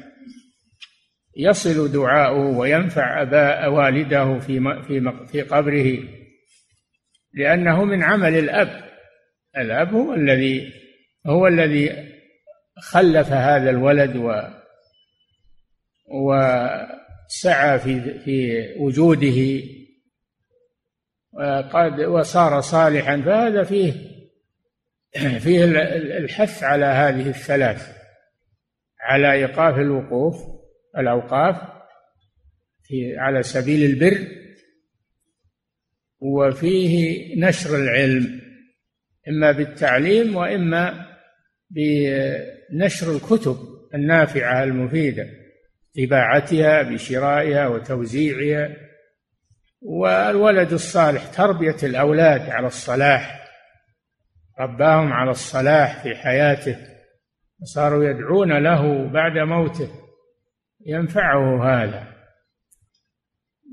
يصل 1.36 1.92
دعاؤه 1.92 2.58
وينفع 2.58 3.22
أباء 3.22 3.70
والده 3.70 4.38
في 4.38 4.82
في 4.86 5.26
في 5.32 5.42
قبره 5.42 5.98
لأنه 7.34 7.84
من 7.84 8.02
عمل 8.02 8.38
الأب. 8.38 8.90
الأب 9.58 9.94
هو 9.94 10.14
الذي 10.14 10.72
هو 11.26 11.46
الذي 11.46 12.05
خلف 12.80 13.32
هذا 13.32 13.70
الولد 13.70 14.16
و 14.16 14.42
وسعى 16.08 17.78
في 17.78 18.18
في 18.18 18.66
وجوده 18.78 19.66
وقد 21.32 22.00
وصار 22.00 22.60
صالحا 22.60 23.22
فهذا 23.22 23.62
فيه 23.62 23.92
فيه 25.38 25.64
الحث 26.18 26.62
على 26.62 26.84
هذه 26.84 27.28
الثلاث 27.28 27.96
على 29.00 29.32
إيقاف 29.32 29.78
الوقوف 29.78 30.36
الأوقاف 30.98 31.56
في 32.82 33.16
على 33.18 33.42
سبيل 33.42 33.90
البر 33.90 34.26
وفيه 36.20 37.16
نشر 37.36 37.76
العلم 37.76 38.40
إما 39.28 39.52
بالتعليم 39.52 40.36
وإما 40.36 41.06
بنشر 42.70 43.16
الكتب 43.16 43.56
النافعة 43.94 44.62
المفيدة 44.62 45.26
طباعتها 45.96 46.82
بشرائها 46.82 47.68
وتوزيعها 47.68 48.76
والولد 49.82 50.72
الصالح 50.72 51.26
تربية 51.26 51.76
الأولاد 51.82 52.40
على 52.40 52.66
الصلاح 52.66 53.46
رباهم 54.60 55.12
على 55.12 55.30
الصلاح 55.30 56.02
في 56.02 56.14
حياته 56.14 56.96
صاروا 57.64 58.04
يدعون 58.04 58.52
له 58.62 59.08
بعد 59.12 59.38
موته 59.38 59.88
ينفعه 60.86 61.64
هذا. 61.64 62.16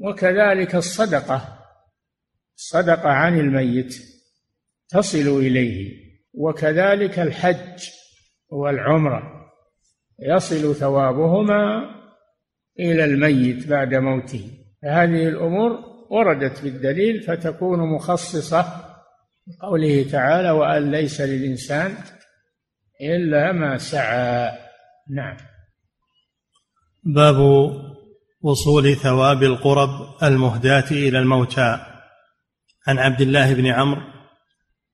وكذلك 0.01 0.75
الصدقة 0.75 1.59
الصدقة 2.55 3.09
عن 3.09 3.39
الميت 3.39 3.95
تصل 4.89 5.39
إليه 5.39 6.03
وكذلك 6.33 7.19
الحج. 7.19 7.89
والعمرة. 8.49 9.23
يصل 10.19 10.75
ثوابهما 10.75 11.89
إلى 12.79 13.05
الميت 13.05 13.67
بعد 13.67 13.93
موته. 13.93 14.49
فهذه 14.83 15.27
الأمور 15.27 15.79
وردت 16.09 16.63
بالدليل 16.63 17.21
فتكون 17.21 17.79
مخصصة 17.79 18.65
قوله 19.61 20.05
تعالى 20.11 20.51
وأن 20.51 20.91
ليس 20.91 21.21
للإنسان 21.21 21.95
إلا 23.01 23.51
ما 23.51 23.77
سعى 23.77 24.51
نعم. 25.09 25.37
باب 27.03 27.35
وصول 28.41 28.95
ثواب 28.95 29.43
القرب 29.43 29.89
المهداة 30.23 30.91
إلى 30.91 31.19
الموتى. 31.19 31.79
عن 32.87 32.97
عبد 32.99 33.21
الله 33.21 33.53
بن 33.53 33.67
عمرو 33.67 34.12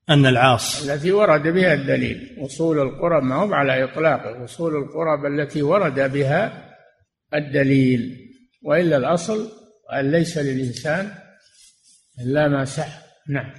أن 0.09 0.25
العاص. 0.25 0.89
التي 0.89 1.11
ورد 1.11 1.43
بها 1.47 1.73
الدليل. 1.73 2.37
وصول 2.39 2.79
القرب 2.79 3.23
ما 3.23 3.35
هو 3.35 3.53
على 3.53 3.83
إطلاقه 3.83 4.43
وصول 4.43 4.75
القرب 4.75 5.25
التي 5.25 5.61
ورد 5.61 5.99
بها 5.99 6.69
الدليل. 7.33 8.29
وإلا 8.63 8.97
الأصل 8.97 9.51
أن 9.93 10.11
ليس 10.11 10.37
للإنسان 10.37 11.11
إلا 12.21 12.47
ما 12.47 12.65
سعى. 12.65 12.91
نعم. 13.29 13.53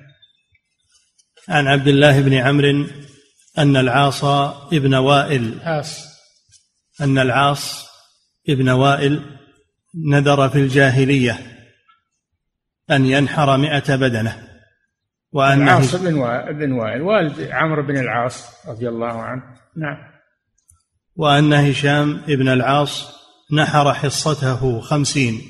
عن 1.48 1.66
عبد 1.66 1.88
الله 1.88 2.20
بن 2.20 2.34
عمرو 2.34 2.86
أن 3.58 3.76
العاص 3.76 4.24
ابن 4.72 4.94
وائل. 4.94 5.58
عاص 5.62 6.06
أن 7.00 7.18
العاص 7.18 7.88
ابن 8.48 8.68
وائل 8.68 9.38
نذر 10.10 10.48
في 10.48 10.58
الجاهلية 10.58 11.38
أن 12.90 13.06
ينحر 13.06 13.56
مئة 13.56 13.96
بدنة. 13.96 14.49
وأن 15.32 15.62
العاص 15.62 15.96
بن 15.96 16.14
وائل, 16.14 16.72
وائل 16.72 17.02
والد 17.02 17.40
عمرو 17.50 17.82
بن 17.82 17.96
العاص 17.96 18.68
رضي 18.68 18.88
الله 18.88 19.22
عنه. 19.22 19.42
نعم. 19.76 19.96
وأن 21.16 21.52
هشام 21.52 22.20
ابن 22.28 22.48
العاص 22.48 23.20
نحر 23.52 23.94
حصته 23.94 24.80
خمسين 24.80 25.40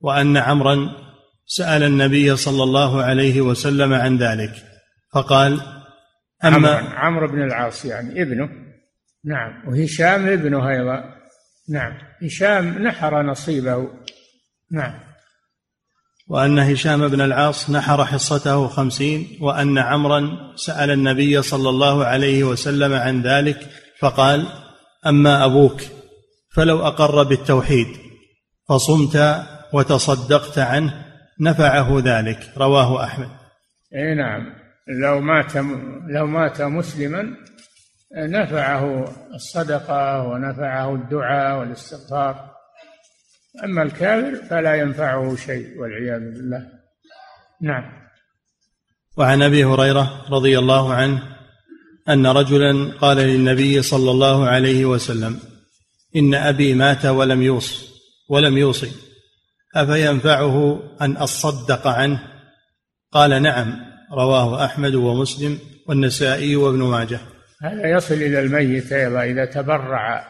وأن 0.00 0.36
عمرا 0.36 0.76
سأل 1.46 1.82
النبي 1.82 2.36
صلى 2.36 2.62
الله 2.62 3.02
عليه 3.02 3.40
وسلم 3.40 3.92
عن 3.92 4.18
ذلك 4.18 4.52
فقال 5.14 5.60
أما 6.44 6.70
عمرو 6.76 7.28
بن 7.28 7.42
العاص 7.42 7.84
يعني 7.84 8.22
ابنه. 8.22 8.48
نعم. 9.24 9.68
وهشام 9.68 10.28
ابنه 10.28 10.68
أيضا. 10.68 11.04
نعم. 11.70 11.92
هشام 12.22 12.82
نحر 12.82 13.22
نصيبه. 13.22 13.88
نعم. 14.72 15.09
وأن 16.30 16.58
هشام 16.58 17.08
بن 17.08 17.20
العاص 17.20 17.70
نحر 17.70 18.04
حصته 18.04 18.66
خمسين 18.66 19.38
وأن 19.40 19.78
عمرا 19.78 20.52
سأل 20.56 20.90
النبي 20.90 21.42
صلى 21.42 21.68
الله 21.68 22.04
عليه 22.04 22.44
وسلم 22.44 22.92
عن 22.92 23.22
ذلك 23.22 23.68
فقال 23.98 24.46
أما 25.06 25.44
أبوك 25.44 25.80
فلو 26.54 26.86
أقر 26.86 27.22
بالتوحيد 27.22 27.86
فصمت 28.68 29.44
وتصدقت 29.72 30.58
عنه 30.58 31.04
نفعه 31.40 32.00
ذلك 32.04 32.38
رواه 32.58 33.04
أحمد. 33.04 33.28
إي 33.94 34.14
نعم. 34.14 34.46
لو 35.02 35.20
مات 35.20 35.56
لو 36.08 36.26
مات 36.26 36.62
مسلما 36.62 37.36
نفعه 38.16 39.04
الصدقة 39.34 40.22
ونفعه 40.22 40.94
الدعاء 40.94 41.58
والاستغفار. 41.58 42.50
أما 43.64 43.82
الكافر 43.82 44.44
فلا 44.50 44.74
ينفعه 44.74 45.36
شيء 45.36 45.78
والعياذ 45.78 46.20
بالله. 46.20 46.66
نعم. 47.62 47.84
وعن 49.16 49.42
أبي 49.42 49.64
هريرة 49.64 50.26
رضي 50.30 50.58
الله 50.58 50.94
عنه 50.94 51.22
أن 52.08 52.26
رجلا 52.26 52.92
قال 53.00 53.16
للنبي 53.16 53.82
صلى 53.82 54.10
الله 54.10 54.48
عليه 54.48 54.84
وسلم 54.84 55.38
إن 56.16 56.34
أبي 56.34 56.74
مات 56.74 57.06
ولم 57.06 57.42
يوص 57.42 57.90
ولم 58.28 58.58
يوصي 58.58 58.90
أفينفعه 59.76 60.82
أن 61.00 61.16
أصدق 61.16 61.86
عنه؟ 61.86 62.22
قال 63.12 63.42
نعم 63.42 63.80
رواه 64.12 64.64
أحمد 64.64 64.94
ومسلم 64.94 65.58
والنسائي 65.86 66.56
وابن 66.56 66.82
ماجه. 66.82 67.20
هذا 67.62 67.90
يصل 67.90 68.14
إلى 68.14 68.40
الميت 68.40 68.92
أيضا 68.92 69.22
إذا 69.22 69.44
تبرع 69.44 70.26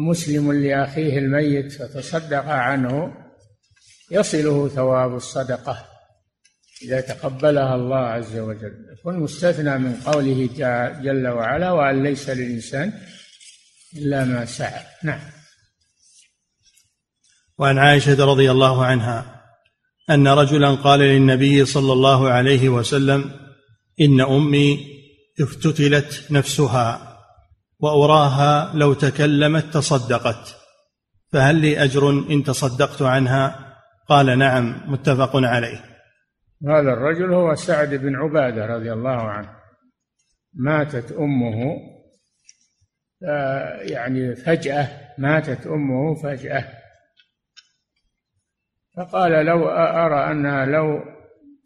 مسلم 0.00 0.52
لأخيه 0.52 1.18
الميت 1.18 1.72
فتصدق 1.72 2.44
عنه 2.44 3.12
يصله 4.10 4.68
ثواب 4.68 5.16
الصدقة 5.16 5.86
إذا 6.82 7.00
تقبلها 7.00 7.74
الله 7.74 7.96
عز 7.96 8.36
وجل. 8.36 8.86
يكون 8.98 9.18
مستثنى 9.18 9.78
من 9.78 9.94
قوله 9.94 10.48
جل 11.02 11.28
وعلا 11.28 11.70
وأن 11.70 12.02
ليس 12.02 12.30
للإنسان 12.30 12.92
إلا 13.96 14.24
ما 14.24 14.44
سعى. 14.44 14.82
نعم. 15.04 15.20
وعن 17.58 17.78
عائشة 17.78 18.24
رضي 18.24 18.50
الله 18.50 18.84
عنها 18.84 19.44
أن 20.10 20.28
رجلا 20.28 20.74
قال 20.74 21.00
للنبي 21.00 21.64
صلى 21.64 21.92
الله 21.92 22.28
عليه 22.28 22.68
وسلم 22.68 23.30
إن 24.00 24.20
أمي 24.20 24.86
افتتلت 25.40 26.26
نفسها. 26.30 27.09
وأراها 27.82 28.74
لو 28.74 28.94
تكلمت 28.94 29.64
تصدقت. 29.64 30.56
فهل 31.32 31.56
لي 31.56 31.84
أجر 31.84 32.10
إن 32.10 32.44
تصدقت 32.44 33.02
عنها؟ 33.02 33.76
قال 34.08 34.38
نعم 34.38 34.92
متفق 34.92 35.30
عليه. 35.34 35.84
هذا 36.68 36.92
الرجل 36.92 37.32
هو 37.32 37.54
سعد 37.54 37.94
بن 37.94 38.16
عبادة 38.16 38.66
رضي 38.66 38.92
الله 38.92 39.22
عنه. 39.30 39.56
ماتت 40.54 41.12
أمه 41.12 41.76
يعني 43.80 44.36
فجأة 44.36 44.88
ماتت 45.18 45.66
أمه 45.66 46.14
فجأة. 46.22 46.64
فقال 48.96 49.46
لو 49.46 49.68
أرى 49.68 50.32
أنها 50.32 50.66
لو 50.66 51.00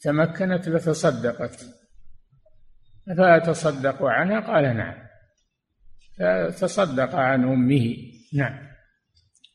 تمكنت 0.01 0.69
لتصدقت. 0.69 1.67
فأتصدق 3.19 4.03
عنها؟ 4.03 4.41
قال 4.41 4.77
نعم. 4.77 5.04
فتصدق 6.19 7.15
عن 7.15 7.45
أمه. 7.45 7.97
نعم. 8.35 8.53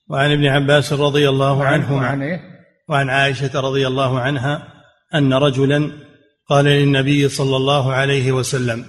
وعن 0.09 0.31
ابن 0.31 0.45
عباس 0.45 0.93
رضي 0.93 1.29
الله 1.29 1.65
عنهما. 1.65 2.01
وعن, 2.01 2.21
إيه؟ 2.21 2.41
وعن 2.89 3.09
عائشة 3.09 3.59
رضي 3.59 3.87
الله 3.87 4.19
عنها 4.19 4.73
أن 5.15 5.33
رجلا 5.33 5.91
قال 6.49 6.65
للنبي 6.65 7.29
صلى 7.29 7.55
الله 7.55 7.93
عليه 7.93 8.31
وسلم 8.31 8.85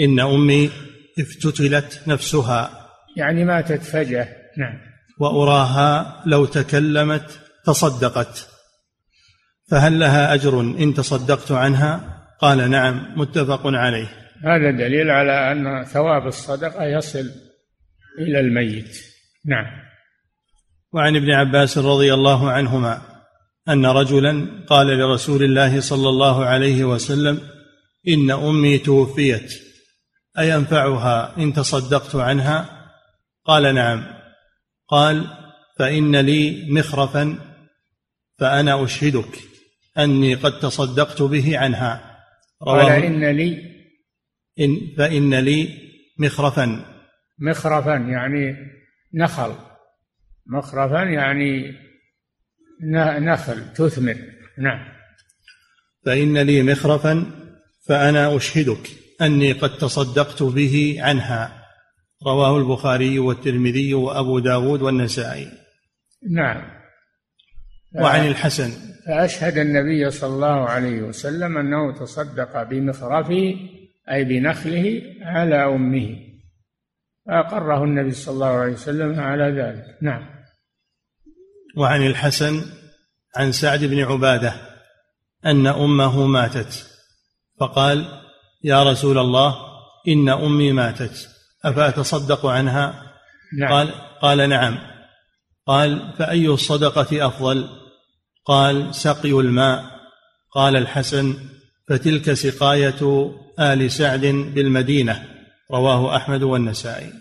إن 0.00 0.20
أمي 0.20 0.70
افتتلت 1.18 2.02
نفسها. 2.06 2.88
يعني 3.16 3.44
ماتت 3.44 3.82
فجأة. 3.82 4.28
نعم. 4.58 4.78
وأراها 5.20 6.22
لو 6.26 6.44
تكلمت 6.44 7.40
تصدقت. 7.64 8.48
فهل 9.70 10.00
لها 10.00 10.34
أجر 10.34 10.60
إن 10.60 10.94
تصدقت 10.94 11.52
عنها؟ 11.52 12.20
قال 12.40 12.70
نعم 12.70 13.12
متفق 13.16 13.60
عليه. 13.64 14.19
هذا 14.44 14.70
دليل 14.70 15.10
على 15.10 15.52
أن 15.52 15.84
ثواب 15.84 16.26
الصدقة 16.26 16.84
يصل 16.84 17.30
إلى 18.18 18.40
الميت. 18.40 18.96
نعم. 19.46 19.66
وعن 20.92 21.16
ابن 21.16 21.30
عباس 21.30 21.78
رضي 21.78 22.14
الله 22.14 22.50
عنهما 22.50 23.02
أن 23.68 23.86
رجلا 23.86 24.46
قال 24.66 24.86
لرسول 24.86 25.42
الله 25.42 25.80
صلى 25.80 26.08
الله 26.08 26.44
عليه 26.44 26.84
وسلم 26.84 27.40
إن 28.08 28.30
أمي 28.30 28.78
توفيت 28.78 29.52
أينفعها 30.38 31.36
إن 31.38 31.52
تصدقت 31.52 32.16
عنها؟ 32.16 32.86
قال 33.44 33.74
نعم. 33.74 34.04
قال 34.88 35.24
فإن 35.78 36.16
لي 36.16 36.66
مخرفا 36.70 37.38
فأنا 38.38 38.84
أشهدك 38.84 39.38
أني 39.98 40.34
قد 40.34 40.58
تصدقت 40.58 41.22
به 41.22 41.58
عنها. 41.58 42.16
قال 42.60 42.90
إن 42.90 43.36
لي 43.36 43.69
إن 44.58 44.94
فإن 44.96 45.34
لي 45.34 45.68
مخرفا. 46.18 46.84
مخرفا 47.38 47.96
يعني 47.96 48.56
نخل. 49.14 49.54
مخرفا 50.46 51.02
يعني 51.02 51.74
نخل 53.20 53.72
تثمر. 53.72 54.16
نعم. 54.58 54.88
فإن 56.06 56.38
لي 56.38 56.62
مخرفا 56.62 57.26
فأنا 57.88 58.36
أشهدك 58.36 58.90
أني 59.20 59.52
قد 59.52 59.78
تصدقت 59.78 60.42
به 60.42 60.96
عنها. 60.98 61.66
رواه 62.26 62.58
البخاري 62.58 63.18
والترمذي 63.18 63.94
وأبو 63.94 64.38
داود 64.38 64.82
والنسائي. 64.82 65.52
نعم. 66.30 66.80
وعن 67.94 68.26
الحسن. 68.26 68.70
فأشهد 69.06 69.58
النبي 69.58 70.10
صلى 70.10 70.34
الله 70.34 70.68
عليه 70.68 71.02
وسلم 71.02 71.58
أنه 71.58 71.98
تصدق 71.98 72.62
بمخرفه 72.62 73.54
أي 74.10 74.24
بنخله 74.24 75.02
على 75.22 75.64
أمه. 75.64 76.16
فأقره 77.26 77.84
النبي 77.84 78.10
صلى 78.10 78.34
الله 78.34 78.46
عليه 78.46 78.72
وسلم 78.72 79.20
على 79.20 79.44
ذلك. 79.44 79.84
نعم. 80.02 80.28
وعن 81.76 82.06
الحسن 82.06 82.62
عن 83.36 83.52
سعد 83.52 83.84
بن 83.84 84.00
عبادة 84.00 84.54
أن 85.46 85.66
أمه 85.66 86.26
ماتت. 86.26 86.86
فقال 87.60 88.20
يا 88.64 88.82
رسول 88.90 89.18
الله 89.18 89.56
إن 90.08 90.28
أمي 90.28 90.72
ماتت. 90.72 91.28
أفأتصدق 91.64 92.46
عنها؟ 92.46 93.12
نعم. 93.58 93.72
قال 93.72 93.94
قال 94.22 94.48
نعم. 94.48 94.78
قال 95.66 96.12
فأي 96.18 96.48
الصدقة 96.48 97.26
أفضل؟ 97.26 97.68
قال 98.44 98.94
سقي 98.94 99.30
الماء. 99.30 100.00
قال 100.50 100.76
الحسن 100.76 101.34
فتلك 101.88 102.32
سقاية 102.32 103.32
آل 103.60 103.90
سعد 103.90 104.20
بالمدينة 104.54 105.24
رواه 105.70 106.16
أحمد 106.16 106.42
والنسائي. 106.42 107.12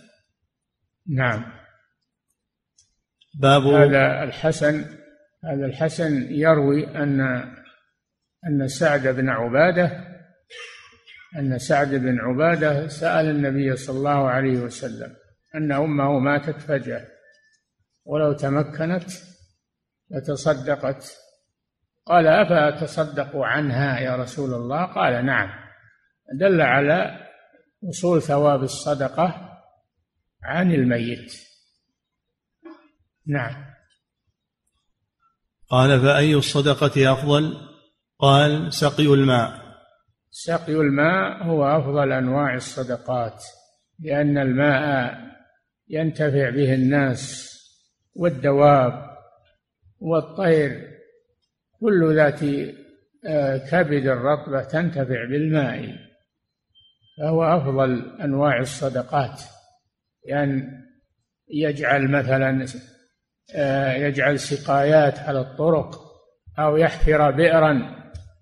نعم. 1.10 1.46
باب 3.40 3.62
هذا 3.62 4.24
الحسن 4.24 4.86
هذا 5.44 5.66
الحسن 5.66 6.32
يروي 6.32 6.88
أن 6.88 7.22
أن 8.48 8.68
سعد 8.68 9.08
بن 9.08 9.30
عبادة 9.30 10.10
أن 11.40 11.58
سعد 11.58 11.96
بن 11.96 12.20
عبادة 12.20 12.88
سأل 12.88 13.26
النبي 13.26 13.76
صلى 13.76 13.98
الله 13.98 14.30
عليه 14.30 14.60
وسلم 14.60 15.16
أن 15.56 15.72
أمه 15.72 16.20
ماتت 16.20 16.62
فجأة 16.62 17.08
ولو 18.06 18.34
تمكنت 18.34 19.12
فتصدقت 20.12 21.18
قال 22.06 22.28
أفأتصدق 22.28 23.36
عنها 23.36 24.00
يا 24.00 24.16
رسول 24.16 24.54
الله؟ 24.54 24.86
قال 24.86 25.26
نعم. 25.26 25.69
دل 26.34 26.62
على 26.62 27.28
وصول 27.82 28.22
ثواب 28.22 28.64
الصدقة 28.64 29.60
عن 30.44 30.72
الميت. 30.72 31.34
نعم. 33.28 33.66
قال 35.70 36.02
فأي 36.02 36.36
الصدقة 36.36 37.14
أفضل؟ 37.14 37.58
قال 38.20 38.74
سقي 38.74 39.06
الماء. 39.06 39.70
سقي 40.32 40.74
الماء 40.74 41.44
هو 41.44 41.66
أفضل 41.66 42.12
أنواع 42.12 42.56
الصدقات 42.56 43.44
لأن 44.00 44.38
الماء 44.38 45.14
ينتفع 45.90 46.50
به 46.50 46.74
الناس 46.74 47.50
والدواب 48.16 49.18
والطير 50.00 50.90
كل 51.80 52.16
ذات 52.16 52.44
آه، 53.28 53.58
كبد 53.58 54.08
الرطبة 54.08 54.64
تنتفع 54.64 55.26
بالماء. 55.26 56.09
فهو 57.20 57.44
أفضل 57.44 58.18
أنواع 58.22 58.60
الصدقات. 58.60 59.42
يعني 60.26 60.64
يجعل 61.50 62.12
مثلا 62.12 62.66
آه، 63.56 63.94
يجعل 63.94 64.40
سقايات 64.40 65.20
على 65.20 65.40
الطرق 65.40 66.00
أو 66.60 66.78
يحفر 66.78 67.32
بئرا 67.32 68.00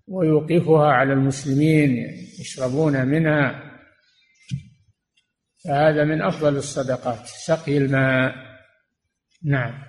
ويوقفها 0.07 0.87
على 0.87 1.13
المسلمين 1.13 1.97
يشربون 2.39 3.05
منها. 3.05 3.63
فهذا 5.65 6.03
من 6.03 6.21
أفضل 6.21 6.55
الصدقات 6.57 7.25
سقي 7.25 7.77
الماء. 7.77 8.35
نعم. 9.43 9.83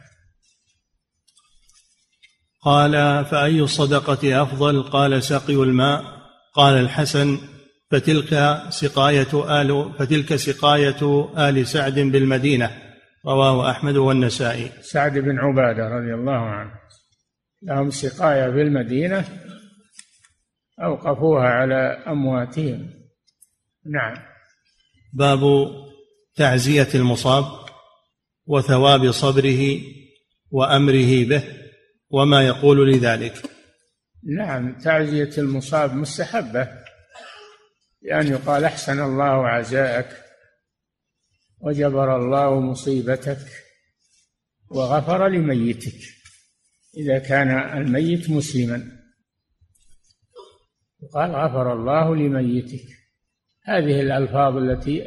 قال 2.62 3.24
فأي 3.24 3.60
الصدقة 3.60 4.42
أفضل؟ 4.42 4.82
قال 4.82 5.22
سقي 5.22 5.54
الماء. 5.54 6.04
قال 6.54 6.74
الحسن 6.74 7.38
فتلك 7.90 8.60
سقاية 8.68 9.60
آل 9.62 9.92
فتلك 9.98 10.36
سقاية 10.36 11.30
آل 11.48 11.66
سعد 11.66 11.98
بالمدينة. 11.98 12.70
رواه 13.26 13.70
أحمد 13.70 13.96
والنسائي. 13.96 14.70
سعد 14.80 15.18
بن 15.18 15.38
عبادة 15.38 15.88
رضي 15.88 16.14
الله 16.14 16.32
عنه. 16.32 16.70
لهم 17.62 17.90
سقاية 17.90 18.48
بالمدينة 18.48 19.24
أوقفوها 20.82 21.48
على 21.48 22.04
أمواتهم. 22.06 22.90
نعم. 23.86 24.14
باب 25.12 25.40
تعزية 26.36 26.88
المصاب 26.94 27.44
وثواب 28.46 29.10
صبره 29.10 29.80
وأمره 30.50 31.24
به 31.24 31.42
وما 32.10 32.46
يقول 32.46 32.92
لذلك. 32.92 33.42
نعم 34.36 34.78
تعزية 34.78 35.30
المصاب 35.38 35.94
مستحبة. 35.94 36.68
بأن 38.08 38.26
يقال 38.26 38.64
أحسن 38.64 39.00
الله 39.00 39.48
عزاءك 39.48 40.24
وجبر 41.60 42.16
الله 42.16 42.60
مصيبتك 42.60 43.38
وغفر 44.70 45.28
لميتك 45.28 45.98
إذا 46.96 47.18
كان 47.18 47.48
الميت 47.78 48.30
مسلما. 48.30 48.98
قال 51.14 51.30
غفر 51.30 51.72
الله 51.72 52.16
لميتك. 52.16 52.84
هذه 53.64 54.00
الألفاظ 54.00 54.56
التي 54.56 55.04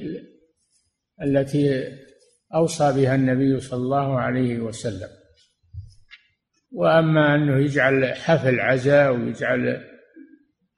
التي 1.21 1.97
أوصى 2.53 2.93
بها 2.93 3.15
النبي 3.15 3.59
صلى 3.59 3.77
الله 3.77 4.19
عليه 4.19 4.59
وسلم. 4.59 5.09
وأما 6.71 7.35
أنه 7.35 7.57
يجعل 7.57 8.15
حفل 8.15 8.59
عزاء 8.59 9.11
ويجعل 9.11 9.90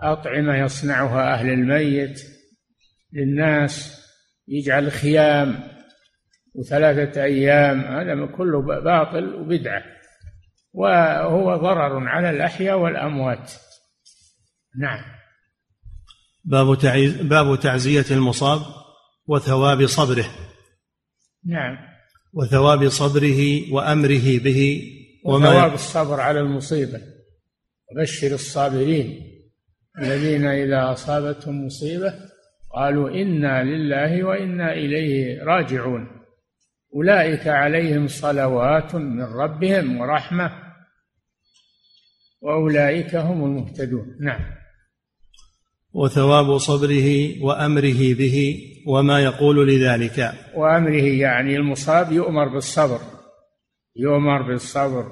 أطعمة 0.03 0.57
يصنعها 0.57 1.33
أهل 1.33 1.49
الميت 1.49 2.21
للناس 3.13 4.03
يجعل 4.47 4.91
خيام 4.91 5.63
وثلاثة 6.55 7.23
أيام 7.23 7.79
هذا 7.81 8.25
كله 8.25 8.61
باطل 8.61 9.35
وبدعة. 9.35 9.83
وهو 10.73 11.55
ضرر 11.55 12.07
على 12.07 12.29
الأحياء 12.29 12.79
والأموات. 12.79 13.51
نعم. 14.81 14.99
باب 16.45 16.77
تعيز 16.77 17.21
باب 17.21 17.59
تعزية 17.59 18.05
المصاب 18.11 18.61
وثواب 19.27 19.85
صبره. 19.85 20.25
نعم. 21.45 21.77
وثواب 22.33 22.89
صبره 22.89 23.73
وأمره 23.73 24.39
به 24.39 24.83
وثواب 25.25 25.73
الصبر 25.73 26.19
على 26.19 26.39
المصيبة. 26.39 27.01
وبشر 27.91 28.33
الصابرين. 28.33 29.32
الذين 29.99 30.45
إذا 30.45 30.91
أصابتهم 30.91 31.65
مصيبة 31.65 32.13
قالوا 32.75 33.09
إنا 33.09 33.63
لله 33.63 34.23
وإنا 34.23 34.73
إليه 34.73 35.43
راجعون. 35.43 36.07
أولئك 36.95 37.47
عليهم 37.47 38.07
صلوات 38.07 38.95
من 38.95 39.23
ربهم 39.23 39.97
ورحمة. 39.97 40.51
وأولئك 42.41 43.15
هم 43.15 43.45
المهتدون. 43.45 44.17
نعم. 44.19 44.41
وثواب 45.93 46.57
صبره 46.57 47.41
وأمره 47.43 48.13
به 48.13 48.57
وما 48.87 49.19
يقول 49.19 49.67
لذلك. 49.67 50.33
وأمره 50.55 51.19
يعني 51.21 51.55
المصاب 51.55 52.11
يؤمر 52.11 52.47
بالصبر 52.47 52.99
يؤمر 53.95 54.41
بالصبر 54.41 55.11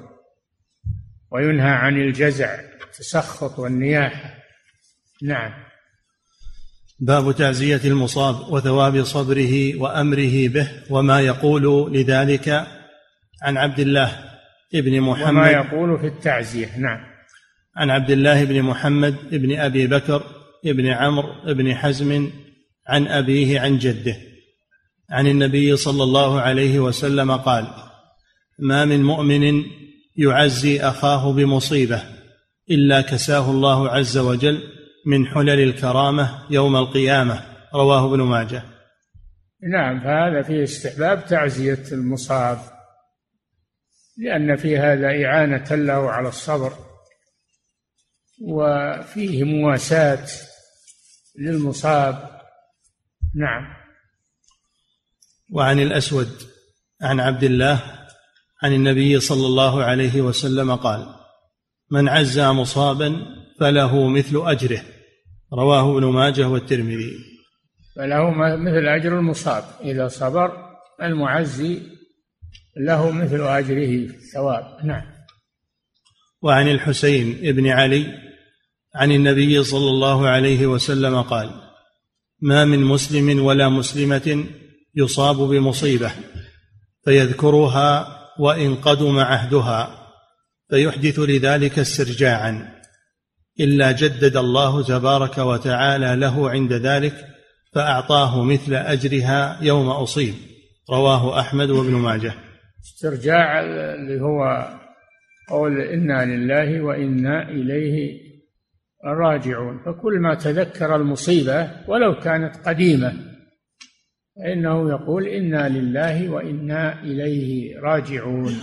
وينهى 1.30 1.70
عن 1.70 1.96
الجزع 1.96 2.60
التسخط 2.60 3.58
والنياحة. 3.58 4.41
نعم. 5.22 5.52
باب 7.00 7.32
تعزيه 7.32 7.80
المصاب 7.84 8.52
وثواب 8.52 9.02
صبره 9.02 9.80
وأمره 9.80 10.48
به 10.48 10.68
وما 10.90 11.20
يقول 11.20 11.92
لذلك 11.92 12.66
عن 13.42 13.56
عبد 13.56 13.80
الله 13.80 14.18
ابن 14.74 15.00
محمد. 15.00 15.28
وما 15.28 15.50
يقول 15.50 15.98
في 15.98 16.06
التعزية. 16.06 16.78
نعم. 16.78 17.00
عن 17.76 17.90
عبد 17.90 18.10
الله 18.10 18.44
بن 18.44 18.62
محمد 18.62 19.16
بن 19.30 19.58
أبي 19.58 19.86
بكر 19.86 20.22
بن 20.64 20.86
عمرو 20.86 21.32
بن 21.46 21.74
حزم 21.74 22.30
عن 22.88 23.06
أبيه 23.06 23.60
عن 23.60 23.78
جده. 23.78 24.16
عن 25.10 25.26
النبي 25.26 25.76
صلى 25.76 26.02
الله 26.02 26.40
عليه 26.40 26.80
وسلم 26.80 27.36
قال 27.36 27.66
ما 28.58 28.84
من 28.84 29.02
مؤمن 29.02 29.64
يعزي 30.16 30.80
أخاه 30.80 31.32
بمصيبة 31.32 32.02
إلا 32.70 33.00
كساه 33.00 33.50
الله 33.50 33.88
عز 33.88 34.18
وجل 34.18 34.81
من 35.06 35.26
حلل 35.26 35.60
الكرامة 35.60 36.46
يوم 36.50 36.76
القيامة 36.76 37.44
رواه 37.74 38.14
ابن 38.14 38.22
ماجه. 38.22 38.62
نعم 39.72 40.00
فهذا 40.00 40.42
فيه 40.42 40.64
استحباب 40.64 41.26
تعزية 41.26 41.84
المصاب 41.92 42.58
لأن 44.18 44.56
في 44.56 44.78
هذا 44.78 45.26
إعانة 45.26 45.74
له 45.74 46.10
على 46.10 46.28
الصبر 46.28 46.72
وفيه 48.42 49.44
مواساة 49.44 50.26
للمصاب. 51.38 52.40
نعم. 53.34 53.82
وعن 55.52 55.80
الأسود 55.80 56.28
عن 57.02 57.20
عبد 57.20 57.44
الله 57.44 57.82
عن 58.62 58.72
النبي 58.72 59.20
صلى 59.20 59.46
الله 59.46 59.84
عليه 59.84 60.20
وسلم 60.20 60.74
قال 60.74 61.14
من 61.90 62.08
عزى 62.08 62.48
مصابا 62.48 63.41
فله 63.60 64.08
مثل 64.08 64.42
أجره. 64.46 64.82
رواه 65.52 65.98
ابن 65.98 66.04
ماجه 66.04 66.48
والترمذي. 66.48 67.16
فله 67.96 68.30
مثل 68.56 68.88
أجر 68.88 69.18
المصاب. 69.18 69.64
إذا 69.84 70.08
صبر 70.08 70.52
المعزي 71.02 71.82
له 72.76 73.10
مثل 73.10 73.40
أجره 73.40 74.08
ثواب. 74.34 74.84
نعم. 74.84 75.02
وعن 76.42 76.68
الحسين 76.68 77.52
بن 77.52 77.66
علي 77.66 78.06
عن 78.94 79.12
النبي 79.12 79.64
صلى 79.64 79.90
الله 79.90 80.28
عليه 80.28 80.66
وسلم 80.66 81.22
قال 81.22 81.50
ما 82.40 82.64
من 82.64 82.78
مسلم 82.78 83.44
ولا 83.44 83.68
مسلمة 83.68 84.44
يصاب 84.94 85.36
بمصيبة 85.36 86.12
فيذكرها 87.04 88.18
وإن 88.38 88.74
قدم 88.74 89.18
عهدها 89.18 90.08
فيحدث 90.70 91.18
لذلك 91.18 91.78
استرجاعا. 91.78 92.81
إلا 93.60 93.92
جدد 93.92 94.36
الله 94.36 94.84
تبارك 94.84 95.38
وتعالى 95.38 96.16
له 96.16 96.50
عند 96.50 96.72
ذلك 96.72 97.14
فأعطاه 97.72 98.44
مثل 98.44 98.74
أجرها 98.74 99.58
يوم 99.62 99.88
أصيب. 99.88 100.34
رواه 100.90 101.40
أحمد 101.40 101.70
وابن 101.70 101.92
ماجه. 101.92 102.34
استرجاع 102.84 103.60
اللي 103.60 104.20
هو 104.20 104.68
قول 105.48 105.80
إنا 105.80 106.24
لله 106.24 106.80
وإنا 106.80 107.48
إليه 107.48 108.20
راجعون. 109.04 109.78
فكل 109.78 110.18
ما 110.18 110.34
تذكر 110.34 110.96
المصيبة 110.96 111.70
ولو 111.88 112.18
كانت 112.18 112.56
قديمة 112.68 113.12
فإنه 114.36 114.90
يقول 114.90 115.26
إنا 115.26 115.68
لله 115.68 116.30
وإنا 116.30 117.02
إليه 117.02 117.78
راجعون. 117.80 118.54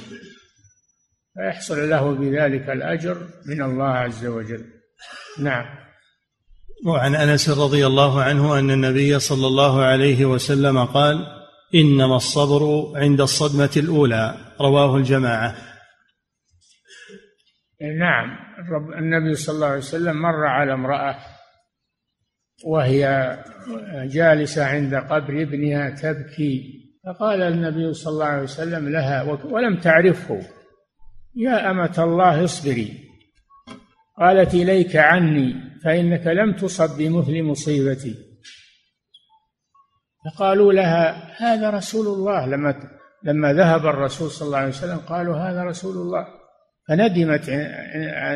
فيحصل 1.33 1.89
له 1.89 2.11
بذلك 2.11 2.69
الأجر 2.69 3.17
من 3.45 3.61
الله 3.61 3.89
عز 3.89 4.25
وجل. 4.25 4.78
نعم. 5.39 5.65
وعن 6.85 7.15
أنس 7.15 7.49
رضي 7.49 7.87
الله 7.87 8.23
عنه 8.23 8.59
أن 8.59 8.71
النبي 8.71 9.19
صلى 9.19 9.47
الله 9.47 9.83
عليه 9.83 10.25
وسلم 10.25 10.85
قال 10.85 11.27
إنما 11.75 12.15
الصبر 12.15 12.91
عند 12.95 13.21
الصدمة 13.21 13.71
الأولى. 13.77 14.35
رواه 14.61 14.97
الجماعة. 14.97 15.55
نعم. 17.99 18.37
النبي 18.97 19.33
صلى 19.33 19.55
الله 19.55 19.67
عليه 19.67 19.77
وسلم 19.77 20.21
مر 20.21 20.45
على 20.45 20.73
امرأة 20.73 21.15
وهي 22.65 23.37
جالسة 24.03 24.65
عند 24.65 24.95
قبر 24.95 25.41
ابنها 25.41 25.89
تبكي. 25.89 26.79
فقال 27.05 27.41
النبي 27.41 27.93
صلى 27.93 28.13
الله 28.13 28.25
عليه 28.25 28.43
وسلم 28.43 28.89
لها 28.89 29.23
ولم 29.43 29.77
تعرفه. 29.77 30.41
يا 31.35 31.71
أمة 31.71 31.95
الله 31.97 32.43
اصبري. 32.43 33.08
قالت 34.19 34.53
إليك 34.53 34.95
عني 34.95 35.53
فإنك 35.83 36.27
لم 36.27 36.53
تصب 36.53 36.97
بمثل 36.97 37.43
مصيبتي. 37.43 38.15
فقالوا 40.25 40.73
لها 40.73 41.33
هذا 41.37 41.69
رسول 41.69 42.07
الله. 42.07 42.45
لما 42.45 42.99
لما 43.23 43.53
ذهب 43.53 43.85
الرسول 43.85 44.31
صلى 44.31 44.45
الله 44.45 44.57
عليه 44.57 44.69
وسلم 44.69 44.97
قالوا 44.97 45.35
هذا 45.35 45.63
رسول 45.63 45.97
الله. 45.97 46.27
فندمت 46.87 47.49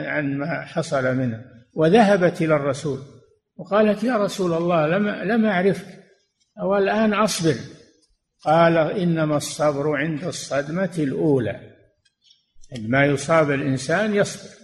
عن 0.07 0.37
ما 0.37 0.61
حصل 0.61 1.15
منها 1.15 1.41
وذهبت 1.73 2.41
إلى 2.41 2.55
الرسول. 2.55 2.99
وقالت 3.57 4.03
يا 4.03 4.17
رسول 4.17 4.53
الله 4.53 4.87
لم 4.87 5.09
لم 5.09 5.45
أعرفك. 5.45 6.03
والآن 6.63 7.13
أصبر. 7.13 7.55
قال 8.45 8.77
إنما 8.77 9.37
الصبر 9.37 9.95
عند 9.95 10.23
الصدمة 10.23 10.93
الأولى. 10.97 11.59
عندما 12.77 13.05
يصاب 13.05 13.51
الإنسان 13.51 14.15
يصبر. 14.15 14.62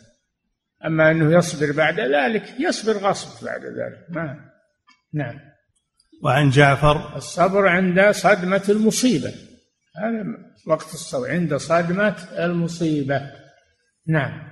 أما 0.86 1.12
أنه 1.12 1.38
يصبر 1.38 1.72
بعد 1.72 2.00
ذلك 2.00 2.54
يصبر 2.60 2.98
غصب 2.98 3.46
بعد 3.46 3.62
ذلك. 3.62 4.06
ما 4.10 4.50
نعم. 5.14 5.40
وعن 6.24 6.50
جعفر. 6.50 7.16
الصبر 7.16 7.68
عند 7.68 8.12
صدمة 8.12 8.64
المصيبة. 8.70 9.34
هذا 9.96 10.26
وقت 10.68 10.94
الصبر 10.94 11.32
عند 11.32 11.56
صدمة 11.56 12.16
المصيبة. 12.38 13.22
نعم. 14.08 14.50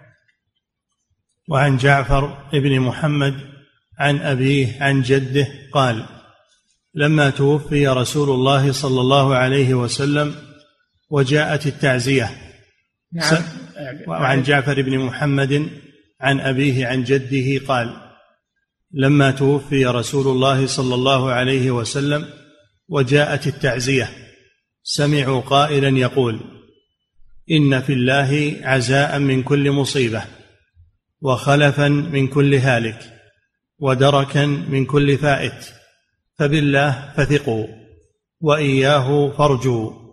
وعن 1.49 1.77
جعفر 1.77 2.49
بن 2.53 2.79
محمد 2.79 3.33
عن 3.99 4.17
أبيه 4.17 4.83
عن 4.83 5.01
جده 5.01 5.47
قال 5.73 6.05
لما 6.93 7.29
توفي 7.29 7.87
رسول 7.87 8.29
الله 8.29 8.71
صلى 8.71 9.01
الله 9.01 9.35
عليه 9.35 9.73
وسلم 9.73 10.35
وجاءت 11.09 11.67
التعزية. 11.67 12.29
نعم. 13.13 13.43
وعن 14.07 14.43
جعفر 14.43 14.81
بن 14.81 14.99
محمد 14.99 15.69
عن 16.21 16.39
أبيه 16.39 16.87
عن 16.87 17.03
جده 17.03 17.65
قال 17.67 18.01
لما 18.91 19.31
توفي 19.31 19.85
رسول 19.85 20.27
الله 20.27 20.67
صلى 20.67 20.95
الله 20.95 21.31
عليه 21.31 21.71
وسلم 21.71 22.29
وجاءت 22.89 23.47
التعزية 23.47 24.09
سمعوا 24.83 25.41
قائلا 25.41 25.99
يقول 25.99 26.39
إن 27.51 27.81
في 27.81 27.93
الله 27.93 28.59
عزاء 28.61 29.19
من 29.19 29.43
كل 29.43 29.71
مصيبة 29.71 30.23
وخلفا 31.21 31.87
من 31.87 32.27
كل 32.27 32.55
هالك 32.55 33.13
ودركا 33.79 34.45
من 34.45 34.85
كل 34.85 35.17
فائت 35.17 35.73
فبالله 36.39 37.13
فثقوا 37.17 37.67
وإياه 38.41 39.29
فارجوا 39.37 40.07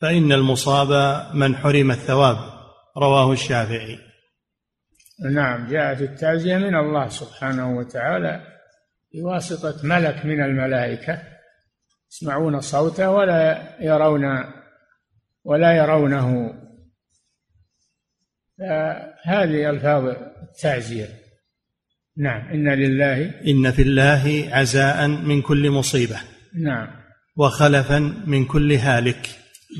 فإن 0.00 0.32
المصاب 0.32 0.92
من 1.34 1.56
حرم 1.56 1.90
الثواب. 1.90 2.38
رواه 2.96 3.32
الشافعي. 3.32 3.98
نعم 5.28 5.68
جاءت 5.68 6.00
التعزية 6.00 6.56
من 6.56 6.74
الله 6.74 7.08
سبحانه 7.08 7.78
وتعالى 7.78 8.40
بواسطة 9.14 9.86
ملك 9.86 10.26
من 10.26 10.44
الملائكة. 10.44 11.22
يسمعون 12.12 12.60
صوته 12.60 13.10
ولا 13.10 13.76
يرون 13.80 14.24
ولا 15.44 15.76
يرونه. 15.76 16.54
هذه 19.24 19.70
ألفاظ 19.70 20.04
التعزية. 20.42 21.08
نعم 22.16 22.48
إن 22.50 22.68
لله 22.68 23.40
إن 23.46 23.70
في 23.70 23.82
الله 23.82 24.48
عزاء 24.52 25.08
من 25.08 25.42
كل 25.42 25.70
مصيبة. 25.70 26.20
نعم. 26.54 26.88
وخلفا 27.36 27.98
من 28.26 28.44
كل 28.44 28.72
هالك. 28.72 29.30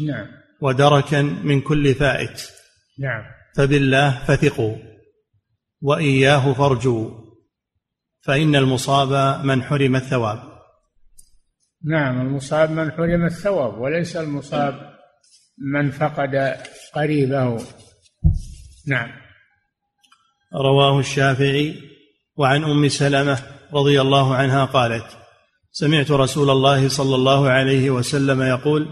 نعم. 0.07 0.26
ودركا 0.61 1.22
من 1.22 1.61
كل 1.61 1.95
فائت. 1.95 2.51
نعم. 2.99 3.22
فبالله 3.57 4.24
فثقوا. 4.24 4.89
وإياه 5.80 6.52
فارجوا 6.52 7.10
فإن 8.20 8.56
المصاب 8.56 9.44
من 9.44 9.62
حرم 9.62 9.96
الثواب. 9.96 10.42
نعم 11.84 12.20
المصاب 12.20 12.70
من 12.70 12.92
حرم 12.92 13.24
الثواب 13.24 13.78
وليس 13.78 14.16
المصاب 14.16 14.90
من 15.58 15.90
فقد 15.90 16.56
قريبه. 16.94 17.62
نعم. 18.86 19.10
رواه 20.54 20.98
الشافعي 20.98 21.76
وعن 22.36 22.64
أم 22.64 22.88
سلمة 22.88 23.38
رضي 23.72 24.00
الله 24.00 24.34
عنها 24.34 24.64
قالت 24.64 25.06
سمعت 25.72 26.10
رسول 26.10 26.50
الله 26.50 26.88
صلى 26.88 27.14
الله 27.14 27.48
عليه 27.48 27.90
وسلم 27.90 28.42
يقول 28.42 28.88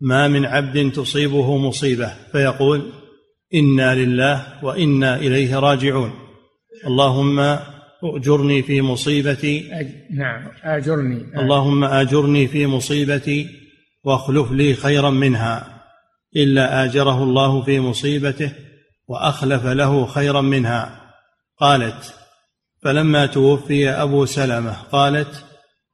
ما 0.00 0.28
من 0.28 0.46
عبد 0.46 0.92
تصيبه 0.92 1.56
مصيبة. 1.56 2.14
فيقول 2.32 2.92
إنا 3.54 3.94
لله 3.94 4.64
وإنا 4.64 5.16
إليه 5.16 5.58
راجعون. 5.58 6.12
اللهم 6.86 7.58
أجرني 8.04 8.62
في 8.62 8.82
مصيبتي. 8.82 9.80
أج... 9.80 9.88
نعم 10.10 10.48
آجرني. 10.64 11.40
اللهم 11.40 11.84
آجرني 11.84 12.48
في 12.48 12.66
مصيبتي 12.66 13.46
واخلف 14.04 14.52
لي 14.52 14.74
خيرا 14.74 15.10
منها. 15.10 15.82
إلا 16.36 16.84
آجره 16.84 17.22
الله 17.22 17.62
في 17.62 17.80
مصيبته 17.80 18.52
وأخلف 19.08 19.66
له 19.66 20.06
خيرا 20.06 20.40
منها. 20.40 21.00
قالت 21.58 22.14
فلما 22.82 23.26
توفي 23.26 23.88
أبو 23.88 24.24
سلمة 24.26 24.72
قالت 24.72 25.44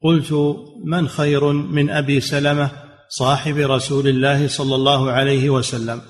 قلت 0.02 0.56
من 0.84 1.08
خير 1.08 1.52
من 1.52 1.90
أبي 1.90 2.20
سلمة 2.20 2.70
صاحب 3.08 3.56
رسول 3.56 4.08
الله 4.08 4.48
صلى 4.48 4.74
الله 4.74 5.10
عليه 5.10 5.50
وسلم؟ 5.50 6.00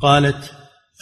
قالت 0.00 0.52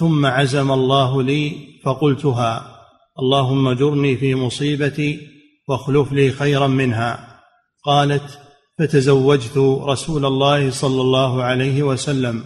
ثم 0.03 0.26
عزم 0.26 0.72
الله 0.72 1.22
لي 1.22 1.57
فقلتها 1.84 2.78
اللهم 3.18 3.68
اجرني 3.68 4.16
في 4.16 4.34
مصيبتي 4.34 5.28
واخلف 5.68 6.12
لي 6.12 6.30
خيرا 6.30 6.66
منها. 6.66 7.40
قالت 7.84 8.38
فتزوجت 8.78 9.57
رسول 9.92 10.26
الله 10.26 10.70
صلى 10.70 11.00
الله 11.00 11.42
عليه 11.42 11.82
وسلم 11.82 12.44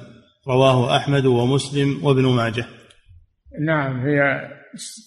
رواه 0.49 0.97
أحمد 0.97 1.27
ومسلم 1.27 2.05
وابن 2.05 2.27
ماجه. 2.27 2.67
نعم 3.61 4.01
هي 4.07 4.19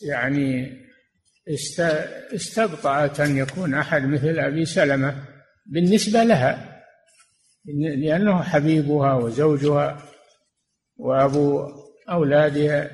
يعني 0.10 0.78
استبطأت 2.34 3.20
أن 3.20 3.38
يكون 3.38 3.74
أحد 3.74 4.04
مثل 4.04 4.40
أبي 4.40 4.66
سلمة 4.66 5.16
بالنسبة 5.66 6.24
لها 6.24 6.82
لأنه 7.98 8.42
حبيبها 8.44 9.14
وزوجها 9.14 10.04
وأبو 10.98 11.79
أولادها 12.12 12.92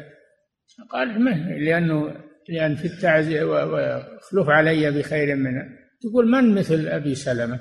قالت 0.89 1.17
من 1.17 1.65
لأنه 1.65 2.25
لأن 2.49 2.75
في 2.75 2.87
التعزية 2.87 3.43
واخلف 3.43 4.49
علي 4.49 4.91
بخير 4.91 5.35
منها 5.35 5.63
تقول 6.01 6.27
من 6.27 6.55
مثل 6.55 6.87
أبي 6.87 7.15
سلمة؟ 7.15 7.59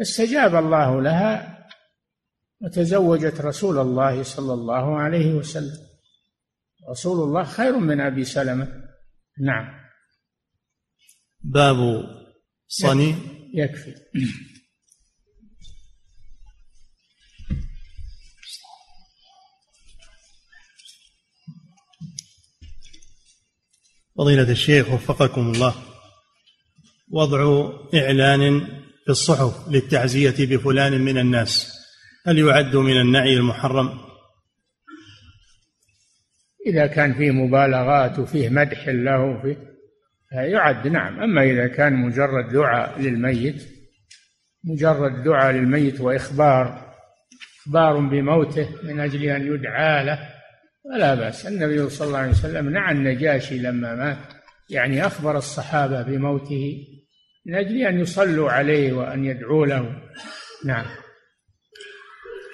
استجاب 0.00 0.54
الله 0.54 1.02
لها 1.02 1.58
وتزوجت 2.60 3.40
رسول 3.40 3.78
الله 3.78 4.22
صلى 4.22 4.54
الله 4.54 4.98
عليه 4.98 5.34
وسلم. 5.34 5.88
رسول 6.90 7.28
الله 7.28 7.44
خير 7.44 7.78
من 7.78 8.00
أبي 8.00 8.24
سلمة. 8.24 8.68
نعم. 9.40 9.80
باب 11.40 11.76
صني. 12.68 13.14
يكفي. 13.54 13.94
فضيلة 24.18 24.50
الشيخ 24.50 24.90
وفقكم 24.90 25.40
الله. 25.40 25.74
وضع 27.10 27.70
إعلان 27.94 28.60
في 29.04 29.10
الصحف 29.10 29.68
للتعزية 29.68 30.46
بفلان 30.56 31.00
من 31.00 31.18
الناس. 31.18 31.72
هل 32.26 32.38
يعد 32.38 32.76
من 32.76 33.00
النعي 33.00 33.34
المحرم؟ 33.34 33.98
إذا 36.66 36.86
كان 36.86 37.14
فيه 37.14 37.30
مبالغات 37.30 38.18
وفيه 38.18 38.48
مدح 38.48 38.88
له 38.88 39.24
وفيه 39.24 39.56
يعد 40.32 40.86
نعم. 40.86 41.20
أما 41.20 41.42
إذا 41.42 41.66
كان 41.66 41.92
مجرد 41.92 42.52
دعاء 42.52 43.00
للميت 43.00 43.68
مجرد 44.64 45.22
دعاء 45.24 45.52
للميت 45.52 46.00
وإخبار 46.00 46.94
إخبار 47.66 47.98
بموته 47.98 48.68
من 48.82 49.00
أجل 49.00 49.22
أن 49.22 49.54
يدعى 49.54 50.04
له 50.04 50.37
فلا 50.88 51.14
بأس. 51.14 51.46
النبي 51.46 51.88
صلى 51.88 52.06
الله 52.06 52.18
عليه 52.18 52.30
وسلم 52.30 52.68
نعى 52.68 52.92
النجاشي 52.92 53.58
لما 53.58 53.94
مات. 53.94 54.18
يعني 54.70 55.06
أخبر 55.06 55.38
الصحابة 55.38 56.02
بموته. 56.02 56.86
من 57.46 57.54
أجل 57.54 57.76
أن 57.86 58.00
يصلوا 58.00 58.50
عليه 58.50 58.92
وأن 58.92 59.24
يدعوا 59.24 59.66
له. 59.66 60.02
نعم. 60.64 60.86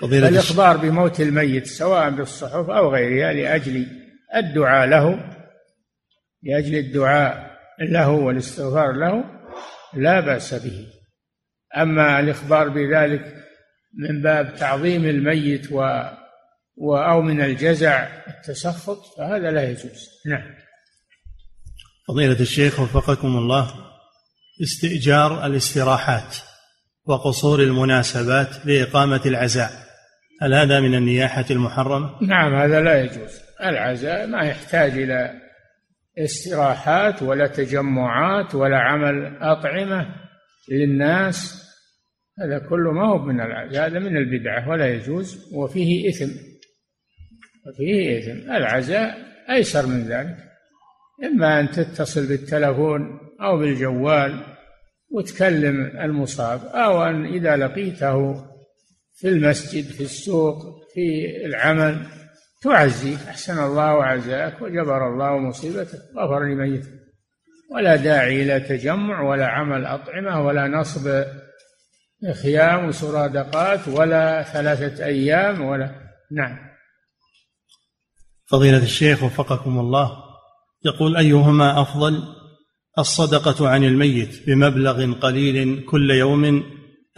الإخبار 0.02 0.76
بموت 0.76 1.20
الميت 1.20 1.66
سواء 1.66 2.10
بالصحف 2.10 2.70
أو 2.70 2.94
غيرها 2.94 3.32
لأجل 3.32 3.86
الدعاء 4.36 4.88
له. 4.88 5.30
لأجل 6.42 6.74
الدعاء 6.74 7.56
له 7.80 8.10
والاستغفار 8.10 8.92
له 8.92 9.24
لا 9.94 10.20
بأس 10.20 10.54
به. 10.54 10.86
أما 11.76 12.20
الإخبار 12.20 12.68
بذلك 12.68 13.34
من 13.98 14.22
باب 14.22 14.54
تعظيم 14.56 15.04
الميت 15.04 15.72
و 15.72 16.02
أو 16.78 17.22
من 17.22 17.40
الجزع 17.40 18.08
التسخط 18.28 18.98
فهذا 19.18 19.50
لا 19.50 19.70
يجوز. 19.70 20.08
نعم. 20.26 20.54
فضيلة 22.08 22.40
الشيخ 22.40 22.80
وفقكم 22.80 23.36
الله 23.36 23.74
استئجار 24.62 25.46
الاستراحات 25.46 26.36
وقصور 27.06 27.60
المناسبات 27.60 28.66
لإقامة 28.66 29.20
العزاء 29.26 29.70
هل 30.42 30.54
هذا 30.54 30.80
من 30.80 30.94
النياحة 30.94 31.44
المحرمة؟ 31.50 32.22
نعم 32.22 32.54
هذا 32.54 32.80
لا 32.80 33.00
يجوز. 33.04 33.40
العزاء 33.60 34.26
ما 34.26 34.42
يحتاج 34.42 34.90
إلى 34.90 35.40
استراحات 36.18 37.22
ولا 37.22 37.46
تجمعات 37.46 38.54
ولا 38.54 38.78
عمل 38.78 39.36
أطعمة 39.40 40.06
للناس. 40.70 41.64
هذا 42.38 42.58
كله 42.58 42.92
ما 42.92 43.08
هو 43.08 43.18
من 43.18 43.40
العزاء 43.40 43.86
هذا 43.86 43.98
من 43.98 44.16
البدعة 44.16 44.68
ولا 44.68 44.86
يجوز. 44.86 45.54
وفيه 45.54 46.08
إثم. 46.08 46.53
وفيه 47.66 48.18
إثم 48.18 48.50
العزاء 48.50 49.18
أيسر 49.50 49.86
من 49.86 50.08
ذلك. 50.08 50.36
إما 51.24 51.60
أن 51.60 51.70
تتصل 51.70 52.26
بالتلفون 52.26 53.20
أو 53.40 53.58
بالجوال 53.58 54.40
وتكلم 55.10 56.00
المصاب 56.00 56.60
أو 56.66 57.04
أن 57.04 57.24
إذا 57.24 57.56
لقيته 57.56 58.34
في 59.14 59.28
المسجد 59.28 59.84
في 59.84 60.00
السوق 60.00 60.56
في 60.94 61.26
العمل 61.46 62.06
تعزي 62.62 63.14
أحسن 63.14 63.58
الله 63.58 64.04
عزاك 64.04 64.62
وجبر 64.62 65.08
الله 65.08 65.38
مصيبتك 65.38 65.98
غفر 66.16 66.44
لميتك 66.44 66.90
ولا 67.74 67.96
داعي 67.96 68.42
إلى 68.42 68.60
تجمع 68.60 69.22
ولا 69.22 69.46
عمل 69.46 69.86
أطعمة 69.86 70.46
ولا 70.46 70.68
نصب 70.68 71.24
خيام 72.42 72.88
وسرادقات 72.88 73.88
ولا 73.88 74.42
ثلاثة 74.42 75.04
أيام 75.04 75.60
ولا 75.60 75.90
نعم. 76.32 76.73
فضيلة 78.46 78.82
الشيخ 78.82 79.22
وفقكم 79.22 79.78
الله 79.78 80.10
يقول 80.84 81.16
أيهما 81.16 81.80
أفضل؟ 81.80 82.22
الصدقة 82.98 83.68
عن 83.68 83.84
الميت 83.84 84.46
بمبلغ 84.46 85.12
قليل 85.12 85.84
كل 85.84 86.10
يوم 86.10 86.44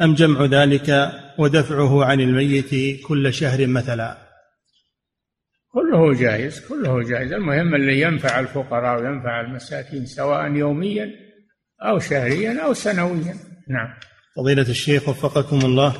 أم 0.02 0.14
جمع 0.14 0.44
ذلك 0.44 1.12
ودفعه 1.38 2.04
عن 2.04 2.20
الميت 2.20 3.00
كل 3.06 3.34
شهر 3.34 3.66
مثلا؟ 3.66 4.26
كله 5.72 6.20
جائز 6.20 6.60
كله 6.68 7.02
جائز. 7.02 7.32
المهم 7.32 7.74
اللي 7.74 8.00
ينفع 8.00 8.40
الفقراء 8.40 9.02
وينفع 9.02 9.40
المساكين 9.40 10.06
سواء 10.06 10.52
يوميا 10.52 11.10
أو 11.82 11.98
شهريا 11.98 12.64
أو 12.64 12.72
سنويا. 12.72 13.34
نعم. 13.68 13.88
فضيلة 14.36 14.68
الشيخ 14.68 15.08
وفقكم 15.08 15.58
الله 15.58 15.96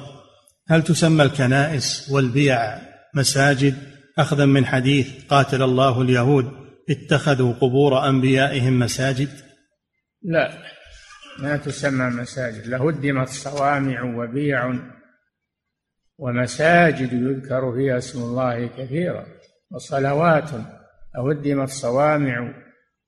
هل 0.69 0.83
تسمى 0.83 1.23
الكنائس 1.23 2.11
والبيع 2.11 2.79
مساجد 3.15 3.96
أخذا 4.19 4.47
من 4.47 4.67
حديث 4.67 5.25
قاتل 5.25 5.63
الله 5.63 6.03
اليهود 6.03 6.53
اتخذوا 6.91 7.53
قبور 7.53 8.09
أنبيائهم 8.09 8.79
مساجد؟ 8.79 9.29
لا 10.23 10.53
ما 11.39 11.57
تسمى 11.57 12.07
مساجد. 12.23 12.67
لهدمت 12.67 13.29
صوامع 13.29 14.03
وبيع 14.03 14.75
ومساجد 16.19 17.13
يذكر 17.13 17.73
فيها 17.73 17.99
اسم 17.99 18.23
الله 18.23 18.67
كثيرا 18.67 19.27
وصلوات 19.71 20.51
أهدمت 21.19 21.69
صوامع 21.69 22.55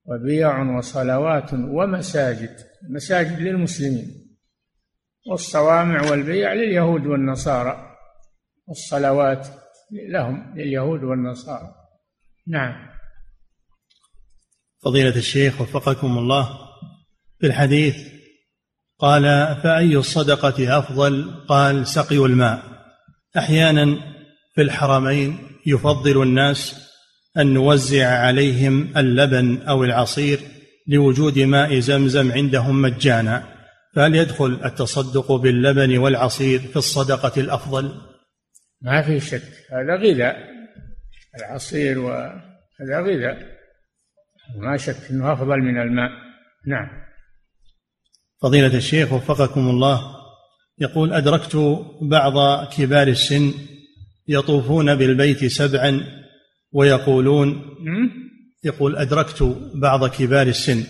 وبيع 0.04 0.76
وصلوات 0.76 1.54
ومساجد 1.54 2.56
مساجد 2.90 3.40
للمسلمين 3.40 4.36
والصوامع 5.30 6.10
والبيع 6.10 6.52
لليهود 6.52 7.06
والنصارى 7.06 7.96
والصلوات 8.66 9.48
لهم 9.90 10.54
لليهود 10.56 11.04
والنصارى. 11.04 11.74
نعم. 12.46 12.88
فضيلة 14.84 15.16
الشيخ 15.16 15.60
وفقكم 15.60 16.18
الله 16.18 16.58
في 17.40 17.46
الحديث 17.46 17.96
قال 18.98 19.22
فأي 19.62 19.96
الصدقة 19.96 20.78
أفضل 20.78 21.44
قال 21.48 21.86
سقي 21.86 22.16
الماء. 22.16 22.62
أحيانا 23.38 23.98
في 24.54 24.62
الحرمين 24.62 25.38
يفضل 25.66 26.22
الناس 26.22 26.88
أن 27.36 27.54
نوزع 27.54 28.08
عليهم 28.08 28.98
اللبن 28.98 29.62
أو 29.62 29.84
العصير 29.84 30.40
لوجود 30.86 31.38
ماء 31.38 31.78
زمزم 31.78 32.32
عندهم 32.32 32.82
مجانا. 32.82 33.58
فهل 33.94 34.14
يدخل 34.14 34.60
التصدق 34.64 35.32
باللبن 35.32 35.98
والعصير 35.98 36.60
في 36.60 36.76
الصدقة 36.76 37.40
الأفضل؟ 37.40 38.07
ما 38.82 39.02
في 39.02 39.20
شك. 39.20 39.42
هذا 39.72 39.96
غذاء. 39.96 40.36
العصير 41.38 41.98
وهذا 41.98 43.00
غذاء. 43.00 43.58
ما 44.56 44.76
شك 44.76 45.10
إنه 45.10 45.32
أفضل 45.32 45.58
من 45.58 45.80
الماء. 45.80 46.10
نعم. 46.66 46.88
فضيلة 48.42 48.76
الشيخ 48.76 49.12
وفقكم 49.12 49.68
الله. 49.68 50.18
يقول 50.78 51.12
أدركت 51.12 51.84
بعض 52.02 52.68
كبار 52.68 53.08
السن 53.08 53.52
يطوفون 54.28 54.94
بالبيت 54.94 55.44
سبعا 55.44 56.04
ويقولون 56.72 57.62
يقول 58.64 58.96
أدركت 58.96 59.56
بعض 59.74 60.08
كبار 60.08 60.46
السن 60.46 60.84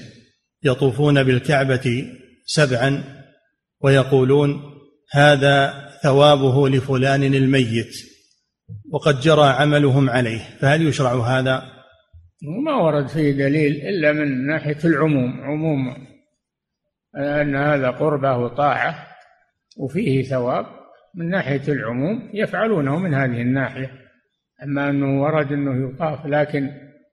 يطوفون 0.62 1.22
بالكعبة 1.22 2.06
سبعا 2.44 3.04
ويقولون 3.80 4.62
هذا 5.12 5.87
ثوابه 6.02 6.68
لفلان 6.68 7.34
الميت 7.34 7.92
وقد 8.90 9.20
جرى 9.20 9.46
عملهم 9.48 10.10
عليه 10.10 10.40
فهل 10.60 10.86
يشرع 10.86 11.12
هذا؟ 11.12 11.62
ما 12.64 12.74
ورد 12.74 13.08
فيه 13.08 13.32
دليل 13.32 13.72
إلا 13.72 14.12
من 14.12 14.46
ناحية 14.46 14.78
العموم 14.84 15.40
عموم 15.40 15.96
أن 17.16 17.56
هذا 17.56 17.90
قربة 17.90 18.36
وطاعة 18.36 19.06
وفيه 19.76 20.22
ثواب 20.22 20.66
من 21.14 21.28
ناحية 21.28 21.62
العموم 21.68 22.30
يفعلونه 22.34 22.98
من 22.98 23.14
هذه 23.14 23.42
الناحية. 23.42 23.90
أما 24.62 24.90
أنه 24.90 25.22
ورد 25.22 25.52
أنه 25.52 25.88
يطاف 25.88 26.26
لكن 26.26 26.70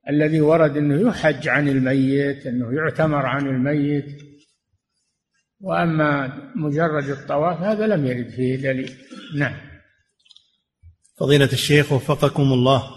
الذي 0.09 0.41
ورد 0.41 0.77
أنه 0.77 1.09
يحج 1.09 1.47
عن 1.47 1.67
الميت 1.67 2.47
أنه 2.47 2.73
يعتمر 2.73 3.25
عن 3.25 3.47
الميت 3.47 4.21
وأما 5.61 6.27
مجرد 6.55 7.09
الطواف 7.09 7.61
هذا 7.61 7.87
لم 7.87 8.05
يرد 8.05 8.29
فيه 8.29 8.55
دليل. 8.55 8.97
نعم. 9.35 9.57
فضيلة 11.17 11.49
الشيخ 11.53 11.91
وفقكم 11.91 12.43
الله. 12.43 12.91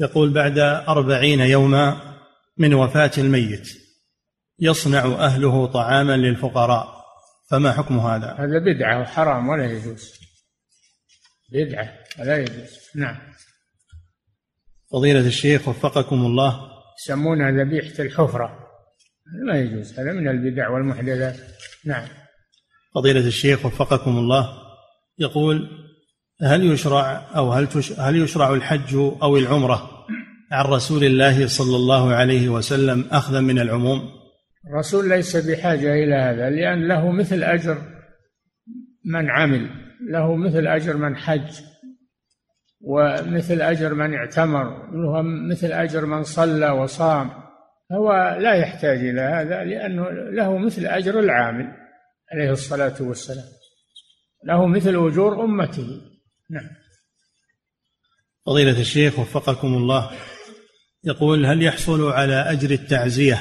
يقول 0.00 0.32
بعد 0.32 0.58
أربعين 0.88 1.40
يوما 1.40 2.16
من 2.58 2.74
وفاة 2.74 3.10
الميت 3.18 3.68
يصنع 4.58 5.04
أهله 5.04 5.66
طعاما 5.66 6.16
للفقراء 6.16 7.02
فما 7.50 7.72
حكم 7.72 7.98
هذا؟ 7.98 8.32
هذا 8.38 8.58
بدعة 8.58 9.00
وحرام 9.00 9.48
ولا 9.48 9.72
يجوز. 9.72 10.12
بدعة 11.52 11.98
ولا 12.18 12.38
يجوز. 12.38 12.78
نعم. 12.94 13.18
فضيلة 14.92 15.26
الشيخ 15.26 15.68
وفقكم 15.68 16.26
الله. 16.26 16.72
يسمونها 17.04 17.50
ذبيحة 17.50 18.02
الحفرة. 18.02 18.71
لا 19.46 19.60
يجوز 19.60 19.98
هذا 19.98 20.12
من 20.12 20.28
البدع 20.28 20.68
والمحدثات 20.68 21.36
نعم. 21.84 22.04
فضيلة 22.94 23.26
الشيخ 23.26 23.66
وفقكم 23.66 24.18
الله 24.18 24.48
يقول 25.18 25.68
هل 26.42 26.64
يشرع 26.72 27.22
أو 27.36 27.52
هل 27.52 27.68
هل 27.98 28.16
يشرع 28.16 28.54
الحج 28.54 28.94
أو 28.94 29.36
العمرة 29.36 30.06
عن 30.52 30.64
رسول 30.64 31.04
الله 31.04 31.46
صلى 31.46 31.76
الله 31.76 32.14
عليه 32.14 32.48
وسلم 32.48 33.04
أخذا 33.10 33.40
من 33.40 33.58
العموم؟ 33.58 34.00
الرسول 34.66 35.08
ليس 35.08 35.36
بحاجة 35.36 35.94
إلى 36.04 36.14
هذا 36.14 36.50
لأن 36.50 36.88
له 36.88 37.10
مثل 37.10 37.42
أجر 37.42 37.78
من 39.04 39.30
عمل 39.30 39.70
له 40.10 40.36
مثل 40.36 40.66
أجر 40.66 40.96
من 40.96 41.16
حج 41.16 41.60
ومثل 42.80 43.62
أجر 43.62 43.94
من 43.94 44.14
اعتمر 44.14 44.92
له 44.92 45.22
مثل 45.22 45.72
أجر 45.72 46.06
من 46.06 46.22
صلى 46.22 46.70
وصام. 46.70 47.41
هو 47.92 48.36
لا 48.40 48.54
يحتاج 48.54 48.98
إلى 48.98 49.20
هذا 49.20 49.64
لأنه 49.64 50.10
له 50.10 50.58
مثل 50.58 50.86
أجر 50.86 51.18
العامل 51.18 51.72
عليه 52.32 52.50
الصلاة 52.50 52.94
والسلام. 53.00 53.44
له 54.44 54.66
مثل 54.66 55.06
أجور 55.06 55.44
أمته. 55.44 56.00
نعم. 56.50 56.70
فضيلة 58.46 58.80
الشيخ 58.80 59.18
وفقكم 59.18 59.74
الله. 59.74 60.10
يقول 61.04 61.46
هل 61.46 61.62
يحصل 61.62 62.12
على 62.12 62.34
أجر 62.34 62.70
التعزية 62.70 63.38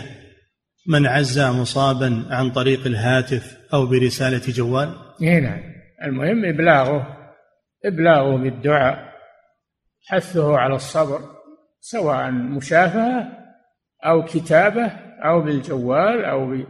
من 0.87 1.05
عزى 1.05 1.51
مصابا 1.51 2.25
عن 2.29 2.51
طريق 2.51 2.85
الهاتف 2.85 3.57
أو 3.73 3.85
برسالة 3.85 4.41
جوال؟ 4.47 4.95
إيه 5.21 5.39
نعم. 5.39 5.61
المهم 6.03 6.45
إبلاغه. 6.45 7.17
إبلاغه 7.85 8.37
بالدعاء. 8.37 9.11
حثه 10.07 10.57
على 10.57 10.75
الصبر 10.75 11.19
سواء 11.79 12.31
مشافهة 12.31 13.40
أو 14.05 14.25
كتابة 14.25 14.85
أو 15.25 15.41
بالجوال 15.41 16.25
أو 16.25 16.63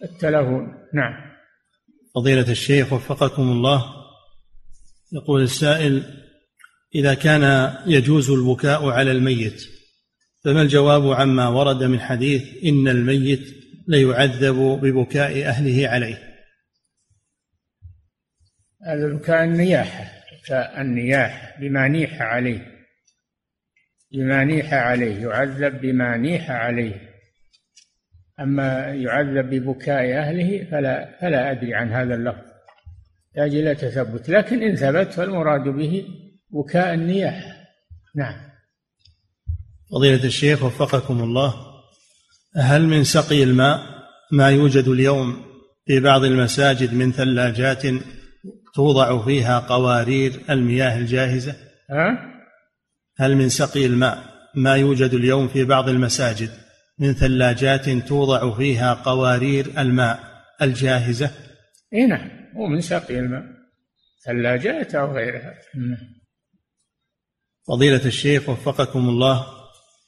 بالتلفون. 0.00 0.74
نعم. 0.94 1.32
فضيلة 2.14 2.50
الشيخ 2.50 2.92
وفقكم 2.92 3.42
الله. 3.42 3.84
يقول 5.12 5.42
السائل 5.42 6.02
إذا 6.94 7.14
كان 7.14 7.74
يجوز 7.86 8.30
البكاء 8.30 8.88
على 8.88 9.12
الميت 9.12 9.62
فما 10.44 10.62
الجواب 10.62 11.12
عما 11.12 11.48
ورد 11.48 11.84
من 11.84 12.00
حديث 12.00 12.64
إن 12.64 12.88
الميت 12.88 13.62
ليعذب 13.88 14.56
ببكاء 14.82 15.48
أهله 15.48 15.88
عليه؟ 15.88 16.32
هذا 18.86 19.14
بكاء 19.14 19.44
النياحة 19.44 20.12
بكاء 20.42 20.80
النياحة 20.80 21.60
بما 21.60 21.88
نيح 21.88 22.22
عليه. 22.22 22.71
بما 24.12 24.44
نيح 24.44 24.74
عليه 24.74 25.22
يعذب 25.22 25.80
بما 25.80 26.16
نيح 26.16 26.50
عليه. 26.50 27.12
أما 28.40 28.86
يعذب 28.86 29.50
ببكاء 29.50 30.18
أهله 30.18 30.64
فلا 30.70 31.18
فلا 31.20 31.50
أدري 31.50 31.74
عن 31.74 31.92
هذا 31.92 32.14
اللفظ. 32.14 32.42
يحتاج 33.36 33.54
إلى 33.54 33.74
تثبت. 33.74 34.28
لكن 34.28 34.62
إن 34.62 34.76
ثبت 34.76 35.12
فالمراد 35.12 35.68
به 35.68 36.04
بكاء 36.50 36.94
النياحة 36.94 37.56
نعم. 38.16 38.34
فضيلة 39.90 40.24
الشيخ 40.24 40.62
وفقكم 40.62 41.22
الله. 41.22 41.54
هل 42.56 42.86
من 42.86 43.04
سقي 43.04 43.42
الماء 43.42 43.80
ما 44.32 44.50
يوجد 44.50 44.88
اليوم 44.88 45.42
في 45.86 46.00
بعض 46.00 46.24
المساجد 46.24 46.94
من 46.94 47.12
ثلاجات 47.12 47.82
توضع 48.74 49.24
فيها 49.24 49.58
قوارير 49.58 50.40
المياه 50.50 50.98
الجاهزة؟ 50.98 51.56
ها؟ 51.90 52.31
هل 53.22 53.36
من 53.36 53.48
سقي 53.48 53.86
الماء 53.86 54.24
ما 54.54 54.76
يوجد 54.76 55.14
اليوم 55.14 55.48
في 55.48 55.64
بعض 55.64 55.88
المساجد 55.88 56.50
من 56.98 57.12
ثلاجات 57.12 57.88
توضع 57.90 58.56
فيها 58.56 58.94
قوارير 58.94 59.66
الماء 59.78 60.20
الجاهزة؟ 60.62 61.30
اي 61.94 62.06
نعم 62.06 62.30
هو 62.56 62.66
من 62.66 62.80
سقي 62.80 63.18
الماء 63.18 63.42
ثلاجات 64.24 64.94
أو 64.94 65.12
غيرها. 65.12 65.54
فضيلة 67.68 68.06
الشيخ 68.06 68.48
وفقكم 68.48 69.08
الله. 69.08 69.46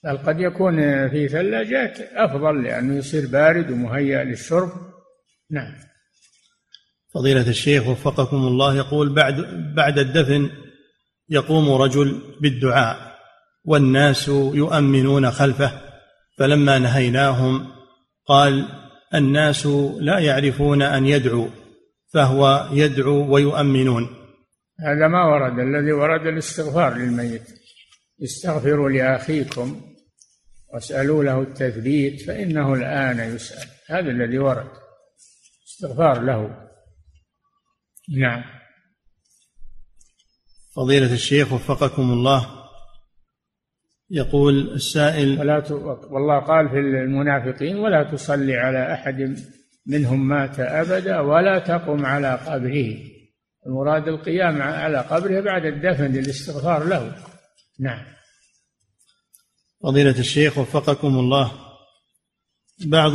بل 0.04 0.18
قد 0.18 0.40
يكون 0.40 0.76
في 1.10 1.28
ثلاجات 1.28 1.98
أفضل 2.00 2.62
لأنه 2.62 2.96
يصير 2.96 3.26
بارد 3.26 3.70
ومهيأ 3.70 4.24
للشرب. 4.24 4.70
نعم. 5.50 5.74
فضيلة 7.14 7.48
الشيخ 7.48 7.86
وفقكم 7.86 8.36
الله 8.36 8.76
يقول 8.76 9.14
بعد 9.14 9.34
بعد 9.74 9.98
الدفن 9.98 10.50
يقوم 11.28 11.72
رجل 11.72 12.22
بالدعاء 12.40 13.14
والناس 13.64 14.28
يؤمنون 14.28 15.30
خلفه 15.30 15.80
فلما 16.38 16.78
نهيناهم 16.78 17.66
قال 18.26 18.68
الناس 19.14 19.66
لا 20.00 20.18
يعرفون 20.18 20.82
أن 20.82 21.06
يدعوا 21.06 21.48
فهو 22.14 22.68
يدعو 22.72 23.34
ويؤمنون. 23.34 24.08
هذا 24.80 25.08
ما 25.08 25.24
ورد 25.24 25.58
الذي 25.58 25.92
ورد 25.92 26.26
الاستغفار 26.26 26.94
للميت. 26.94 27.42
استغفروا 28.22 28.90
لأخيكم 28.90 29.80
واسألوا 30.74 31.24
له 31.24 31.40
التثبيت 31.40 32.22
فإنه 32.26 32.74
الآن 32.74 33.34
يسأل. 33.34 33.68
هذا 33.88 34.10
الذي 34.10 34.38
ورد 34.38 34.70
استغفار 35.66 36.22
له. 36.22 36.68
نعم. 38.18 38.53
فضيلة 40.76 41.12
الشيخ 41.12 41.52
وفقكم 41.52 42.02
الله. 42.02 42.46
يقول 44.10 44.74
السائل 44.74 45.40
ولا 45.40 45.60
ت... 45.60 45.70
والله 46.10 46.38
قال 46.38 46.68
في 46.68 46.78
المنافقين 46.78 47.76
ولا 47.76 48.10
تصلي 48.12 48.56
على 48.56 48.94
أحد 48.94 49.36
منهم 49.86 50.28
مات 50.28 50.60
أبدا 50.60 51.20
ولا 51.20 51.58
تقم 51.58 52.06
على 52.06 52.34
قبره. 52.34 52.96
المراد 53.66 54.08
القيام 54.08 54.62
على 54.62 54.98
قبره 54.98 55.40
بعد 55.40 55.64
الدفن 55.64 56.12
للاستغفار 56.12 56.84
له. 56.84 57.16
نعم. 57.80 58.04
فضيلة 59.82 60.18
الشيخ 60.18 60.58
وفقكم 60.58 61.18
الله. 61.18 61.52
بعض 62.86 63.12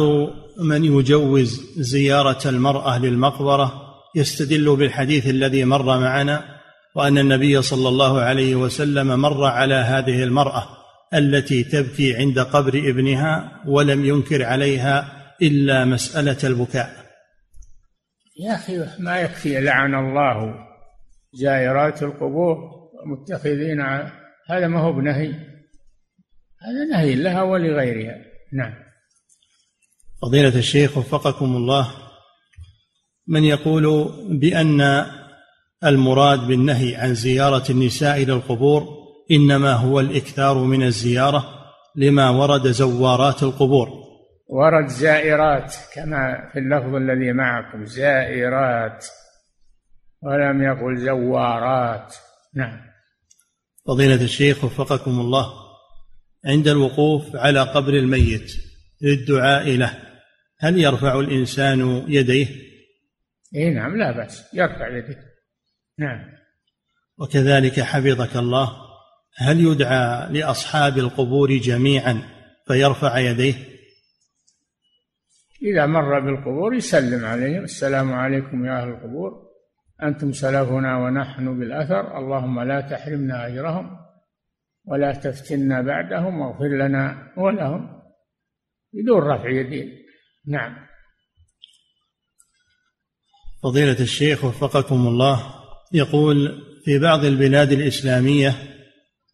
من 0.60 0.86
يجوز 0.86 1.80
زيارة 1.80 2.49
المرأة 2.49 2.99
للمقبرة 2.99 3.95
يستدل 4.16 4.76
بالحديث 4.76 5.28
الذي 5.28 5.64
مر 5.64 5.99
معنا 5.99 6.59
وأن 6.95 7.17
النبي 7.17 7.61
صلى 7.61 7.89
الله 7.89 8.21
عليه 8.21 8.55
وسلم 8.55 9.21
مر 9.21 9.45
على 9.45 9.75
هذه 9.75 10.23
المرأة 10.23 10.67
التي 11.13 11.63
تبكي 11.63 12.15
عند 12.15 12.39
قبر 12.39 12.77
ابنها 12.89 13.61
ولم 13.67 14.05
ينكر 14.05 14.43
عليها 14.43 15.11
إلا 15.41 15.85
مسألة 15.85 16.37
البكاء. 16.43 16.89
يا 18.39 18.55
أخي 18.55 18.85
ما 18.99 19.19
يكفي 19.19 19.61
لعن 19.61 19.95
الله 19.95 20.55
زائرات 21.33 22.03
القبور 22.03 22.57
متخذين 23.05 23.81
هذا 24.49 24.67
ما 24.67 24.79
هو 24.79 24.93
بنهي. 24.93 25.29
هذا 26.61 26.85
نهي 26.91 27.15
لها 27.15 27.41
ولغيرها. 27.41 28.15
نعم. 28.53 28.73
فضيلة 30.21 30.57
الشيخ 30.59 30.97
وفقكم 30.97 31.55
الله 31.55 31.91
من 33.27 33.43
يقول 33.43 34.13
بأن 34.29 35.05
المراد 35.86 36.47
بالنهي 36.47 36.95
عن 36.95 37.13
زيارة 37.13 37.71
النساء 37.71 38.23
إلى 38.23 38.34
القبور 38.34 38.84
إنما 39.32 39.73
هو 39.73 39.99
الإكثار 39.99 40.57
من 40.57 40.84
الزيارة 40.84 41.45
لما 41.95 42.30
ورد 42.30 42.67
زوارات 42.67 43.43
القبور. 43.43 43.89
ورد 44.49 44.88
زائرات 44.88 45.75
كما 45.93 46.49
في 46.53 46.59
اللفظ 46.59 46.95
الذي 46.95 47.34
معكم 47.34 47.86
زائرات 47.86 49.05
ولم 50.21 50.61
يقل 50.61 50.97
زوارات. 50.97 52.15
نعم. 52.55 52.80
فضيلة 53.88 54.23
الشيخ 54.23 54.63
وفقكم 54.63 55.19
الله 55.19 55.53
عند 56.45 56.67
الوقوف 56.67 57.36
على 57.36 57.61
قبر 57.61 57.93
الميت 57.93 58.51
للدعاء 59.01 59.69
له 59.69 59.97
هل 60.59 60.77
يرفع 60.77 61.19
الإنسان 61.19 62.05
يديه؟ 62.07 62.47
إي 63.55 63.69
نعم 63.69 63.97
لا 63.97 64.11
بأس 64.11 64.53
يرفع 64.53 64.97
يديه. 64.97 65.28
نعم. 66.00 66.39
وكذلك 67.18 67.80
حفظك 67.80 68.36
الله 68.36 68.89
هل 69.36 69.60
يدعى 69.60 70.34
لأصحاب 70.34 70.97
القبور 70.97 71.58
جميعا 71.58 72.22
فيرفع 72.68 73.18
يديه؟ 73.18 73.54
إذا 75.62 75.86
مر 75.86 76.20
بالقبور 76.20 76.76
يسلم 76.76 77.26
عليهم. 77.26 77.64
السلام 77.64 78.14
عليكم 78.14 78.66
يا 78.66 78.82
أهل 78.82 78.89
القبور. 78.89 79.50
أنتم 80.04 80.32
سلفنا 80.32 80.97
ونحن 80.97 81.60
بالأثر. 81.60 82.18
اللهم 82.18 82.60
لا 82.60 82.82
تحرمنا 82.82 83.47
أجرهم 83.47 83.97
ولا 84.86 85.14
تفتنا 85.14 85.82
بعدهم 85.82 86.41
واغفر 86.41 86.68
لنا 86.68 87.34
ولهم. 87.38 88.02
بدون 88.93 89.22
رفع 89.22 89.50
يدين 89.50 90.06
نعم. 90.47 90.76
فضيلة 93.64 94.00
الشيخ 94.00 94.45
وفقكم 94.45 95.08
الله 95.08 95.59
يقول 95.93 96.63
في 96.85 96.99
بعض 96.99 97.25
البلاد 97.25 97.71
الإسلامية 97.71 98.55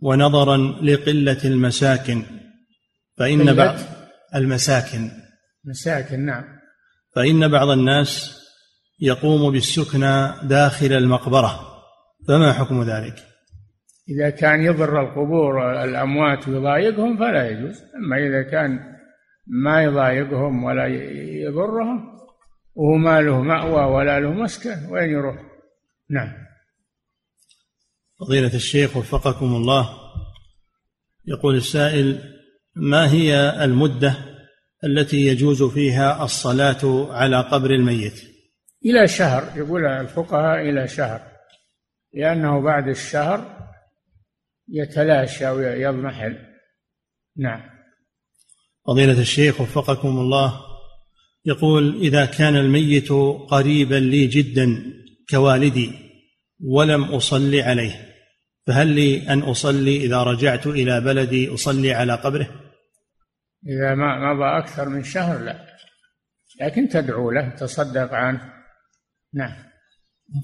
ونظرا 0.02 0.58
لقلة 0.58 1.38
المساكن 1.46 2.24
فإن 3.18 3.56
بعض 3.56 3.76
المساكن. 4.36 5.12
مساكن 5.66 6.26
نعم. 6.26 6.44
فإن 7.16 7.48
بعض 7.48 7.70
الناس 7.70 8.42
يقوم 9.00 9.52
بالسكنى 9.52 10.32
داخل 10.44 10.94
المقبرة. 10.94 11.60
فما 12.28 12.54
حكم 12.54 12.84
ذلك؟ 12.84 13.16
إذا 14.10 14.30
كان 14.30 14.62
يضر 14.62 15.02
القبور 15.02 15.84
الأموات 15.84 16.48
ويضايقهم 16.48 17.18
فلا 17.18 17.50
يجوز. 17.50 17.82
أما 17.96 18.18
إذا 18.18 18.52
كان 18.52 18.80
ما 19.48 19.84
يضايقهم 19.84 20.64
ولا 20.64 20.88
يضرهم 21.48 22.16
وهو 22.76 22.98
ما 22.98 23.22
له 23.22 23.42
مأوى 23.42 23.94
ولا 23.94 24.20
له 24.20 24.34
مسكن 24.34 24.86
وين 24.90 25.10
يروح؟ 25.10 25.36
نعم. 26.10 26.45
فضيلة 28.20 28.56
الشيخ 28.56 28.98
وفقكم 28.98 29.56
الله. 29.56 29.90
يقول 31.28 31.56
السائل 31.56 32.34
ما 32.76 33.12
هي 33.12 33.64
المدة 33.64 34.16
التي 34.84 35.18
يجوز 35.18 35.64
فيها 35.64 36.24
الصلاة 36.24 37.14
على 37.14 37.42
قبر 37.42 37.70
الميت؟ 37.70 38.22
إلى 38.86 39.08
شهر 39.08 39.58
يقول 39.58 39.86
الفقهاء 39.86 40.70
إلى 40.70 40.88
شهر 40.88 41.22
لأنه 42.14 42.62
بعد 42.62 42.88
الشهر 42.88 43.70
يتلاشى 44.70 45.50
ويضمحل. 45.50 46.38
نعم. 47.38 47.62
فضيلة 48.88 49.20
الشيخ 49.22 49.62
وفقكم 49.62 50.20
الله 50.20 50.62
يقول 51.46 51.96
إذا 52.02 52.26
كان 52.26 52.56
الميت 52.56 53.12
قريبا 53.50 53.96
لي 53.96 54.28
جدا 54.28 54.94
كوالدي 55.30 56.05
ولم 56.66 57.04
أصلي 57.04 57.62
عليه. 57.62 58.16
فهل 58.68 58.88
لي 58.88 59.30
أن 59.30 59.40
أصلي 59.40 59.98
إذا 59.98 60.24
رجعت 60.24 60.68
إلى 60.68 61.02
بلدي 61.02 61.54
أصلي 61.54 61.94
على 61.94 62.14
قبره؟ 62.16 62.48
إذا 63.68 63.96
ما 63.96 64.34
مضى 64.34 64.64
أكثر 64.64 64.90
من 64.90 65.04
شهر 65.04 65.40
لا. 65.40 65.66
لكن 66.62 66.90
تدعو 66.90 67.32
له 67.32 67.50
تصدق 67.50 68.14
عنه. 68.14 68.42
نعم. 69.34 69.54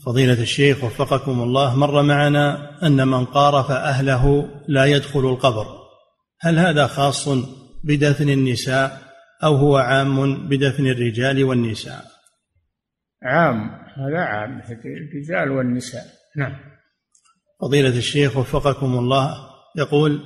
فضيلة 0.06 0.42
الشيخ 0.42 0.84
وفقكم 0.84 1.42
الله 1.42 1.76
مر 1.76 2.02
معنا 2.02 2.78
أن 2.88 3.08
من 3.08 3.26
قارف 3.26 3.72
أهله 3.72 4.50
لا 4.68 4.86
يدخل 4.86 5.20
القبر. 5.20 5.66
هل 6.42 6.60
هذا 6.60 6.88
خاص 6.88 7.30
بدفن 7.84 8.30
النساء 8.30 9.02
أو 9.44 9.56
هو 9.56 9.78
عام 9.78 10.48
بدفن 10.48 10.88
الرجال 10.88 11.44
والنساء؟ 11.44 12.11
عام 13.24 13.70
هذا 13.98 14.20
عام 14.20 14.62
الرجال 14.86 15.52
والنساء. 15.52 16.06
نعم. 16.38 16.56
فضيلة 17.62 17.98
الشيخ 17.98 18.38
وفقكم 18.38 18.98
الله 18.98 19.38
يقول 19.78 20.20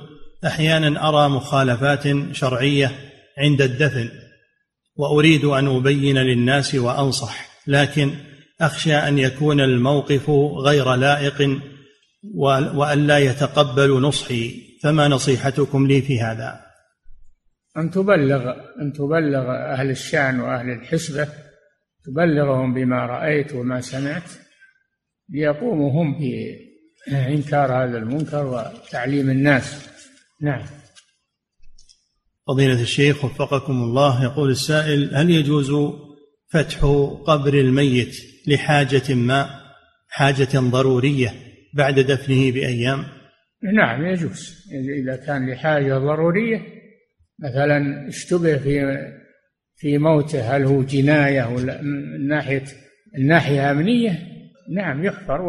أحيانا 0.46 1.08
أرى 1.08 1.28
مخالفات 1.28 2.32
شرعية 2.32 2.90
عند 3.38 3.62
الدفن 3.62 4.08
وأريد 4.96 5.44
أن 5.44 5.76
أبين 5.76 6.18
للناس 6.18 6.74
وأنصح 6.74 7.48
لكن 7.66 8.10
أخشى 8.60 8.94
أن 8.94 9.18
يكون 9.18 9.60
الموقف 9.60 10.30
غير 10.64 10.94
لائق 10.94 11.60
وأن 12.74 13.06
لا 13.06 13.18
يتقبل 13.18 14.00
نصحي 14.00 14.54
فما 14.82 15.08
نصيحتكم 15.08 15.86
لي 15.86 16.02
في 16.02 16.20
هذا؟ 16.20 16.60
أن 17.76 17.90
تبلغ 17.90 18.52
أن 18.80 18.92
تبلغ 18.92 19.50
أهل 19.50 19.90
الشأن 19.90 20.40
وأهل 20.40 20.70
الحسبة 20.70 21.28
تبلغهم 22.06 22.74
بما 22.74 23.06
رأيت 23.06 23.52
وما 23.54 23.80
سمعت 23.80 24.30
ليقوموا 25.28 25.90
هم 25.92 26.18
بإنكار 27.08 27.72
هذا 27.72 27.98
المنكر 27.98 28.46
وتعليم 28.46 29.30
الناس. 29.30 29.88
نعم. 30.42 30.62
فضيلة 32.48 32.82
الشيخ 32.82 33.24
وفقكم 33.24 33.72
الله 33.72 34.24
يقول 34.24 34.50
السائل 34.50 35.14
هل 35.14 35.30
يجوز 35.30 35.72
فتح 36.48 36.80
قبر 37.26 37.54
الميت 37.54 38.16
لحاجة 38.46 39.14
ما 39.14 39.60
حاجة 40.08 40.58
ضرورية 40.58 41.34
بعد 41.74 42.00
دفنه 42.00 42.52
بأيام؟ 42.52 43.04
نعم 43.74 44.06
يجوز. 44.06 44.66
إذا 45.02 45.16
كان 45.16 45.50
لحاجة 45.50 45.98
ضرورية 45.98 46.60
مثلا 47.38 48.08
اشتبه 48.08 48.56
في 48.56 48.80
في 49.76 49.98
موته. 49.98 50.56
هل 50.56 50.64
هو 50.64 50.82
جناية 50.82 51.54
ولا 51.54 51.82
من 51.82 52.28
ناحية 52.28 52.64
الناحية 53.18 53.70
أمنية؟ 53.70 54.18
نعم 54.74 55.04
يحفر 55.04 55.40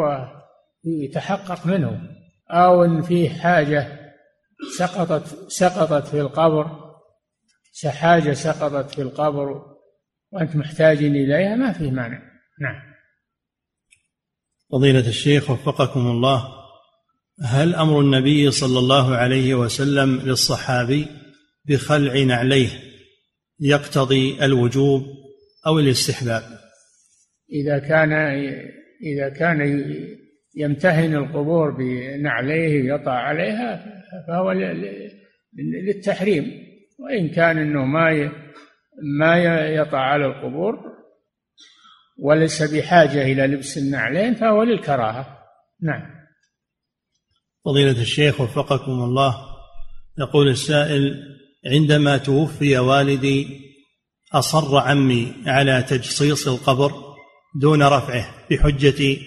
ويتحقق 0.85 1.67
منه. 1.67 2.01
أو 2.49 2.83
إن 2.83 3.01
في 3.01 3.29
حاجة 3.29 4.13
سقطت 4.77 5.51
سقطت 5.51 6.07
في 6.07 6.21
القبر 6.21 6.87
حاجة 7.85 8.33
سقطت 8.33 8.95
في 8.95 9.01
القبر 9.01 9.61
وأنت 10.31 10.55
محتاج 10.55 10.97
إليها 10.97 11.55
ما 11.55 11.71
في 11.73 11.91
مانع. 11.91 12.21
نعم. 12.61 12.87
فضيلة 14.71 15.07
الشيخ 15.07 15.49
وفقكم 15.49 15.99
الله 15.99 16.47
هل 17.43 17.75
أمر 17.75 17.99
النبي 17.99 18.51
صلى 18.51 18.79
الله 18.79 19.15
عليه 19.15 19.55
وسلم 19.55 20.19
للصحابي 20.19 21.07
بخلع 21.65 22.23
نعليه؟ 22.23 22.86
يقتضي 23.59 24.45
الوجوب 24.45 25.03
أو 25.67 25.79
الاستحباب. 25.79 26.43
إذا 27.51 27.79
كان 27.79 28.13
إذا 29.03 29.29
كان 29.29 29.85
يمتهن 30.55 31.15
القبور 31.15 31.71
بنعليه 31.71 32.93
يطع 32.93 33.11
عليها 33.11 33.85
فهو 34.27 34.51
للتحريم. 35.87 36.67
وإن 36.99 37.29
كان 37.29 37.57
أنه 37.57 37.85
ما 37.85 38.31
ما 39.19 39.37
يطع 39.67 39.99
على 39.99 40.25
القبور 40.25 40.79
وليس 42.19 42.73
بحاجة 42.73 43.21
إلى 43.21 43.47
لبس 43.47 43.77
النعلين 43.77 44.33
فهو 44.33 44.63
للكراهة. 44.63 45.37
نعم. 45.81 46.17
فضيلة 47.65 48.01
الشيخ 48.01 48.41
وفقكم 48.41 48.91
الله 48.91 49.35
يقول 50.19 50.47
السائل 50.47 51.36
عندما 51.67 52.17
توفي 52.17 52.77
والدي 52.77 53.67
أصر 54.33 54.77
عمي 54.77 55.33
على 55.45 55.83
تجصيص 55.89 56.47
القبر 56.47 56.91
دون 57.61 57.83
رفعه 57.83 58.25
بحجة 58.51 59.17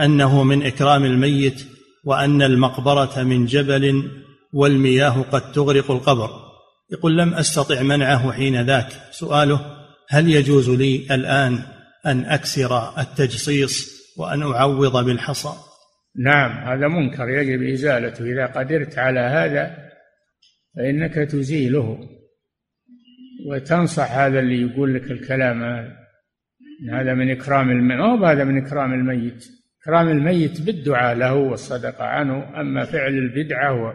أنه 0.00 0.42
من 0.42 0.66
إكرام 0.66 1.04
الميت 1.04 1.66
وأن 2.04 2.42
المقبرة 2.42 3.22
من 3.22 3.46
جبل 3.46 4.10
والمياه 4.52 5.22
قد 5.22 5.52
تغرق 5.52 5.90
القبر. 5.90 6.30
يقول 6.92 7.18
لم 7.18 7.34
أستطع 7.34 7.82
منعه 7.82 8.32
حين 8.32 8.66
ذاك. 8.66 8.88
سؤاله 9.10 9.60
هل 10.10 10.28
يجوز 10.30 10.70
لي 10.70 11.06
الآن 11.10 11.62
أن 12.06 12.24
أكسر 12.24 12.98
التجصيص 12.98 13.96
وأن 14.18 14.42
أعوض 14.42 15.04
بالحصى؟ 15.04 15.52
نعم 16.24 16.50
هذا 16.50 16.88
منكر 16.88 17.28
يجب 17.28 17.62
إزالته. 17.62 18.24
إذا 18.24 18.46
قدرت 18.46 18.98
على 18.98 19.20
هذا 19.20 19.85
فإنك 20.76 21.14
تزيله 21.14 21.98
وتنصح 23.46 24.12
هذا 24.12 24.38
اللي 24.40 24.62
يقول 24.62 24.94
لك 24.94 25.10
الكلام 25.10 25.62
هذا. 25.62 25.96
هذا 26.92 27.14
من 27.14 27.30
إكرام 27.30 27.70
الميت 27.70 27.98
ما 27.98 28.32
هذا 28.32 28.44
من 28.44 28.66
إكرام 28.66 28.92
الميت. 28.92 29.44
إكرام 29.82 30.08
الميت 30.08 30.60
بالدعاء 30.60 31.16
له 31.16 31.34
والصدقة 31.34 32.04
عنه. 32.04 32.60
أما 32.60 32.84
فعل 32.84 33.12
البدعة 33.12 33.94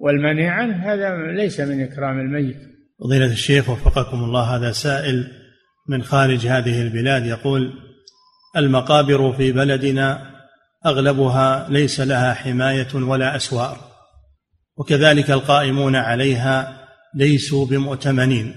والمنع 0.00 0.50
عنه 0.50 0.92
هذا 0.92 1.32
ليس 1.32 1.60
من 1.60 1.82
إكرام 1.82 2.18
الميت. 2.18 2.56
فضيلة 3.00 3.32
الشيخ 3.32 3.68
وفقكم 3.68 4.24
الله 4.24 4.56
هذا 4.56 4.72
سائل 4.72 5.26
من 5.88 6.02
خارج 6.02 6.46
هذه 6.46 6.82
البلاد 6.82 7.26
يقول 7.26 7.72
المقابر 8.56 9.32
في 9.32 9.52
بلدنا 9.52 10.30
أغلبها 10.86 11.68
ليس 11.70 12.00
لها 12.00 12.34
حماية 12.34 12.94
ولا 12.94 13.36
أسوار. 13.36 13.87
وكذلك 14.78 15.30
القائمون 15.30 15.96
عليها 15.96 16.88
ليسوا 17.14 17.66
بمؤتمنين 17.66 18.56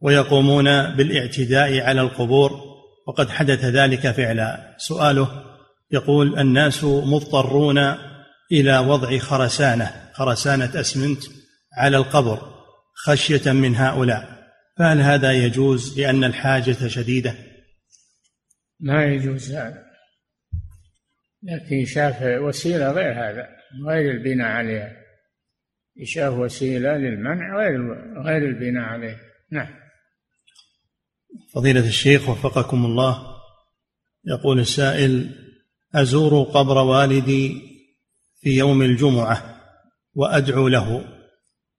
ويقومون 0.00 0.94
بالاعتداء 0.94 1.80
على 1.80 2.00
القبور. 2.00 2.74
وقد 3.06 3.30
حدث 3.30 3.64
ذلك 3.64 4.10
فعلا. 4.10 4.74
سؤاله 4.78 5.44
يقول 5.90 6.38
الناس 6.38 6.84
مضطرون 6.84 7.78
إلى 8.52 8.78
وضع 8.78 9.18
خرسانة 9.18 10.10
خرسانة 10.12 10.80
أسمنت 10.80 11.22
على 11.76 11.96
القبر 11.96 12.54
خشية 12.94 13.52
من 13.52 13.76
هؤلاء. 13.76 14.34
فهل 14.78 15.00
هذا 15.00 15.32
يجوز 15.32 16.00
لأن 16.00 16.24
الحاجة 16.24 16.88
شديدة؟ 16.88 17.34
ما 18.80 19.04
يجوز 19.04 19.52
هذا. 19.52 19.84
لكن 21.42 21.84
شاف 21.84 22.22
وسيلة 22.22 22.92
غير 22.92 23.12
هذا 23.12 23.48
غير 23.88 24.10
البناء 24.10 24.48
عليها. 24.48 25.03
شاف 26.02 26.32
وسيلة 26.32 26.96
للمنع 26.96 27.56
غير 27.58 27.80
غير 28.22 28.48
البناء 28.48 28.84
عليه. 28.84 29.16
نعم. 29.50 29.68
فضيلة 31.54 31.86
الشيخ 31.88 32.28
وفقكم 32.28 32.84
الله 32.84 33.34
يقول 34.24 34.60
السائل 34.60 35.30
أزور 35.94 36.42
قبر 36.42 36.78
والدي 36.78 37.62
في 38.40 38.58
يوم 38.58 38.82
الجمعة 38.82 39.60
وأدعو 40.14 40.68
له 40.68 41.04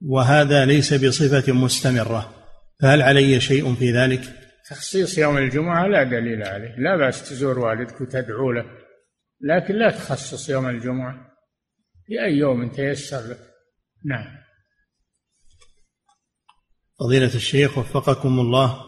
وهذا 0.01 0.65
ليس 0.65 0.93
بصفة 0.93 1.53
مستمرة 1.53 2.33
فهل 2.81 3.01
علي 3.01 3.39
شيء 3.39 3.75
في 3.75 3.91
ذلك؟ 3.91 4.21
تخصيص 4.69 5.17
يوم 5.17 5.37
الجمعة 5.37 5.87
لا 5.87 6.03
دليل 6.03 6.43
عليه. 6.43 6.75
لا 6.77 6.97
بأس 6.97 7.29
تزور 7.29 7.59
والدك 7.59 8.01
وتدعو 8.01 8.51
له 8.51 8.65
لكن 9.41 9.75
لا 9.75 9.91
تخصص 9.91 10.49
يوم 10.49 10.69
الجمعة. 10.69 11.35
في 12.05 12.23
أي 12.23 12.37
يوم 12.37 12.69
تيسر 12.69 13.27
لك 13.27 13.39
نعم. 14.05 14.25
فضيلة 16.99 17.35
الشيخ 17.35 17.77
وفقكم 17.77 18.39
الله 18.39 18.81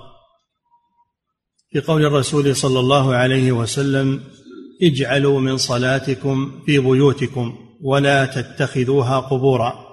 في 1.70 1.80
قول 1.80 2.05
الرسول 2.05 2.55
صلى 2.55 2.80
الله 2.80 3.15
عليه 3.15 3.51
وسلم 3.51 4.24
اجعلوا 4.82 5.39
من 5.39 5.57
صلاتكم 5.57 6.63
في 6.65 6.80
بيوتكم 6.80 7.57
ولا 7.82 8.26
تتخذوها 8.26 9.20
قبورا. 9.20 9.88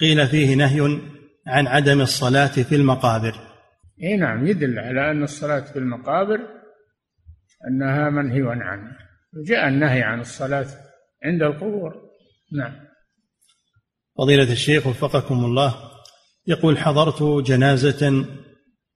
قيل 0.00 0.26
فيه 0.26 0.54
نهي 0.54 1.00
عن 1.46 1.66
عدم 1.66 2.00
الصلاة 2.00 2.46
في 2.62 2.74
المقابر. 2.74 3.34
إي 4.02 4.16
نعم 4.16 4.46
يدل 4.46 4.78
على 4.78 5.10
أن 5.10 5.22
الصلاة 5.22 5.60
في 5.60 5.78
المقابر 5.78 6.40
أنها 7.70 8.10
منهي 8.10 8.42
عنها 8.42 8.98
جاء 9.46 9.68
النهي 9.68 10.02
عن 10.02 10.20
الصلاة 10.20 10.66
عند 11.24 11.42
القبور. 11.42 11.94
نعم. 12.52 12.87
فضيلة 14.18 14.52
الشيخ 14.52 14.86
وفقكم 14.86 15.44
الله 15.44 15.74
يقول 16.46 16.78
حضرت 16.78 17.22
جنازة 17.22 18.26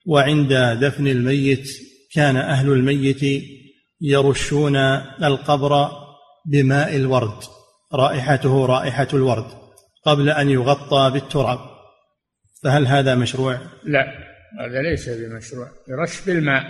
وعند 0.06 0.52
دفن 0.80 1.06
الميت 1.06 1.68
كان 2.14 2.36
أهل 2.36 2.72
الميت 2.72 3.44
يرشون 4.00 4.76
القبر 5.22 5.88
بماء 6.46 6.96
الورد 6.96 7.42
رائحته 7.94 8.66
رائحة 8.66 9.08
الورد 9.14 9.46
قبل 10.04 10.30
أن 10.30 10.50
يغطى 10.50 11.10
بالتراب. 11.12 11.58
فهل 12.62 12.86
هذا 12.86 13.14
مشروع؟ 13.14 13.60
لا 13.84 14.04
هذا 14.60 14.82
ليس 14.82 15.08
بمشروع 15.08 15.68
يرش 15.88 16.26
بالماء 16.26 16.64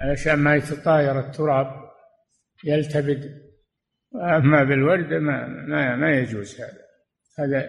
علشان 0.00 0.34
ما 0.34 0.56
يتطاير 0.56 1.20
التراب 1.20 1.66
يلتبد 2.64 3.42
أما 4.14 4.64
بالورد 4.64 5.12
ما 5.12 5.46
ما, 5.46 5.96
ما 5.96 6.10
يجوز 6.18 6.54
هذا. 6.60 6.81
هذا 7.38 7.68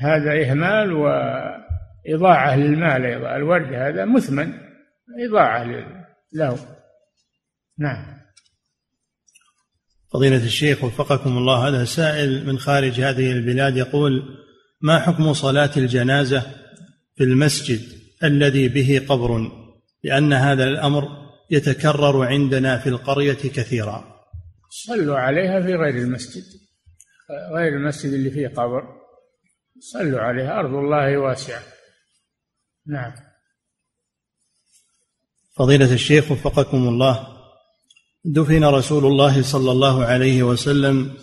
هذا 0.00 0.42
إهمال 0.42 0.92
وإضاعة 0.92 2.56
للمال 2.56 3.04
أيضا. 3.04 3.36
الورد 3.36 3.72
هذا 3.74 4.04
مثمن 4.04 4.52
إضاعة 5.28 5.64
له. 6.32 6.58
نعم. 7.78 8.22
فضيلة 10.12 10.44
الشيخ 10.44 10.84
وفقكم 10.84 11.38
الله 11.38 11.68
هذا 11.68 11.84
سائل 11.84 12.46
من 12.46 12.58
خارج 12.58 13.00
هذه 13.00 13.32
البلاد 13.32 13.76
يقول 13.76 14.22
ما 14.80 14.98
حكم 14.98 15.32
صلاة 15.32 15.70
الجنازة 15.76 16.40
في 17.16 17.24
المسجد 17.24 17.80
الذي 18.24 18.68
به 18.68 19.06
قبر؟ 19.08 19.50
لأن 20.04 20.32
هذا 20.32 20.64
الأمر 20.64 21.08
يتكرر 21.50 22.24
عندنا 22.24 22.78
في 22.78 22.88
القرية 22.88 23.32
كثيرا. 23.32 24.04
صلوا 24.70 25.18
عليها 25.18 25.60
في 25.60 25.74
غير 25.74 25.96
المسجد. 25.96 26.61
غير 27.54 27.76
المسجد 27.76 28.12
اللي 28.12 28.30
فيه 28.30 28.48
قبر. 28.48 28.82
صلوا 29.80 30.20
عليها 30.20 30.58
أرض 30.58 30.74
الله 30.74 31.18
واسعة. 31.18 31.62
نعم. 32.86 33.12
فضيلة 35.56 35.94
الشيخ 35.94 36.32
وفقكم 36.32 36.88
الله 36.88 37.28
دفن 38.24 38.64
رسول 38.64 39.06
الله 39.06 39.42
صلى 39.42 39.72
الله 39.72 40.04
عليه 40.04 40.42
وسلم 40.42 41.14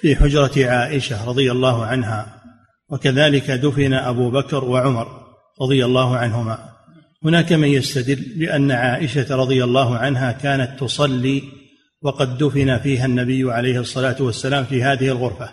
في 0.00 0.16
حجرة 0.16 0.70
عائشة 0.70 1.28
رضي 1.28 1.52
الله 1.52 1.86
عنها 1.86 2.42
وكذلك 2.88 3.50
دفن 3.50 3.92
أبو 3.92 4.30
بكر 4.30 4.64
وعمر 4.64 5.26
رضي 5.60 5.84
الله 5.84 6.16
عنهما. 6.16 6.70
هناك 7.24 7.52
من 7.52 7.68
يستدل 7.68 8.38
بأن 8.38 8.70
عائشة 8.70 9.36
رضي 9.36 9.64
الله 9.64 9.96
عنها 9.96 10.32
كانت 10.32 10.80
تصلي 10.80 11.42
وقد 12.02 12.38
دفن 12.38 12.78
فيها 12.78 13.06
النبي 13.06 13.52
عليه 13.52 13.80
الصلاة 13.80 14.22
والسلام 14.22 14.64
في 14.64 14.82
هذه 14.82 15.08
الغرفة. 15.08 15.50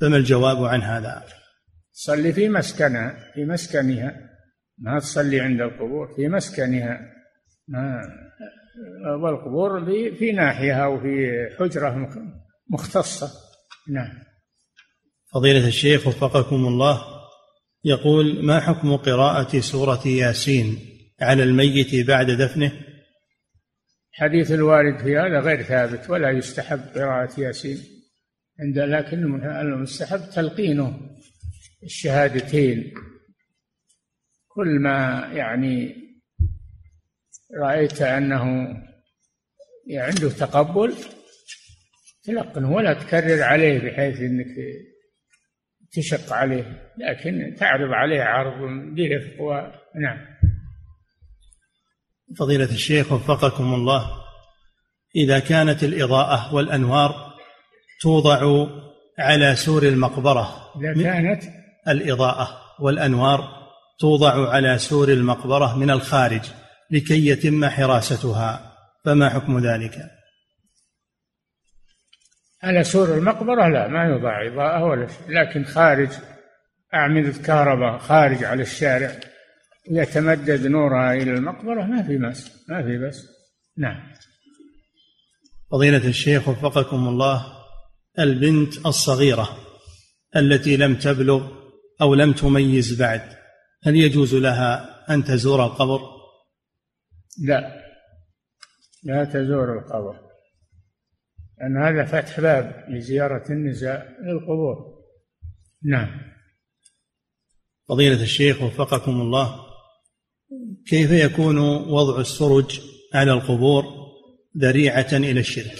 فما 0.00 0.16
الجواب 0.16 0.64
عن 0.64 0.82
هذا؟ 0.82 1.24
تصلي 1.94 2.32
في 2.32 2.48
مسكنها 2.48 3.32
في 3.34 3.44
مسكنها. 3.44 4.16
ما 4.78 4.98
تصلي 4.98 5.40
عند 5.40 5.60
القبور 5.60 6.14
في 6.16 6.28
مسكنها. 6.28 7.00
ما 7.68 8.00
والقبور 9.22 9.84
في, 9.84 10.16
في 10.16 10.32
ناحية 10.32 10.72
أو 10.72 11.00
في 11.00 11.28
حجرة 11.58 12.08
مختصة. 12.70 13.30
نعم. 13.88 14.18
فضيلة 15.34 15.68
الشيخ 15.68 16.06
وفقكم 16.06 16.66
الله 16.66 17.02
يقول 17.84 18.44
ما 18.44 18.60
حكم 18.60 18.96
قراءة 18.96 19.60
سورة 19.60 20.06
ياسين 20.06 20.78
على 21.20 21.42
الميت 21.42 22.06
بعد 22.06 22.30
دفنه؟ 22.30 22.72
حديث 24.12 24.52
الوارد 24.52 24.98
في 24.98 25.18
هذا 25.18 25.40
غير 25.40 25.62
ثابت 25.62 26.10
ولا 26.10 26.30
يستحب 26.30 26.80
قراءة 26.94 27.40
ياسين 27.40 27.78
عند 28.60 28.78
لكن 28.78 29.44
المستحب 29.44 30.30
تلقينه 30.30 31.16
الشهادتين. 31.82 32.94
كل 34.48 34.78
ما 34.80 35.30
يعني 35.34 35.96
رأيت 37.60 38.02
أنه 38.02 38.44
عنده 39.90 40.30
تقبل 40.30 40.94
تلقنه 42.24 42.72
ولا 42.72 42.92
تكرر 42.92 43.42
عليه 43.42 43.78
بحيث 43.78 44.20
أنك 44.20 44.56
تشق 45.92 46.32
عليه 46.32 46.92
لكن 46.98 47.54
تعرض 47.58 47.92
عليه 47.92 48.22
عرض 48.22 48.70
برفق 48.94 49.40
ونعم 49.40 50.39
فضيلة 52.38 52.64
الشيخ 52.64 53.12
وفقكم 53.12 53.74
الله 53.74 54.10
إذا 55.16 55.38
كانت 55.38 55.84
الإضاءة 55.84 56.54
والأنوار 56.54 57.34
توضع 58.00 58.66
على 59.18 59.56
سور 59.56 59.82
المقبرة 59.82 60.72
إذا 60.76 61.02
كانت 61.02 61.42
الإضاءة 61.88 62.60
والأنوار 62.80 63.60
توضع 64.00 64.50
على 64.50 64.78
سور 64.78 65.08
المقبرة 65.08 65.78
من 65.78 65.90
الخارج 65.90 66.42
لكي 66.90 67.26
يتم 67.26 67.64
حراستها 67.64 68.76
فما 69.04 69.28
حكم 69.28 69.58
ذلك؟ 69.58 70.10
على 72.62 72.84
سور 72.84 73.14
المقبرة 73.14 73.68
لا 73.68 73.88
ما 73.88 74.04
يوضع 74.04 74.46
إضاءة 74.46 74.84
ولا 74.84 75.06
شيء 75.06 75.28
لكن 75.28 75.64
خارج 75.64 76.08
أعمدة 76.94 77.42
كهرباء 77.42 77.98
خارج 77.98 78.44
على 78.44 78.62
الشارع. 78.62 79.10
يتمدد 79.90 80.66
نورها 80.66 81.14
إلى 81.14 81.30
المقبرة 81.30 81.84
ما 81.84 82.02
في 82.02 82.18
بس 82.18 82.68
ما 82.68 82.82
في 82.82 82.98
بس 82.98 83.26
نعم. 83.78 84.12
فضيلة 85.70 86.08
الشيخ 86.08 86.48
وفقكم 86.48 87.08
الله 87.08 87.46
البنت 88.18 88.86
الصغيرة 88.86 89.56
التي 90.36 90.76
لم 90.76 90.94
تبلغ 90.94 91.52
أو 92.00 92.14
لم 92.14 92.32
تميز 92.32 93.02
بعد 93.02 93.22
هل 93.82 93.96
يجوز 93.96 94.34
لها 94.34 95.00
أن 95.14 95.24
تزور 95.24 95.64
القبر؟ 95.64 96.00
لا. 97.44 97.80
لا 99.04 99.24
تزور 99.24 99.78
القبر. 99.78 100.30
لأن 101.58 101.82
هذا 101.82 102.04
فتح 102.04 102.40
باب 102.40 102.84
لزيارة 102.88 103.52
النساء 103.52 104.16
للقبور 104.22 104.76
نعم. 105.84 106.20
فضيلة 107.88 108.22
الشيخ 108.22 108.62
وفقكم 108.62 109.20
الله 109.20 109.69
كيف 110.88 111.10
يكون 111.10 111.58
وضع 111.88 112.20
السرج 112.20 112.80
على 113.14 113.32
القبور 113.32 113.84
ذريعة 114.58 115.08
إلى 115.12 115.40
الشرك؟ 115.40 115.78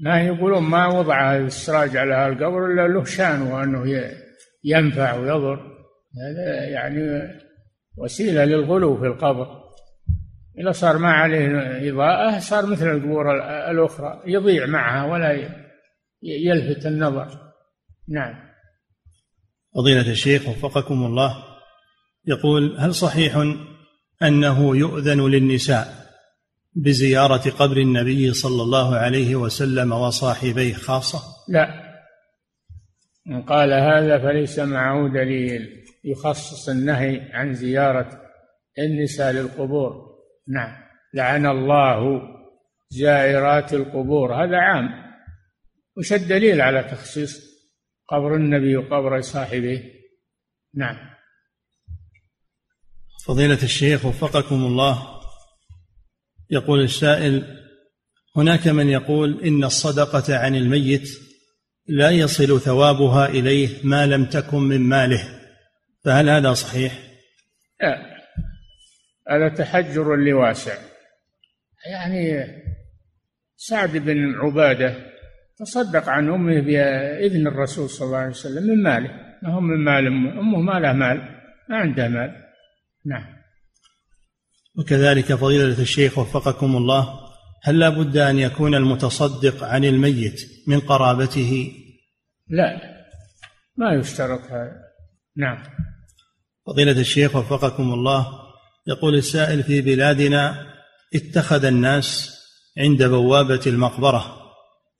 ما 0.00 0.22
يقولون 0.22 0.62
ما 0.62 0.86
وضع 0.86 1.36
السراج 1.36 1.96
على 1.96 2.26
القبر 2.26 2.66
إلا 2.66 2.88
له 2.88 3.04
شان 3.04 3.42
وأنه 3.42 3.84
ينفع 4.64 5.14
ويضر. 5.14 5.56
هذا 6.22 6.64
يعني 6.64 7.00
وسيلة 7.96 8.44
للغلو 8.44 9.00
في 9.00 9.06
القبر. 9.06 9.60
إذا 10.58 10.72
صار 10.72 10.98
ما 10.98 11.12
عليه 11.12 11.48
إضاءة 11.90 12.38
صار 12.38 12.66
مثل 12.66 12.90
القبور 12.90 13.36
الأخرى 13.70 14.22
يضيع 14.26 14.66
معها 14.66 15.12
ولا 15.12 15.48
يلفت 16.22 16.86
النظر. 16.86 17.52
نعم. 18.08 18.34
فضيلة 19.74 20.10
الشيخ 20.10 20.48
وفقكم 20.48 20.94
الله. 20.94 21.49
يقول 22.26 22.76
هل 22.78 22.94
صحيح 22.94 23.36
أنه 24.22 24.76
يؤذن 24.76 25.20
للنساء 25.20 26.00
بزيارة 26.74 27.50
قبر 27.50 27.76
النبي 27.76 28.32
صلى 28.32 28.62
الله 28.62 28.96
عليه 28.96 29.36
وسلم 29.36 29.92
وصاحبيه 29.92 30.74
خاصة؟ 30.74 31.18
لا. 31.48 31.90
من 33.26 33.42
قال 33.42 33.72
هذا 33.72 34.18
فليس 34.18 34.58
معه 34.58 35.08
دليل. 35.08 35.84
يخصص 36.04 36.68
النهي 36.68 37.20
عن 37.32 37.54
زيارة 37.54 38.22
النساء 38.78 39.32
للقبور. 39.32 40.10
نعم. 40.48 40.76
لعن 41.14 41.46
الله 41.46 42.22
زائرات 42.90 43.74
القبور. 43.74 44.34
هذا 44.34 44.56
عام. 44.56 44.88
وش 45.96 46.12
الدليل 46.12 46.60
على 46.60 46.82
تخصيص 46.82 47.50
قبر 48.08 48.34
النبي 48.34 48.76
وقبر 48.76 49.20
صاحبه؟ 49.20 49.82
نعم. 50.74 50.96
فضيلة 53.26 53.62
الشيخ 53.62 54.04
وفقكم 54.04 54.54
الله. 54.54 55.20
يقول 56.50 56.80
السائل 56.80 57.56
هناك 58.36 58.68
من 58.68 58.88
يقول 58.88 59.44
إن 59.44 59.64
الصدقة 59.64 60.36
عن 60.38 60.56
الميت 60.56 61.08
لا 61.86 62.10
يصل 62.10 62.60
ثوابها 62.60 63.26
إليه 63.26 63.68
ما 63.84 64.06
لم 64.06 64.24
تكن 64.24 64.58
من 64.58 64.80
ماله 64.80 65.40
فهل 66.04 66.28
هذا 66.28 66.52
صحيح؟ 66.52 66.98
لا 67.80 68.10
هذا 69.30 69.48
تحجر 69.48 70.16
لواسع. 70.16 70.74
يعني 71.90 72.46
سعد 73.56 73.96
بن 73.96 74.34
عبادة 74.34 74.94
تصدق 75.58 76.08
عن 76.08 76.28
أمه 76.28 76.60
بإذن 76.60 77.46
الرسول 77.46 77.90
صلى 77.90 78.06
الله 78.06 78.18
عليه 78.18 78.30
وسلم 78.30 78.62
من 78.62 78.82
ماله 78.82 79.10
ما 79.42 79.54
هو 79.54 79.60
من 79.60 79.84
مال 79.84 80.06
أمه؟ 80.06 80.40
أمه 80.40 80.58
ما 80.58 80.80
لها 80.80 80.92
مال 80.92 81.16
ما 81.68 81.76
عندها 81.76 82.08
مال. 82.08 82.39
نعم. 83.06 83.26
وكذلك 84.78 85.34
فضيلة 85.34 85.82
الشيخ 85.82 86.18
وفقكم 86.18 86.76
الله 86.76 87.30
هل 87.62 87.78
لا 87.78 87.88
بد 87.88 88.16
أن 88.16 88.38
يكون 88.38 88.74
المتصدق 88.74 89.64
عن 89.64 89.84
الميت 89.84 90.40
من 90.66 90.80
قرابته؟ 90.80 91.72
لا 92.48 92.80
ما 93.76 93.94
يشترط 93.94 94.40
هذا. 94.40 94.90
نعم. 95.36 95.62
فضيلة 96.66 97.00
الشيخ 97.00 97.36
وفقكم 97.36 97.92
الله 97.92 98.26
يقول 98.86 99.14
السائل 99.14 99.62
في 99.62 99.80
بلادنا 99.80 100.66
اتخذ 101.14 101.64
الناس 101.64 102.38
عند 102.78 103.02
بوابة 103.02 103.60
المقبرة 103.66 104.36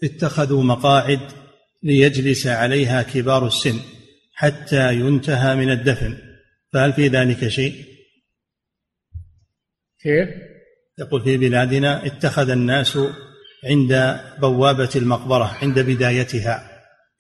اتخذوا 0.05 0.63
مقاعد 0.63 1.21
ليجلس 1.83 2.47
عليها 2.47 3.03
كبار 3.03 3.47
السن 3.47 3.81
حتى 4.35 4.95
ينتهى 4.95 5.57
من 5.57 5.71
الدفن 5.71 6.19
فهل 6.73 6.93
في 6.93 7.09
ذلك 7.09 7.49
شيء؟ 7.49 7.90
كيف؟ 10.03 10.29
يقول 10.99 11.23
في 11.23 11.37
بلادنا 11.37 12.07
اتخذ 12.07 12.51
الناس 12.51 12.99
عند 13.71 14.21
بوابة 14.41 14.91
المقبرة 14.97 15.57
عند 15.63 15.79
بدايتها. 15.79 16.71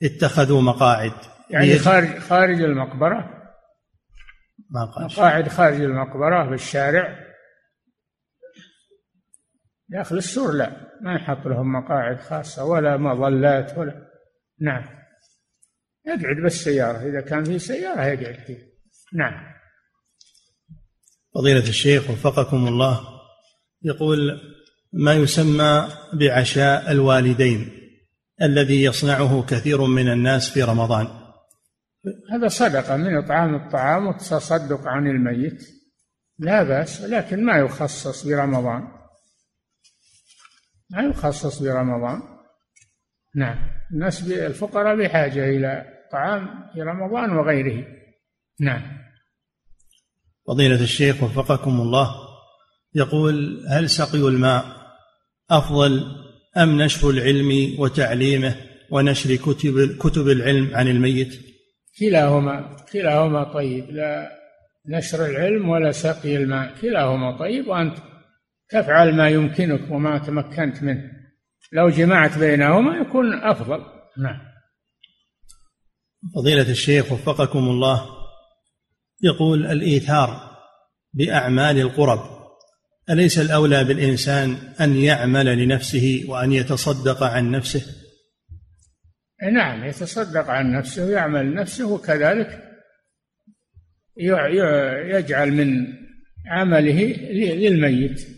اتخذوا 0.02 0.62
مقاعد. 0.62 1.12
يعني 1.51 1.78
خارج 1.78 2.19
خارج 2.19 2.62
المقبرة؟ 2.62 3.40
ما 4.70 5.05
مقاعد 5.05 5.48
خارج 5.48 5.81
المقبرة 5.81 6.48
في 6.48 6.55
الشارع؟ 6.55 7.31
داخل 9.89 10.16
السور 10.16 10.52
لا 10.52 10.70
ما 11.01 11.15
يحط 11.15 11.47
لهم 11.47 11.73
مقاعد 11.73 12.20
خاصة 12.20 12.65
ولا 12.65 12.97
مظلات 12.97 13.78
ولا 13.78 14.11
نعم. 14.61 14.85
يقعد 16.07 16.36
بالسيارة 16.43 16.98
إذا 16.98 17.20
كان 17.20 17.44
في 17.44 17.59
سيارة 17.59 18.05
يقعد 18.05 18.35
فيه 18.35 18.59
نعم. 19.15 19.50
فضيلة 21.35 21.69
الشيخ 21.69 22.11
وفقكم 22.11 22.69
الله 22.69 23.01
يقول 23.82 24.40
ما 24.93 25.15
يسمى 25.15 25.89
بعشاء 26.12 26.93
الوالدين 26.93 27.70
الذي 28.43 28.82
يصنعه 28.82 29.47
كثير 29.47 29.85
من 29.86 30.09
الناس 30.12 30.51
في 30.51 30.62
رمضان؟ 30.62 31.09
هذا 32.32 32.48
صدقة 32.48 32.97
من 32.97 33.16
إطعام 33.16 33.55
الطعام 33.55 34.07
والتصدق 34.07 34.89
عن 34.89 35.07
الميت. 35.07 35.69
لا 36.39 36.62
بأس 36.62 37.01
لكن 37.01 37.44
ما 37.44 37.59
يخصص 37.59 38.27
برمضان؟ 38.27 38.82
ما 40.90 41.02
يخصص 41.02 41.62
برمضان؟ 41.62 42.23
نعم 43.36 43.59
الناس 43.93 44.23
الفقراء 44.23 44.97
بحاجة 44.97 45.44
إلى 45.44 45.85
طعام 46.12 46.70
في 46.74 46.82
رمضان 46.82 47.36
وغيره. 47.36 47.86
نعم. 48.61 49.00
فضيلة 50.51 50.83
الشيخ 50.83 51.23
وفقكم 51.23 51.81
الله 51.81 52.15
يقول 52.95 53.65
هل 53.69 53.91
سقي 53.91 54.19
الماء 54.19 54.65
أفضل 55.51 56.05
أم 56.57 56.83
نشر 56.83 57.11
العلم 57.11 57.81
وتعليمه 57.81 58.57
ونشر 58.91 59.37
كتب 59.37 59.97
كتب 59.97 60.29
العلم 60.29 60.71
عن 60.75 60.89
الميت؟ 60.89 61.41
كلاهما 62.01 62.77
كلاهما 62.93 63.53
طيب 63.53 63.91
لا 63.91 64.31
نشر 64.89 65.27
العلم 65.27 65.69
ولا 65.69 65.93
سقي 65.93 66.37
الماء 66.37 66.75
كلاهما 66.81 67.39
طيب 67.39 67.69
وأنت 67.69 67.97
تفعل 68.71 69.15
ما 69.15 69.29
يمكنك 69.29 69.91
وما 69.91 70.19
تمكنت 70.19 70.83
منه. 70.83 71.11
لو 71.73 71.89
جمعت 71.89 72.39
بينهما 72.39 72.97
يكون 72.97 73.35
أفضل. 73.35 73.83
نعم. 74.19 74.41
فضيلة 76.35 76.71
الشيخ 76.71 77.13
وفقكم 77.13 77.59
الله 77.59 78.20
يقول 79.23 79.67
الإيثار 79.67 80.51
بأعمال 81.13 81.79
القرب. 81.79 82.41
أليس 83.11 83.39
الأولى 83.39 83.85
بالإنسان 83.85 84.57
أن 84.81 84.97
يعمل 84.97 85.59
لنفسه 85.59 86.25
وأن 86.29 86.53
يتصدق 86.53 87.23
عن 87.23 87.51
نفسه؟ 87.51 87.83
نعم 89.53 89.85
يتصدق 89.85 90.51
عن 90.51 90.73
نفسه 90.73 91.07
ويعمل 91.07 91.51
لنفسه 91.51 91.93
وكذلك 91.93 92.63
يجعل 94.17 95.53
من 95.53 95.87
عمله 96.47 97.03
للميت. 97.33 98.29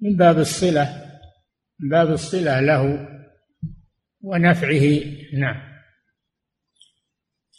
من 0.00 0.16
باب 0.16 0.38
الصلة 0.38 1.04
من 1.80 1.88
باب 1.88 2.10
الصلة 2.10 2.60
له 2.60 3.08
ونفعه. 4.20 5.00
نعم. 5.38 5.74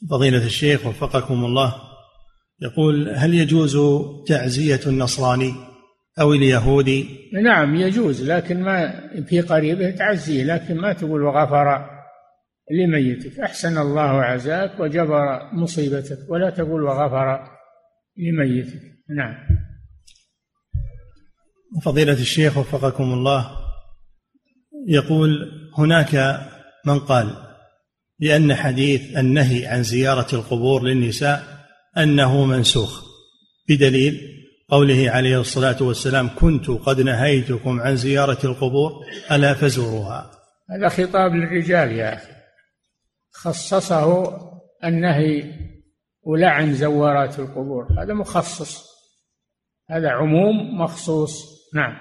فضيلة 0.10 0.46
الشيخ 0.46 0.86
وفقكم 0.86 1.46
الله 1.46 1.95
يقول 2.62 3.10
هل 3.10 3.34
يجوز 3.34 3.78
تعزية 4.28 4.80
النصراني 4.88 5.54
أو 6.20 6.34
اليهودي؟ 6.34 7.30
نعم 7.44 7.76
يجوز 7.76 8.32
لكن 8.32 8.62
ما 8.62 8.94
في 9.28 9.42
قريبه 9.42 9.92
تعزيه 9.92 10.44
لكن 10.44 10.76
ما 10.76 10.94
تقول 10.94 11.24
وغفر 11.24 11.90
لميتك. 12.72 13.40
أحسن 13.40 13.78
الله 13.78 14.22
عزاك 14.22 14.80
وجبر 14.80 15.54
مصيبتك 15.54 16.18
ولا 16.30 16.50
تقول 16.50 16.84
وغفر 16.84 17.50
لميتك. 18.18 18.82
نعم. 19.18 19.36
فضيلة 21.84 22.14
الشيخ 22.14 22.58
وفقكم 22.58 23.14
الله 23.14 23.52
يقول 24.88 25.52
هناك 25.78 26.40
من 26.86 27.00
قال 27.00 27.28
بأن 28.20 28.56
حديث 28.56 29.18
النهي 29.18 29.66
عن 29.66 29.84
زيارة 29.84 30.36
القبور 30.36 30.84
للنساء 30.84 31.55
أنه 31.98 32.46
منسوخ 32.46 33.04
بدليل 33.70 34.36
قوله 34.70 35.12
عليه 35.12 35.42
الصلاة 35.42 35.84
والسلام 35.84 36.30
كنت 36.36 36.70
قد 36.70 37.02
نهيتكم 37.02 37.80
عن 37.80 37.96
زيارة 37.96 38.38
القبور 38.44 38.92
ألا 39.32 39.54
فزوروها. 39.54 40.32
هذا 40.70 40.90
خطاب 40.90 41.32
للرجال 41.32 41.92
يا 41.92 42.14
أخي. 42.14 42.32
خصصه 43.32 44.38
النهي 44.84 45.44
ولعن 46.24 46.74
زوارات 46.74 47.40
القبور. 47.40 47.88
هذا 48.00 48.14
مخصص. 48.14 48.86
هذا 49.90 50.10
عموم 50.10 50.82
مخصوص. 50.82 51.44
نعم. 51.74 51.94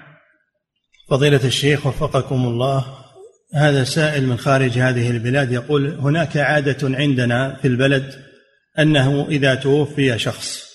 فضيلة 1.09 1.45
الشيخ 1.45 1.87
وفقكم 1.87 2.45
الله 2.45 2.85
هذا 3.53 3.83
سائل 3.83 4.27
من 4.27 4.37
خارج 4.37 4.79
هذه 4.79 5.11
البلاد 5.11 5.51
يقول 5.51 5.99
هناك 5.99 6.37
عادة 6.37 6.97
عندنا 6.97 7.55
في 7.61 7.67
البلد 7.67 8.24
أنه 8.79 9.27
إذا 9.29 9.55
توفي 9.55 10.19
شخص 10.19 10.65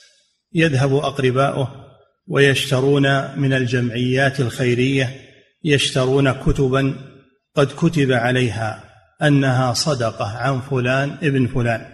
يذهب 0.55 0.95
أقرباؤه 0.95 1.91
ويشترون 2.29 3.39
من 3.39 3.53
الجمعيات 3.53 4.41
الخيرية 4.41 5.11
يشترون 5.65 6.33
كتبا 6.33 6.95
قد 7.55 7.67
كتب 7.67 8.13
عليها 8.13 8.85
أنها 9.23 9.73
صدقة 9.73 10.39
عن 10.39 10.61
فلان 10.61 11.11
ابن 11.23 11.47
فلان 11.47 11.87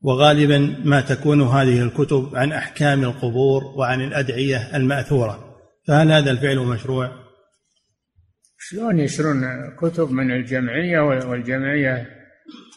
وغالبا 0.00 0.76
ما 0.84 1.00
تكون 1.00 1.42
هذه 1.42 1.82
الكتب 1.82 2.30
عن 2.34 2.52
أحكام 2.52 3.04
القبور 3.04 3.64
وعن 3.64 4.00
الأدعية 4.00 4.76
المأثورة 4.76 5.56
فهل 5.86 6.12
هذا 6.12 6.30
الفعل 6.30 6.58
مشروع؟ 6.58 7.24
شلون 8.58 9.00
يشرون 9.00 9.42
كتب 9.80 10.10
من 10.10 10.30
الجمعية 10.30 11.00
والجمعية 11.00 12.06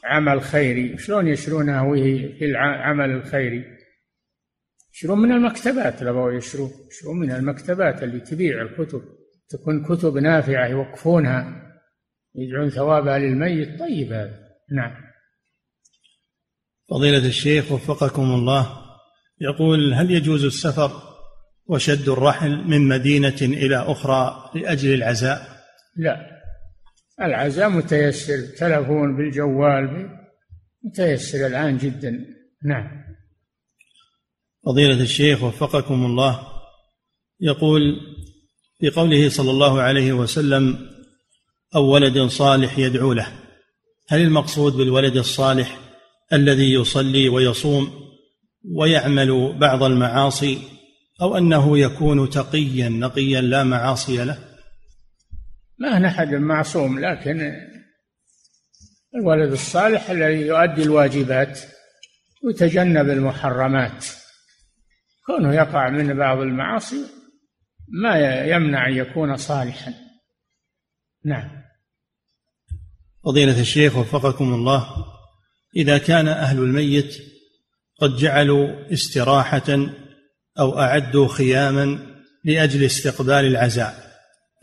عمل 0.03 0.41
خيري. 0.41 0.98
شلون 0.98 1.28
يشرونها 1.28 1.82
وهي 1.82 2.34
في 2.40 2.45
العمل 2.45 3.10
الخيري؟ 3.10 3.65
يشرون 4.94 5.19
من 5.19 5.32
المكتبات 5.32 6.03
لو 6.03 6.30
يشرون. 6.30 6.72
يشرون 6.91 7.19
من 7.19 7.32
المكتبات 7.32 8.03
اللي 8.03 8.19
تبيع 8.19 8.61
الكتب. 8.61 9.02
تكون 9.49 9.84
كتب 9.86 10.18
نافعة 10.18 10.68
يوقفونها. 10.68 11.64
يدعون 12.36 12.69
ثوابها 12.69 13.19
للميت. 13.19 13.80
طيب 13.80 14.14
هذا. 14.14 14.48
نعم. 14.72 15.07
فضيلة 16.90 17.28
الشيخ 17.28 17.72
وفقكم 17.72 18.22
الله 18.22 18.88
يقول 19.41 19.94
هل 19.94 20.11
يجوز 20.11 20.45
السفر 20.45 20.91
وشد 21.65 22.10
الرحل 22.10 22.68
من 22.68 22.88
مدينة 22.88 23.38
إلى 23.41 23.78
أخرى 23.78 24.52
لأجل 24.56 24.94
العزاء؟ 24.94 25.41
لا. 25.95 26.36
العزاء 27.22 27.69
متيسر 27.69 28.38
تلفون 28.57 29.18
بالجوال 29.18 30.10
متيسر 30.84 31.48
الآن 31.48 31.77
جدا. 31.77 32.26
نعم. 32.65 33.03
فضيلة 34.65 35.02
الشيخ 35.02 35.44
وفقكم 35.44 36.06
الله. 36.06 36.48
يقول 37.41 37.81
في 38.80 38.89
قوله 38.89 39.30
صلى 39.30 39.52
الله 39.52 39.81
عليه 39.81 40.14
وسلم 40.14 40.89
أو 41.76 41.85
ولد 41.85 42.19
صالح 42.19 42.80
يدعو 42.80 43.14
له. 43.14 43.27
هل 44.10 44.22
المقصود 44.22 44.73
بالولد 44.73 45.18
الصالح 45.18 45.80
الذي 46.34 46.73
يصلي 46.73 47.30
ويصوم 47.30 47.91
ويعمل 48.76 49.57
بعض 49.60 49.84
المعاصي 49.84 50.57
أو 51.22 51.38
أنه 51.38 51.77
يكون 51.77 52.30
تقيا 52.30 52.89
نقيا 52.89 53.41
لا 53.41 53.64
معاصي 53.64 54.26
له؟ 54.26 54.47
ما 55.80 55.98
هنا 55.98 56.08
أحد 56.08 56.28
معصوم 56.28 56.99
لكن 56.99 57.54
الولد 59.16 59.52
الصالح 59.52 60.10
الذي 60.10 60.41
يؤدي 60.41 60.84
الواجبات 60.84 61.60
ويتجنب 62.44 63.10
المحرمات. 63.10 64.06
كونه 65.26 65.56
يقع 65.56 65.90
من 65.90 66.18
بعض 66.18 66.38
المعاصي 66.38 67.06
ما 67.88 68.20
يمنع 68.45 68.88
أن 68.88 68.94
يكون 68.94 69.38
صالحا. 69.38 69.94
نعم. 71.26 71.64
فضيلة 73.26 73.62
الشيخ 73.62 73.98
وفقكم 73.98 74.54
الله 74.54 74.88
إذا 75.76 75.98
كان 75.98 76.28
أهل 76.28 76.60
الميت 76.60 77.18
قد 77.99 78.16
جعلوا 78.16 78.94
استراحة 78.94 79.88
أو 80.60 80.80
أعدوا 80.80 81.28
خياما 81.28 81.99
لأجل 82.44 82.84
استقبال 82.84 83.45
العزاء 83.45 84.07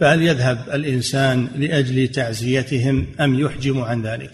فهل 0.00 0.22
يذهب 0.22 0.74
الإنسان 0.74 1.48
لأجل 1.56 2.08
تعزيتهم 2.08 3.06
أم 3.20 3.40
يحجم 3.40 3.80
عن 3.80 4.02
ذلك؟ 4.02 4.30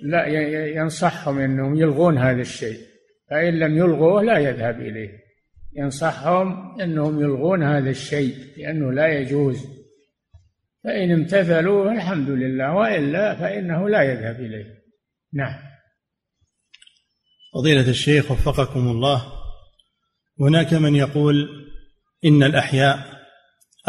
لا 0.00 0.26
ينصحهم 0.66 1.38
أنهم 1.38 1.76
يلغون 1.76 2.18
هذا 2.18 2.40
الشيء. 2.40 2.78
فإن 3.30 3.58
لم 3.58 3.76
يلغوه 3.76 4.22
لا 4.22 4.38
يذهب 4.38 4.80
إليه. 4.80 5.10
ينصحهم 5.76 6.80
أنهم 6.80 7.20
يلغون 7.20 7.62
هذا 7.62 7.90
الشيء 7.90 8.34
لأنه 8.56 8.92
لا 8.92 9.06
يجوز. 9.06 9.66
فإن 10.84 11.12
امتثلوا 11.12 11.92
الحمد 11.92 12.30
لله 12.30 12.74
وإلا 12.74 13.34
فإنه 13.34 13.88
لا 13.88 14.02
يذهب 14.02 14.40
إليه. 14.40 14.80
نعم. 15.32 15.70
فضيلة 17.54 17.90
الشيخ 17.90 18.30
وفقكم 18.30 18.88
الله 18.88 19.32
هناك 20.40 20.74
من 20.74 20.96
يقول 20.96 21.48
إن 22.24 22.42
الأحياء 22.42 23.19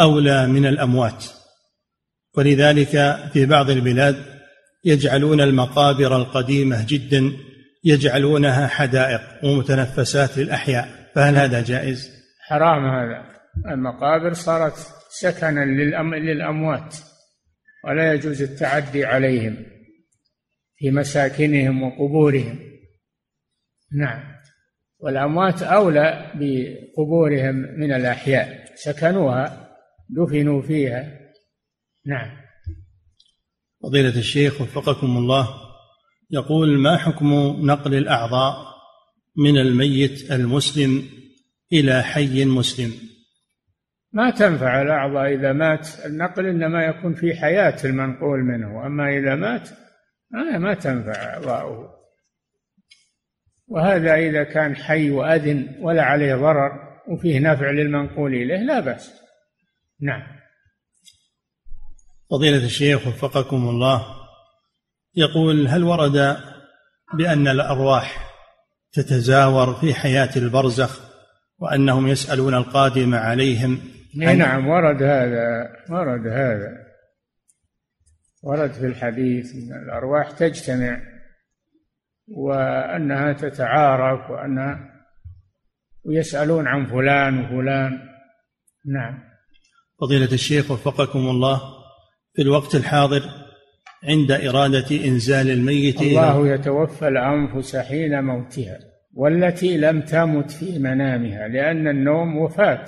أولى 0.01 0.47
من 0.47 0.65
الأموات. 0.65 1.25
ولذلك 2.37 3.19
في 3.33 3.45
بعض 3.45 3.69
البلاد 3.69 4.15
يجعلون 4.85 5.41
المقابر 5.41 6.15
القديمة 6.15 6.85
جدا 6.87 7.31
يجعلونها 7.83 8.67
حدائق 8.67 9.21
ومتنفسات 9.43 10.37
للأحياء. 10.37 11.11
فهل 11.15 11.35
هذا 11.35 11.61
جائز؟ 11.61 12.09
حرام 12.47 12.85
هذا. 12.85 13.25
المقابر 13.73 14.33
صارت 14.33 14.73
سكنا 15.09 15.65
للأموات 16.15 16.95
ولا 17.83 18.13
يجوز 18.13 18.41
التعدي 18.41 19.05
عليهم 19.05 19.57
في 20.77 20.91
مساكنهم 20.91 21.83
وقبورهم. 21.83 22.59
نعم. 23.97 24.23
والأموات 24.99 25.63
أولى 25.63 26.31
بقبورهم 26.35 27.55
من 27.55 27.93
الأحياء 27.93 28.65
سكنوها 28.75 29.70
دفنوا 30.11 30.61
فيها. 30.61 31.19
نعم. 32.05 32.37
فضيلة 33.83 34.19
الشيخ 34.19 34.61
وفقكم 34.61 35.17
الله 35.17 35.47
يقول 36.31 36.79
ما 36.79 36.97
حكم 36.97 37.33
نقل 37.65 37.95
الأعضاء 37.95 38.55
من 39.37 39.57
الميت 39.57 40.31
المسلم 40.31 41.03
إلى 41.73 42.03
حي 42.03 42.45
مسلم؟ 42.45 42.91
ما 44.13 44.29
تنفع 44.29 44.81
الأعضاء 44.81 45.33
إذا 45.33 45.53
مات. 45.53 45.87
النقل 46.05 46.45
إنما 46.45 46.85
يكون 46.85 47.13
في 47.13 47.35
حياة 47.35 47.75
المنقول 47.85 48.39
منه 48.39 48.85
أما 48.85 49.17
إذا 49.17 49.35
مات 49.35 49.69
ما, 50.31 50.57
ما 50.57 50.73
تنفع 50.73 51.23
أعضاؤه. 51.23 52.01
وهذا 53.67 54.15
إذا 54.15 54.43
كان 54.43 54.75
حي 54.75 55.09
وأذن 55.09 55.75
ولا 55.79 56.03
عليه 56.03 56.35
ضرر 56.35 56.71
وفيه 57.07 57.39
نفع 57.39 57.71
للمنقول 57.71 58.33
إليه 58.33 58.57
لا 58.57 58.79
بأس. 58.79 59.21
نعم. 60.01 60.23
فضيلة 62.31 62.65
الشيخ 62.65 63.07
وفقكم 63.07 63.69
الله 63.69 64.05
يقول 65.15 65.67
هل 65.67 65.83
ورد 65.83 66.37
بأن 67.13 67.47
الأرواح 67.47 68.31
تتزاور 68.93 69.73
في 69.73 69.93
حياة 69.93 70.29
البرزخ 70.35 71.11
وأنهم 71.59 72.07
يسألون 72.07 72.53
القادم 72.53 73.15
عليهم؟ 73.15 73.79
نعم 74.15 74.67
ورد 74.67 75.03
هذا 75.03 75.69
ورد 75.89 76.27
هذا. 76.27 76.77
ورد 78.43 78.71
في 78.71 78.85
الحديث 78.85 79.55
أن 79.55 79.83
الأرواح 79.83 80.31
تجتمع 80.31 81.01
وأنها 82.27 83.33
تتعارف 83.33 84.31
وأنها 84.31 84.79
ويسألون 86.05 86.67
عن 86.67 86.85
فلان 86.85 87.45
وفلان. 87.45 87.99
نعم. 88.85 89.30
فضيلة 90.01 90.31
الشيخ 90.33 90.71
وفقكم 90.71 91.19
الله 91.19 91.61
في 92.33 92.41
الوقت 92.41 92.75
الحاضر 92.75 93.21
عند 94.03 94.31
إرادة 94.31 95.05
إنزال 95.05 95.49
الميت 95.49 96.01
الله 96.01 96.47
يتوفى 96.47 97.07
الأنفس 97.07 97.75
حين 97.75 98.23
موتها 98.23 98.79
والتي 99.13 99.77
لم 99.77 100.01
تمت 100.01 100.51
في 100.51 100.79
منامها 100.79 101.47
لأن 101.47 101.87
النوم 101.87 102.37
وفاة. 102.37 102.85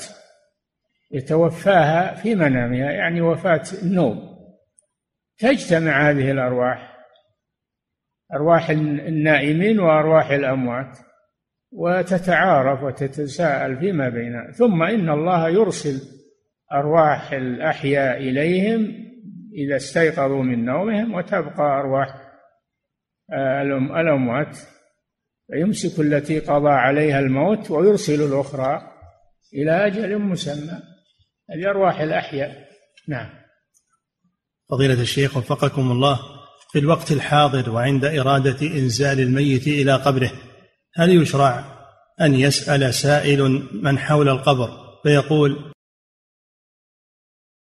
يتوفاها 1.11 2.15
في 2.15 2.35
منامها 2.35 2.91
يعني 2.91 3.21
وفاة 3.21 3.63
النوم. 3.83 4.37
تجتمع 5.37 6.09
هذه 6.09 6.31
الأرواح 6.31 6.93
أرواح 8.33 8.69
النائمين 8.69 9.79
وأرواح 9.79 10.29
الأموات 10.29 10.97
وتتعارف 11.71 12.83
وتتساءل 12.83 13.79
فيما 13.79 14.09
بينها. 14.09 14.51
ثم 14.51 14.83
إن 14.83 15.09
الله 15.09 15.49
يرسل 15.49 16.22
أرواح 16.73 17.31
الأحياء 17.31 18.17
إليهم 18.17 19.03
إذا 19.53 19.75
استيقظوا 19.75 20.43
من 20.43 20.65
نومهم 20.65 21.13
وتبقى 21.13 21.79
أرواح 21.79 22.07
آه، 23.33 23.61
الأموات. 24.01 24.57
فيمسك 25.51 25.99
التي 25.99 26.39
قضى 26.39 26.69
عليها 26.69 27.19
الموت 27.19 27.71
ويرسل 27.71 28.21
الأخرى 28.21 28.81
إلى 29.53 29.87
أجل 29.87 30.19
مسمى. 30.19 30.79
هذه 31.49 31.69
أرواح 31.69 31.99
الأحياء. 31.99 32.67
نعم. 33.07 33.29
فضيلة 34.69 35.01
الشيخ 35.01 35.37
وفقكم 35.37 35.91
الله 35.91 36.19
في 36.71 36.79
الوقت 36.79 37.11
الحاضر 37.11 37.69
وعند 37.69 38.05
إرادة 38.05 38.67
إنزال 38.67 39.19
الميت 39.19 39.67
إلى 39.67 39.95
قبره 39.95 40.31
هل 40.95 41.21
يشرع 41.21 41.65
أن 42.21 42.35
يسأل 42.35 42.93
سائل 42.93 43.67
من 43.73 43.97
حول 43.97 44.29
القبر 44.29 44.69
فيقول 45.03 45.72